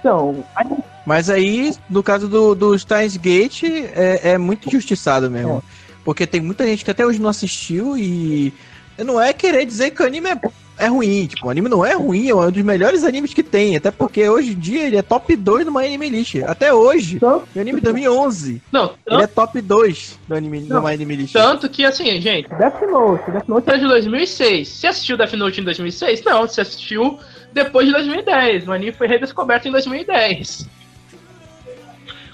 [0.00, 0.66] Então, aí
[1.06, 5.62] Mas aí, no caso do, do Steins Gate, é, é muito injustiçado mesmo.
[6.04, 8.52] Porque tem muita gente que até hoje não assistiu e.
[8.98, 10.40] Não é querer dizer que o anime é,
[10.78, 11.26] é ruim.
[11.26, 13.76] Tipo, o anime não é ruim, é um dos melhores animes que tem.
[13.76, 16.36] Até porque hoje em dia ele é top 2 do My Anime List.
[16.46, 17.18] Até hoje.
[17.18, 18.62] Tanto- O anime 2011.
[18.72, 20.82] Não, Ele tanto, é top 2 do anime Não.
[20.82, 21.32] My Anime List.
[21.32, 24.68] tanto que assim, gente, Death Note, Death Note é de 2006.
[24.68, 26.22] Você assistiu Death Note em 2006?
[26.24, 27.18] Não, você assistiu
[27.52, 28.66] depois de 2010.
[28.68, 30.66] O anime foi redescoberto em 2010.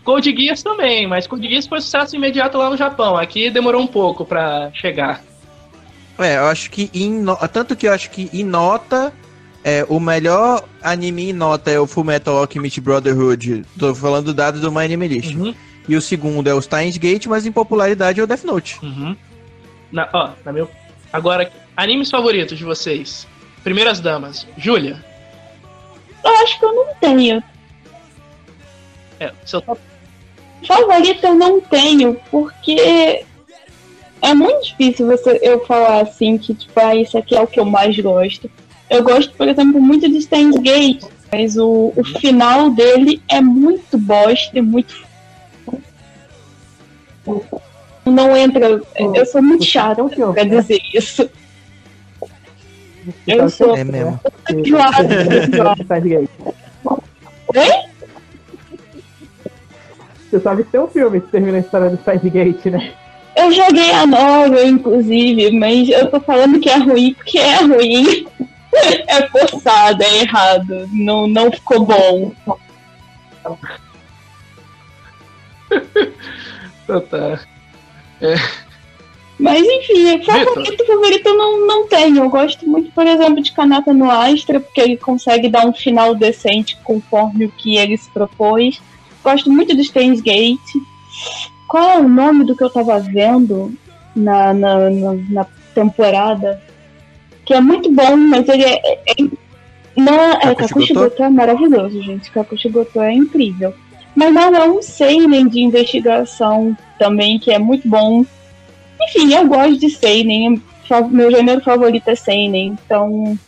[0.05, 3.17] Code Geass também, mas Code Geass foi sucesso imediato lá no Japão.
[3.17, 5.23] Aqui demorou um pouco pra chegar.
[6.19, 9.13] É, eu acho que em no- tanto que eu acho que em nota
[9.65, 13.65] é, o melhor anime em nota é o Fullmetal Alchemist Brotherhood.
[13.79, 15.35] Tô falando dados do My Anime List.
[15.35, 15.55] Uhum,
[15.89, 18.79] E o segundo é o Steins Gate, mas em popularidade é o Death Note.
[18.83, 19.17] uhum.
[19.91, 20.69] Na, ó, na meu...
[21.13, 23.27] Agora, animes favoritos de vocês?
[23.63, 24.47] Primeiras damas.
[24.59, 25.05] Júlia.
[26.25, 27.43] Eu acho que eu não tenho.
[29.21, 29.81] É, seu top.
[30.67, 33.25] Favorita eu não tenho, porque
[34.25, 37.61] é muito difícil você, eu falar assim que, tipo, ah, isso aqui é o que
[37.61, 38.51] eu mais gosto.
[38.89, 43.99] Eu gosto, por exemplo, muito de Steins Gate, mas o, o final dele é muito
[43.99, 45.05] bosta e muito.
[48.07, 48.81] Não entra.
[48.97, 51.29] Eu sou muito chata eu- pra dizer isso.
[53.27, 53.77] Eu sou.
[53.77, 54.19] É mesmo.
[57.55, 57.69] Oi?
[60.31, 62.95] Você sabe que tem um filme que termina a história do Steins Gate, né?
[63.37, 68.27] Eu joguei a nova, inclusive, mas eu tô falando que é ruim porque é ruim.
[69.07, 70.89] É forçado, é errado.
[70.91, 72.33] Não, não ficou bom.
[76.85, 77.41] Então tá.
[79.39, 82.19] Mas enfim, favorito, favorito eu não, não tenho.
[82.19, 86.15] Eu gosto muito, por exemplo, de Kanata no Astra, porque ele consegue dar um final
[86.15, 88.81] decente conforme o que ele se propôs.
[89.23, 90.59] Gosto muito do Steins Gate.
[91.69, 93.75] Qual é o nome do que eu tava vendo
[94.15, 96.61] na, na, na, na temporada?
[97.45, 98.81] Que é muito bom, mas ele é.
[98.85, 99.15] é, é
[99.97, 100.69] não, é, Kakushigoto?
[100.69, 102.31] Kakushigoto é maravilhoso, gente.
[102.31, 103.75] Kakushigoto é incrível.
[104.15, 108.25] Mas não, é um seinen de investigação também, que é muito bom.
[109.03, 110.63] Enfim, eu gosto de seinen.
[111.11, 112.77] Meu gênero favorito é seinen.
[112.85, 113.39] Então,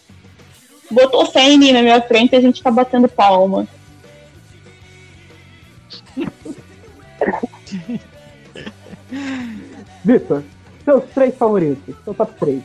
[0.90, 3.66] botou seinen na minha frente e a gente tá batendo palma.
[10.04, 10.42] Vitor,
[10.84, 12.62] seus três favoritos, seu top 3.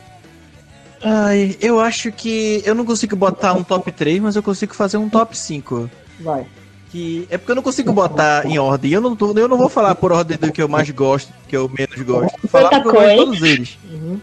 [1.04, 4.96] Ai, eu acho que eu não consigo botar um top 3, mas eu consigo fazer
[4.96, 5.90] um top 5.
[6.20, 6.46] Vai.
[6.90, 8.92] Que é porque eu não consigo botar em ordem.
[8.92, 11.48] Eu não, tô- eu não vou falar por ordem do que eu mais gosto, do
[11.48, 12.38] que eu menos gosto.
[12.42, 13.78] Vou falar porque eu gosto de todos eles.
[13.90, 14.20] Uhum.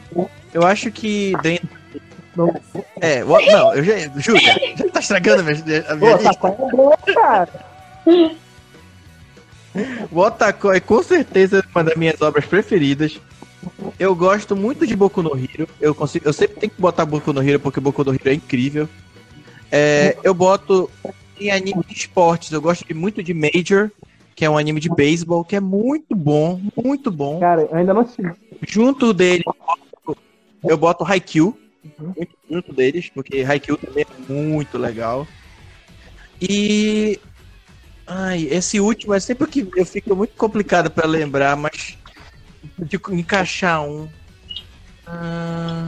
[0.54, 1.68] Eu acho que dentro.
[2.38, 2.56] Não.
[3.02, 3.94] É, o- não, eu já.
[4.18, 6.34] Júlia, já tá estragando a minha, a minha Pô, lista.
[6.36, 7.50] tá com boa, cara.
[10.12, 13.20] O Otakoi é com certeza uma das minhas obras preferidas.
[14.00, 15.68] Eu gosto muito de Boku no Hero.
[15.82, 18.34] Eu, consigo, eu sempre tenho que botar Boku no Hero porque Boku no Hero é
[18.34, 18.88] incrível.
[19.72, 20.90] É, eu boto
[21.40, 23.92] em anime de esportes, eu gosto de- muito de Major,
[24.36, 27.40] que é um anime de beisebol, que é muito bom, muito bom.
[27.40, 28.24] Cara, eu ainda não assisti.
[28.68, 29.44] Junto dele,
[30.64, 31.58] eu boto- Haikyuu,
[32.16, 35.28] muito junto deles, porque Haikyuu também é muito legal.
[36.42, 37.20] E.
[38.12, 41.96] Ai, esse último é sempre que eu fico muito complicado pra lembrar, mas.
[42.80, 44.10] De encaixar um.
[45.06, 45.86] Ah,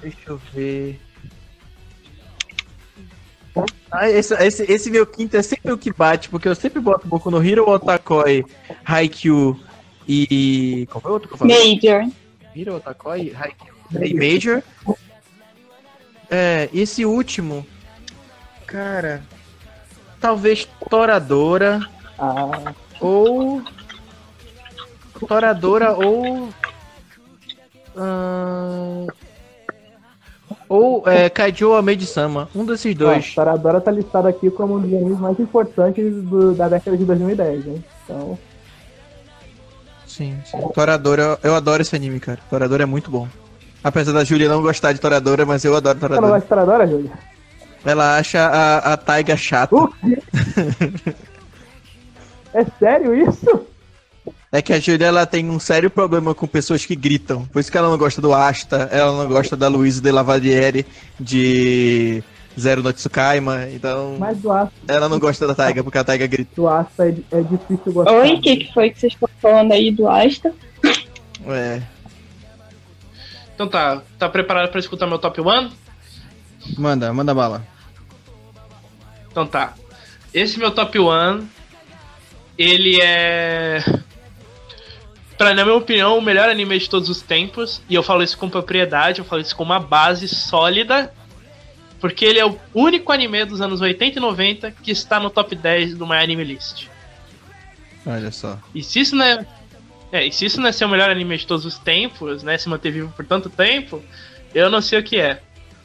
[0.00, 0.98] deixa eu ver.
[3.90, 7.06] Ah, esse, esse, esse meu quinto é sempre o que bate, porque eu sempre boto
[7.06, 8.46] Boku no Hero, Otakoi,
[8.82, 9.60] Haikyuu
[10.08, 10.88] e.
[10.90, 11.74] Qual foi o outro que eu falei?
[11.74, 12.10] Major.
[12.56, 14.62] Hero, Otakoi, Haikyuu e Major.
[16.30, 17.66] É, esse último.
[18.66, 19.22] Cara.
[20.22, 21.80] Talvez Toradora
[22.18, 23.60] Ah, ou.
[25.26, 26.48] Toradora ou.
[27.96, 29.06] ahn,
[30.68, 32.48] ou é, Kaijo Amedi-sama.
[32.54, 33.34] Um desses dois.
[33.34, 37.66] Toradora tá listado aqui como um dos animes mais importantes do- da década de 2010,
[37.66, 37.84] hein?
[38.04, 38.38] Então,
[40.06, 40.58] Sim, sim.
[40.74, 42.38] Toradora, eu adoro esse anime, cara.
[42.50, 43.26] Toradora é muito bom.
[43.82, 46.32] Apesar da Julia não gostar de Toradora, mas eu adoro você não Toradora.
[46.34, 47.10] gosta de Toradora, Júlia?
[47.84, 49.74] Ela acha a, a Taiga chata.
[49.74, 50.18] O quê?
[52.54, 53.66] é sério isso?
[54.52, 57.46] É que a Julia ela tem um sério problema com pessoas que gritam.
[57.46, 60.86] Por isso que ela não gosta do Asta, ela não gosta da Luísa de Lavadieri
[61.18, 62.22] de
[62.60, 63.68] Zero no Tsukaima.
[63.70, 66.50] Então, Mas do Asta, ela não gosta da Taiga porque a Taiga grita.
[66.54, 68.12] do Asta é, é difícil gostar.
[68.12, 70.52] Oi, o que, que foi que vocês estão falando aí do Asta?
[71.46, 71.80] É.
[73.54, 75.70] Então tá, tá preparado pra escutar meu top 1?
[76.76, 77.71] Manda, manda bala.
[79.32, 79.74] Então tá.
[80.32, 81.48] Esse meu top 1,
[82.56, 83.82] ele é.
[85.36, 87.82] Pra, na minha opinião, o melhor anime de todos os tempos.
[87.88, 91.12] E eu falo isso com propriedade, eu falo isso com uma base sólida.
[91.98, 95.54] Porque ele é o único anime dos anos 80 e 90 que está no top
[95.54, 96.88] 10 do My Anime List.
[98.04, 98.58] Olha só.
[98.74, 99.46] E se isso não é.
[100.10, 102.58] É, e se isso não é ser o melhor anime de todos os tempos, né?
[102.58, 104.02] Se manter vivo por tanto tempo,
[104.54, 105.40] eu não sei o que é.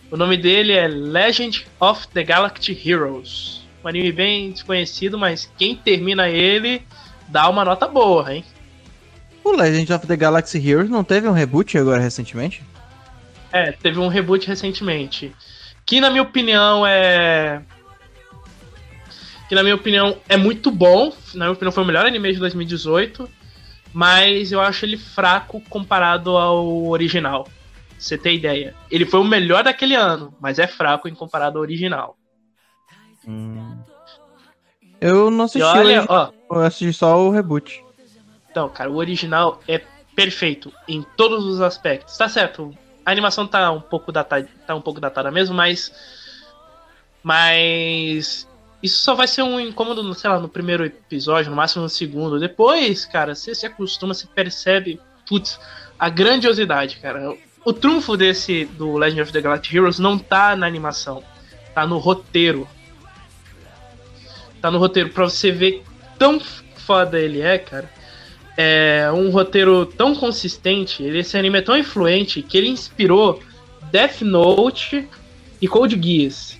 [0.09, 3.67] O nome dele é Legend of the Galactic Heroes.
[3.83, 6.81] Um anime bem desconhecido, mas quem termina ele
[7.27, 8.43] dá uma nota boa, hein?
[9.43, 12.63] O Legend of the Galaxy Heroes não teve um reboot agora recentemente?
[13.51, 15.33] É, teve um reboot recentemente.
[15.85, 17.61] Que na minha opinião é.
[19.47, 21.13] Que na minha opinião é muito bom.
[21.33, 23.29] Na minha opinião foi o melhor anime de 2018.
[23.93, 27.47] Mas eu acho ele fraco comparado ao original.
[27.97, 28.75] Você ter ideia.
[28.91, 32.17] Ele foi o melhor daquele ano, mas é fraco em comparado ao original.
[35.01, 36.31] Eu não assisti, olha, ó.
[36.51, 37.83] eu assisti só o reboot.
[38.49, 39.81] Então, cara, o original é
[40.15, 42.17] perfeito em todos os aspectos.
[42.17, 42.75] Tá certo,
[43.05, 45.91] a animação tá um pouco datada, tá um pouco datada mesmo, mas
[47.21, 48.47] mas
[48.81, 52.39] isso só vai ser um incômodo, sei lá, no primeiro episódio, no máximo no segundo.
[52.39, 55.59] Depois, cara, você se acostuma, você percebe, putz,
[55.97, 57.35] a grandiosidade, cara.
[57.67, 61.21] O trunfo desse do Legend of the Galactic Heroes não tá na animação,
[61.75, 62.65] tá no roteiro.
[64.61, 65.83] Tá no roteiro pra você ver
[66.17, 67.89] tão foda ele é, cara
[68.57, 73.39] é um roteiro tão consistente, esse anime é tão influente que ele inspirou
[73.91, 75.07] Death Note
[75.61, 76.57] e Code Geass.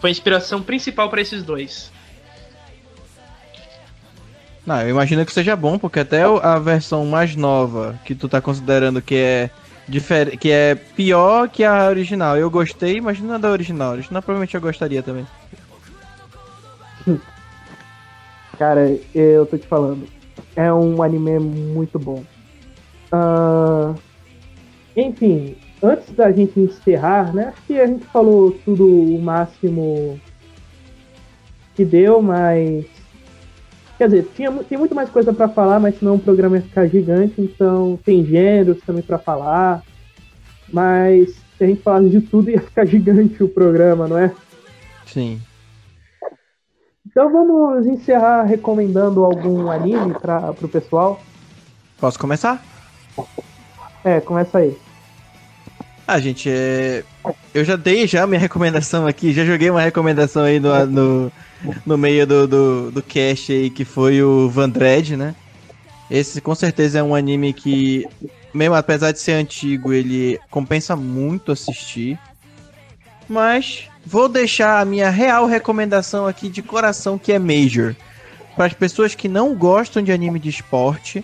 [0.00, 1.92] Foi a inspiração principal para esses dois.
[4.64, 8.40] Não, eu imagino que seja bom, porque até a versão mais nova que tu tá
[8.40, 9.50] considerando que é
[9.88, 12.36] difer que é pior que a original.
[12.36, 13.90] Eu gostei, imagina da original.
[13.90, 15.26] A original provavelmente eu gostaria também.
[18.58, 20.06] Cara, eu tô te falando.
[20.54, 22.24] É um anime muito bom.
[23.10, 23.94] Ah,
[24.96, 27.48] enfim, antes da gente encerrar, né?
[27.48, 30.20] Acho que a gente falou tudo o máximo
[31.74, 32.84] que deu, mas.
[33.98, 36.86] Quer dizer, tinha, tem muito mais coisa pra falar, mas senão o programa ia ficar
[36.86, 39.82] gigante, então tem gêneros também pra falar.
[40.72, 44.32] Mas se a gente falasse de tudo, ia ficar gigante o programa, não é?
[45.04, 45.40] Sim.
[47.04, 51.20] Então vamos encerrar recomendando algum anime para o pessoal.
[51.98, 52.62] Posso começar?
[54.04, 54.78] É, começa aí.
[56.10, 57.04] Ah, gente, é...
[57.52, 61.32] eu já dei já minha recomendação aqui, já joguei uma recomendação aí no, no,
[61.84, 65.34] no meio do, do, do cast aí, que foi o Vandred, né?
[66.10, 68.06] Esse com certeza é um anime que,
[68.54, 72.18] mesmo apesar de ser antigo, ele compensa muito assistir.
[73.28, 77.94] Mas vou deixar a minha real recomendação aqui de coração, que é Major.
[78.56, 81.22] Para as pessoas que não gostam de anime de esporte,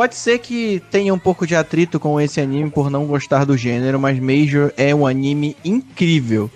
[0.00, 3.54] Pode ser que tenha um pouco de atrito com esse anime por não gostar do
[3.54, 6.50] gênero, mas Major é um anime incrível.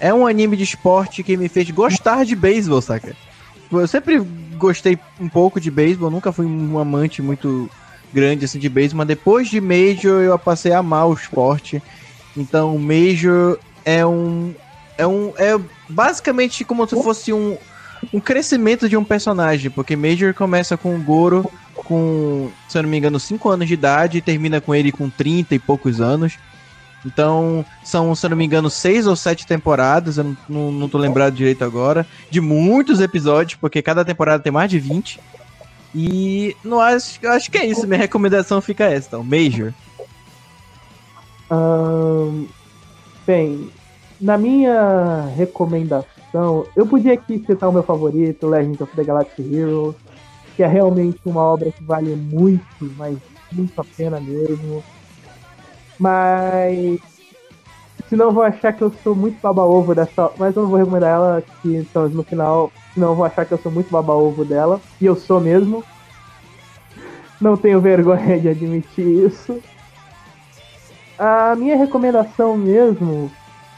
[0.00, 3.14] é um anime de esporte que me fez gostar de beisebol, saca?
[3.70, 4.18] Eu sempre
[4.58, 7.70] gostei um pouco de beisebol, nunca fui um amante muito
[8.12, 11.80] grande assim de beisebol, mas depois de Major eu passei a amar o esporte.
[12.36, 14.52] Então, Major é um
[14.98, 15.56] é um é
[15.88, 17.56] basicamente como se fosse um
[18.12, 21.48] um crescimento de um personagem, porque Major começa com o Goro
[21.84, 25.08] com, se eu não me engano, 5 anos de idade e termina com ele com
[25.08, 26.36] 30 e poucos anos.
[27.04, 30.96] Então, são, se eu não me engano, seis ou sete temporadas, eu não, não, tô
[30.96, 35.20] lembrado direito agora, de muitos episódios, porque cada temporada tem mais de 20.
[35.94, 39.72] E não acho, acho que é isso, minha recomendação fica essa, então, Major.
[41.50, 42.46] Ahn,
[43.26, 43.70] bem,
[44.20, 49.94] na minha recomendação, eu podia aqui citar o meu favorito, Legend of the Galactic Heroes,
[50.56, 53.18] que é realmente uma obra que vale muito, mas
[53.52, 54.82] muito a pena mesmo.
[55.98, 57.00] Mas
[58.08, 60.30] senão vou achar que eu sou muito baba-ovo dessa.
[60.38, 62.72] Mas eu não vou recomendar ela, que então no final.
[62.92, 64.80] Senão vou achar que eu sou muito baba-ovo dela.
[65.00, 65.84] E eu sou mesmo.
[67.40, 69.60] Não tenho vergonha de admitir isso.
[71.18, 73.30] A minha recomendação mesmo,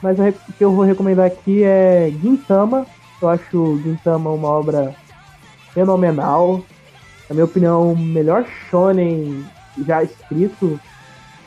[0.03, 2.86] mas a que eu vou recomendar aqui é Gintama.
[3.20, 4.94] Eu acho Gintama uma obra
[5.77, 6.65] fenomenal.
[7.28, 9.44] Na minha opinião, o melhor shonen
[9.86, 10.81] já escrito.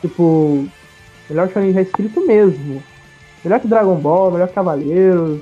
[0.01, 0.67] Tipo,
[1.27, 2.83] melhor shonen já escrito mesmo.
[3.43, 5.41] Melhor que Dragon Ball, melhor que Cavaleiros.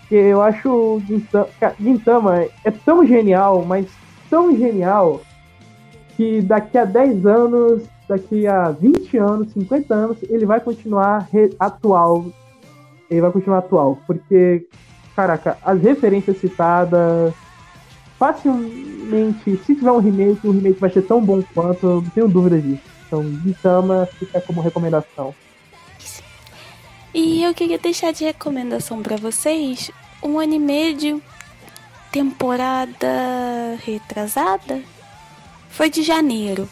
[0.00, 1.02] Porque eu acho
[1.78, 3.86] Gintama é tão genial, mas
[4.30, 5.20] tão genial,
[6.16, 11.28] que daqui a 10 anos, daqui a 20 anos, 50 anos, ele vai continuar
[11.58, 12.26] atual.
[13.10, 13.98] Ele vai continuar atual.
[14.06, 14.66] Porque,
[15.14, 17.34] caraca, as referências citadas
[18.22, 22.28] facilmente, se tiver um remake, o remake vai ser tão bom quanto, eu não tenho
[22.28, 22.82] dúvida disso.
[23.04, 25.34] Então, Gintama fica como recomendação.
[27.12, 29.90] E eu queria deixar de recomendação para vocês
[30.22, 31.20] um anime de
[32.12, 34.80] temporada retrasada.
[35.68, 36.68] Foi de janeiro,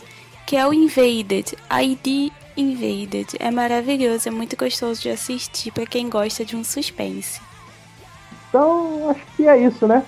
[0.46, 3.36] que é o Invaded, ID Invaded.
[3.40, 7.40] É maravilhoso, é muito gostoso de assistir para quem gosta de um suspense.
[8.48, 10.06] Então, acho que é isso, né?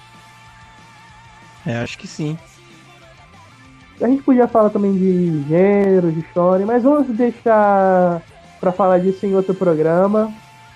[1.66, 2.36] É, acho que sim.
[4.00, 8.20] A gente podia falar também de gênero, de história, mas vamos deixar
[8.60, 10.32] para falar disso em outro programa,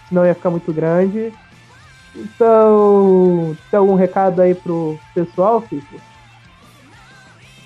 [0.08, 1.32] senão ia ficar muito grande.
[2.14, 6.00] Então, tem algum recado aí pro pessoal, Fico?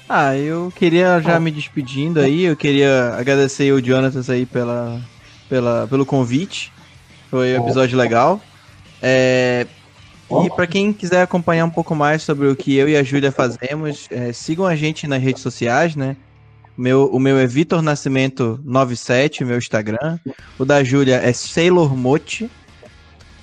[0.08, 1.40] Ah, eu queria já ah.
[1.40, 5.00] me despedindo aí, eu queria agradecer o Jonathan aí pela,
[5.48, 6.72] pela, pelo convite.
[7.30, 8.40] Foi um episódio legal.
[9.00, 9.68] É,
[10.44, 13.32] e para quem quiser acompanhar um pouco mais sobre o que eu e a Júlia
[13.32, 16.16] fazemos, é, sigam a gente nas redes sociais, né?
[16.76, 20.18] Meu, o meu é Vitor Nascimento 97, meu Instagram.
[20.58, 22.50] O da Júlia é Sailor Mote.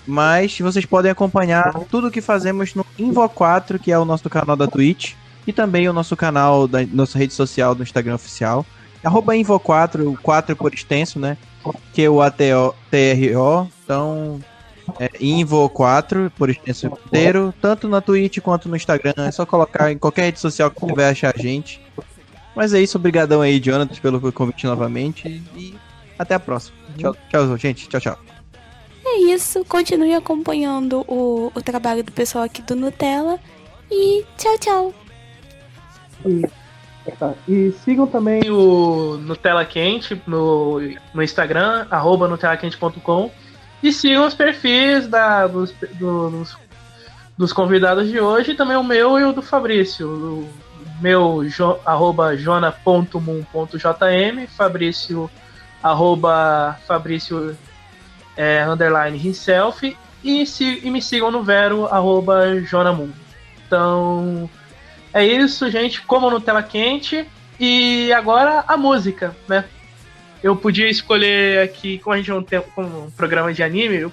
[0.07, 4.55] Mas vocês podem acompanhar tudo o que fazemos no Invo4, que é o nosso canal
[4.55, 5.13] da Twitch,
[5.45, 8.65] e também o nosso canal da nossa rede social do Instagram oficial.
[9.03, 11.37] Arroba Invo4, o 4 por extenso, né?
[11.93, 12.73] Que é o ATRO.
[13.83, 14.39] Então,
[14.99, 19.13] é Invo4, por extenso inteiro, tanto na Twitch quanto no Instagram.
[19.17, 21.81] É só colocar em qualquer rede social que tiver achar a gente.
[22.55, 25.43] Mas é isso, obrigadão aí, Jonathan, pelo convite novamente.
[25.55, 25.75] E
[26.17, 26.75] até a próxima.
[26.97, 27.87] Tchau, tchau gente.
[27.87, 28.17] Tchau, tchau.
[29.05, 33.39] É isso, continue acompanhando o, o trabalho do pessoal aqui do Nutella.
[33.89, 34.93] E tchau, tchau.
[36.25, 37.33] E, tá.
[37.47, 40.81] e sigam também o Nutella Quente no,
[41.13, 43.31] no Instagram, arroba nutellaquente.com.
[43.81, 46.57] E sigam os perfis da, dos, dos,
[47.37, 50.09] dos convidados de hoje, também o meu e o do Fabrício.
[50.09, 50.49] O
[51.01, 55.29] meu jo, arroba jona.moon.jm, Fabrício
[55.81, 57.57] arroba Fabrício
[58.35, 63.11] é, underline himself e, se, e me sigam no Vero arroba Jonamoon.
[63.65, 64.49] Então
[65.13, 66.01] é isso, gente.
[66.01, 67.27] Como no tela quente.
[67.59, 69.65] E agora a música, né?
[70.43, 74.11] Eu podia escolher aqui, como a gente não tem um programa de anime,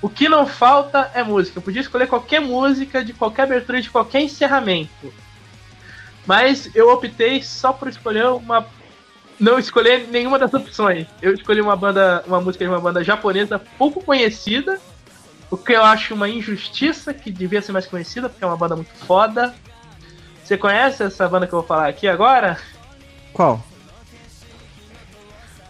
[0.00, 1.58] o que não falta é música.
[1.58, 5.12] Eu podia escolher qualquer música de qualquer abertura, de qualquer encerramento.
[6.26, 8.66] Mas eu optei só por escolher uma.
[9.38, 11.06] Não escolher nenhuma das opções.
[11.20, 14.80] Eu escolhi uma banda, uma música de uma banda japonesa pouco conhecida,
[15.50, 18.76] o que eu acho uma injustiça, que devia ser mais conhecida, porque é uma banda
[18.76, 19.54] muito foda.
[20.42, 22.58] Você conhece essa banda que eu vou falar aqui agora?
[23.32, 23.62] Qual?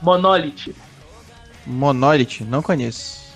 [0.03, 0.75] Monolith.
[1.67, 2.45] Monolith?
[2.45, 3.27] Não conheço.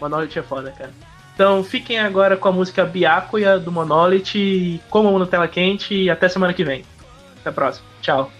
[0.00, 0.92] Monolith é foda, cara.
[1.34, 6.28] Então fiquem agora com a música Biakuya do Monolith, comam no tela quente e até
[6.28, 6.84] semana que vem.
[7.40, 7.86] Até a próxima.
[8.00, 8.30] Tchau.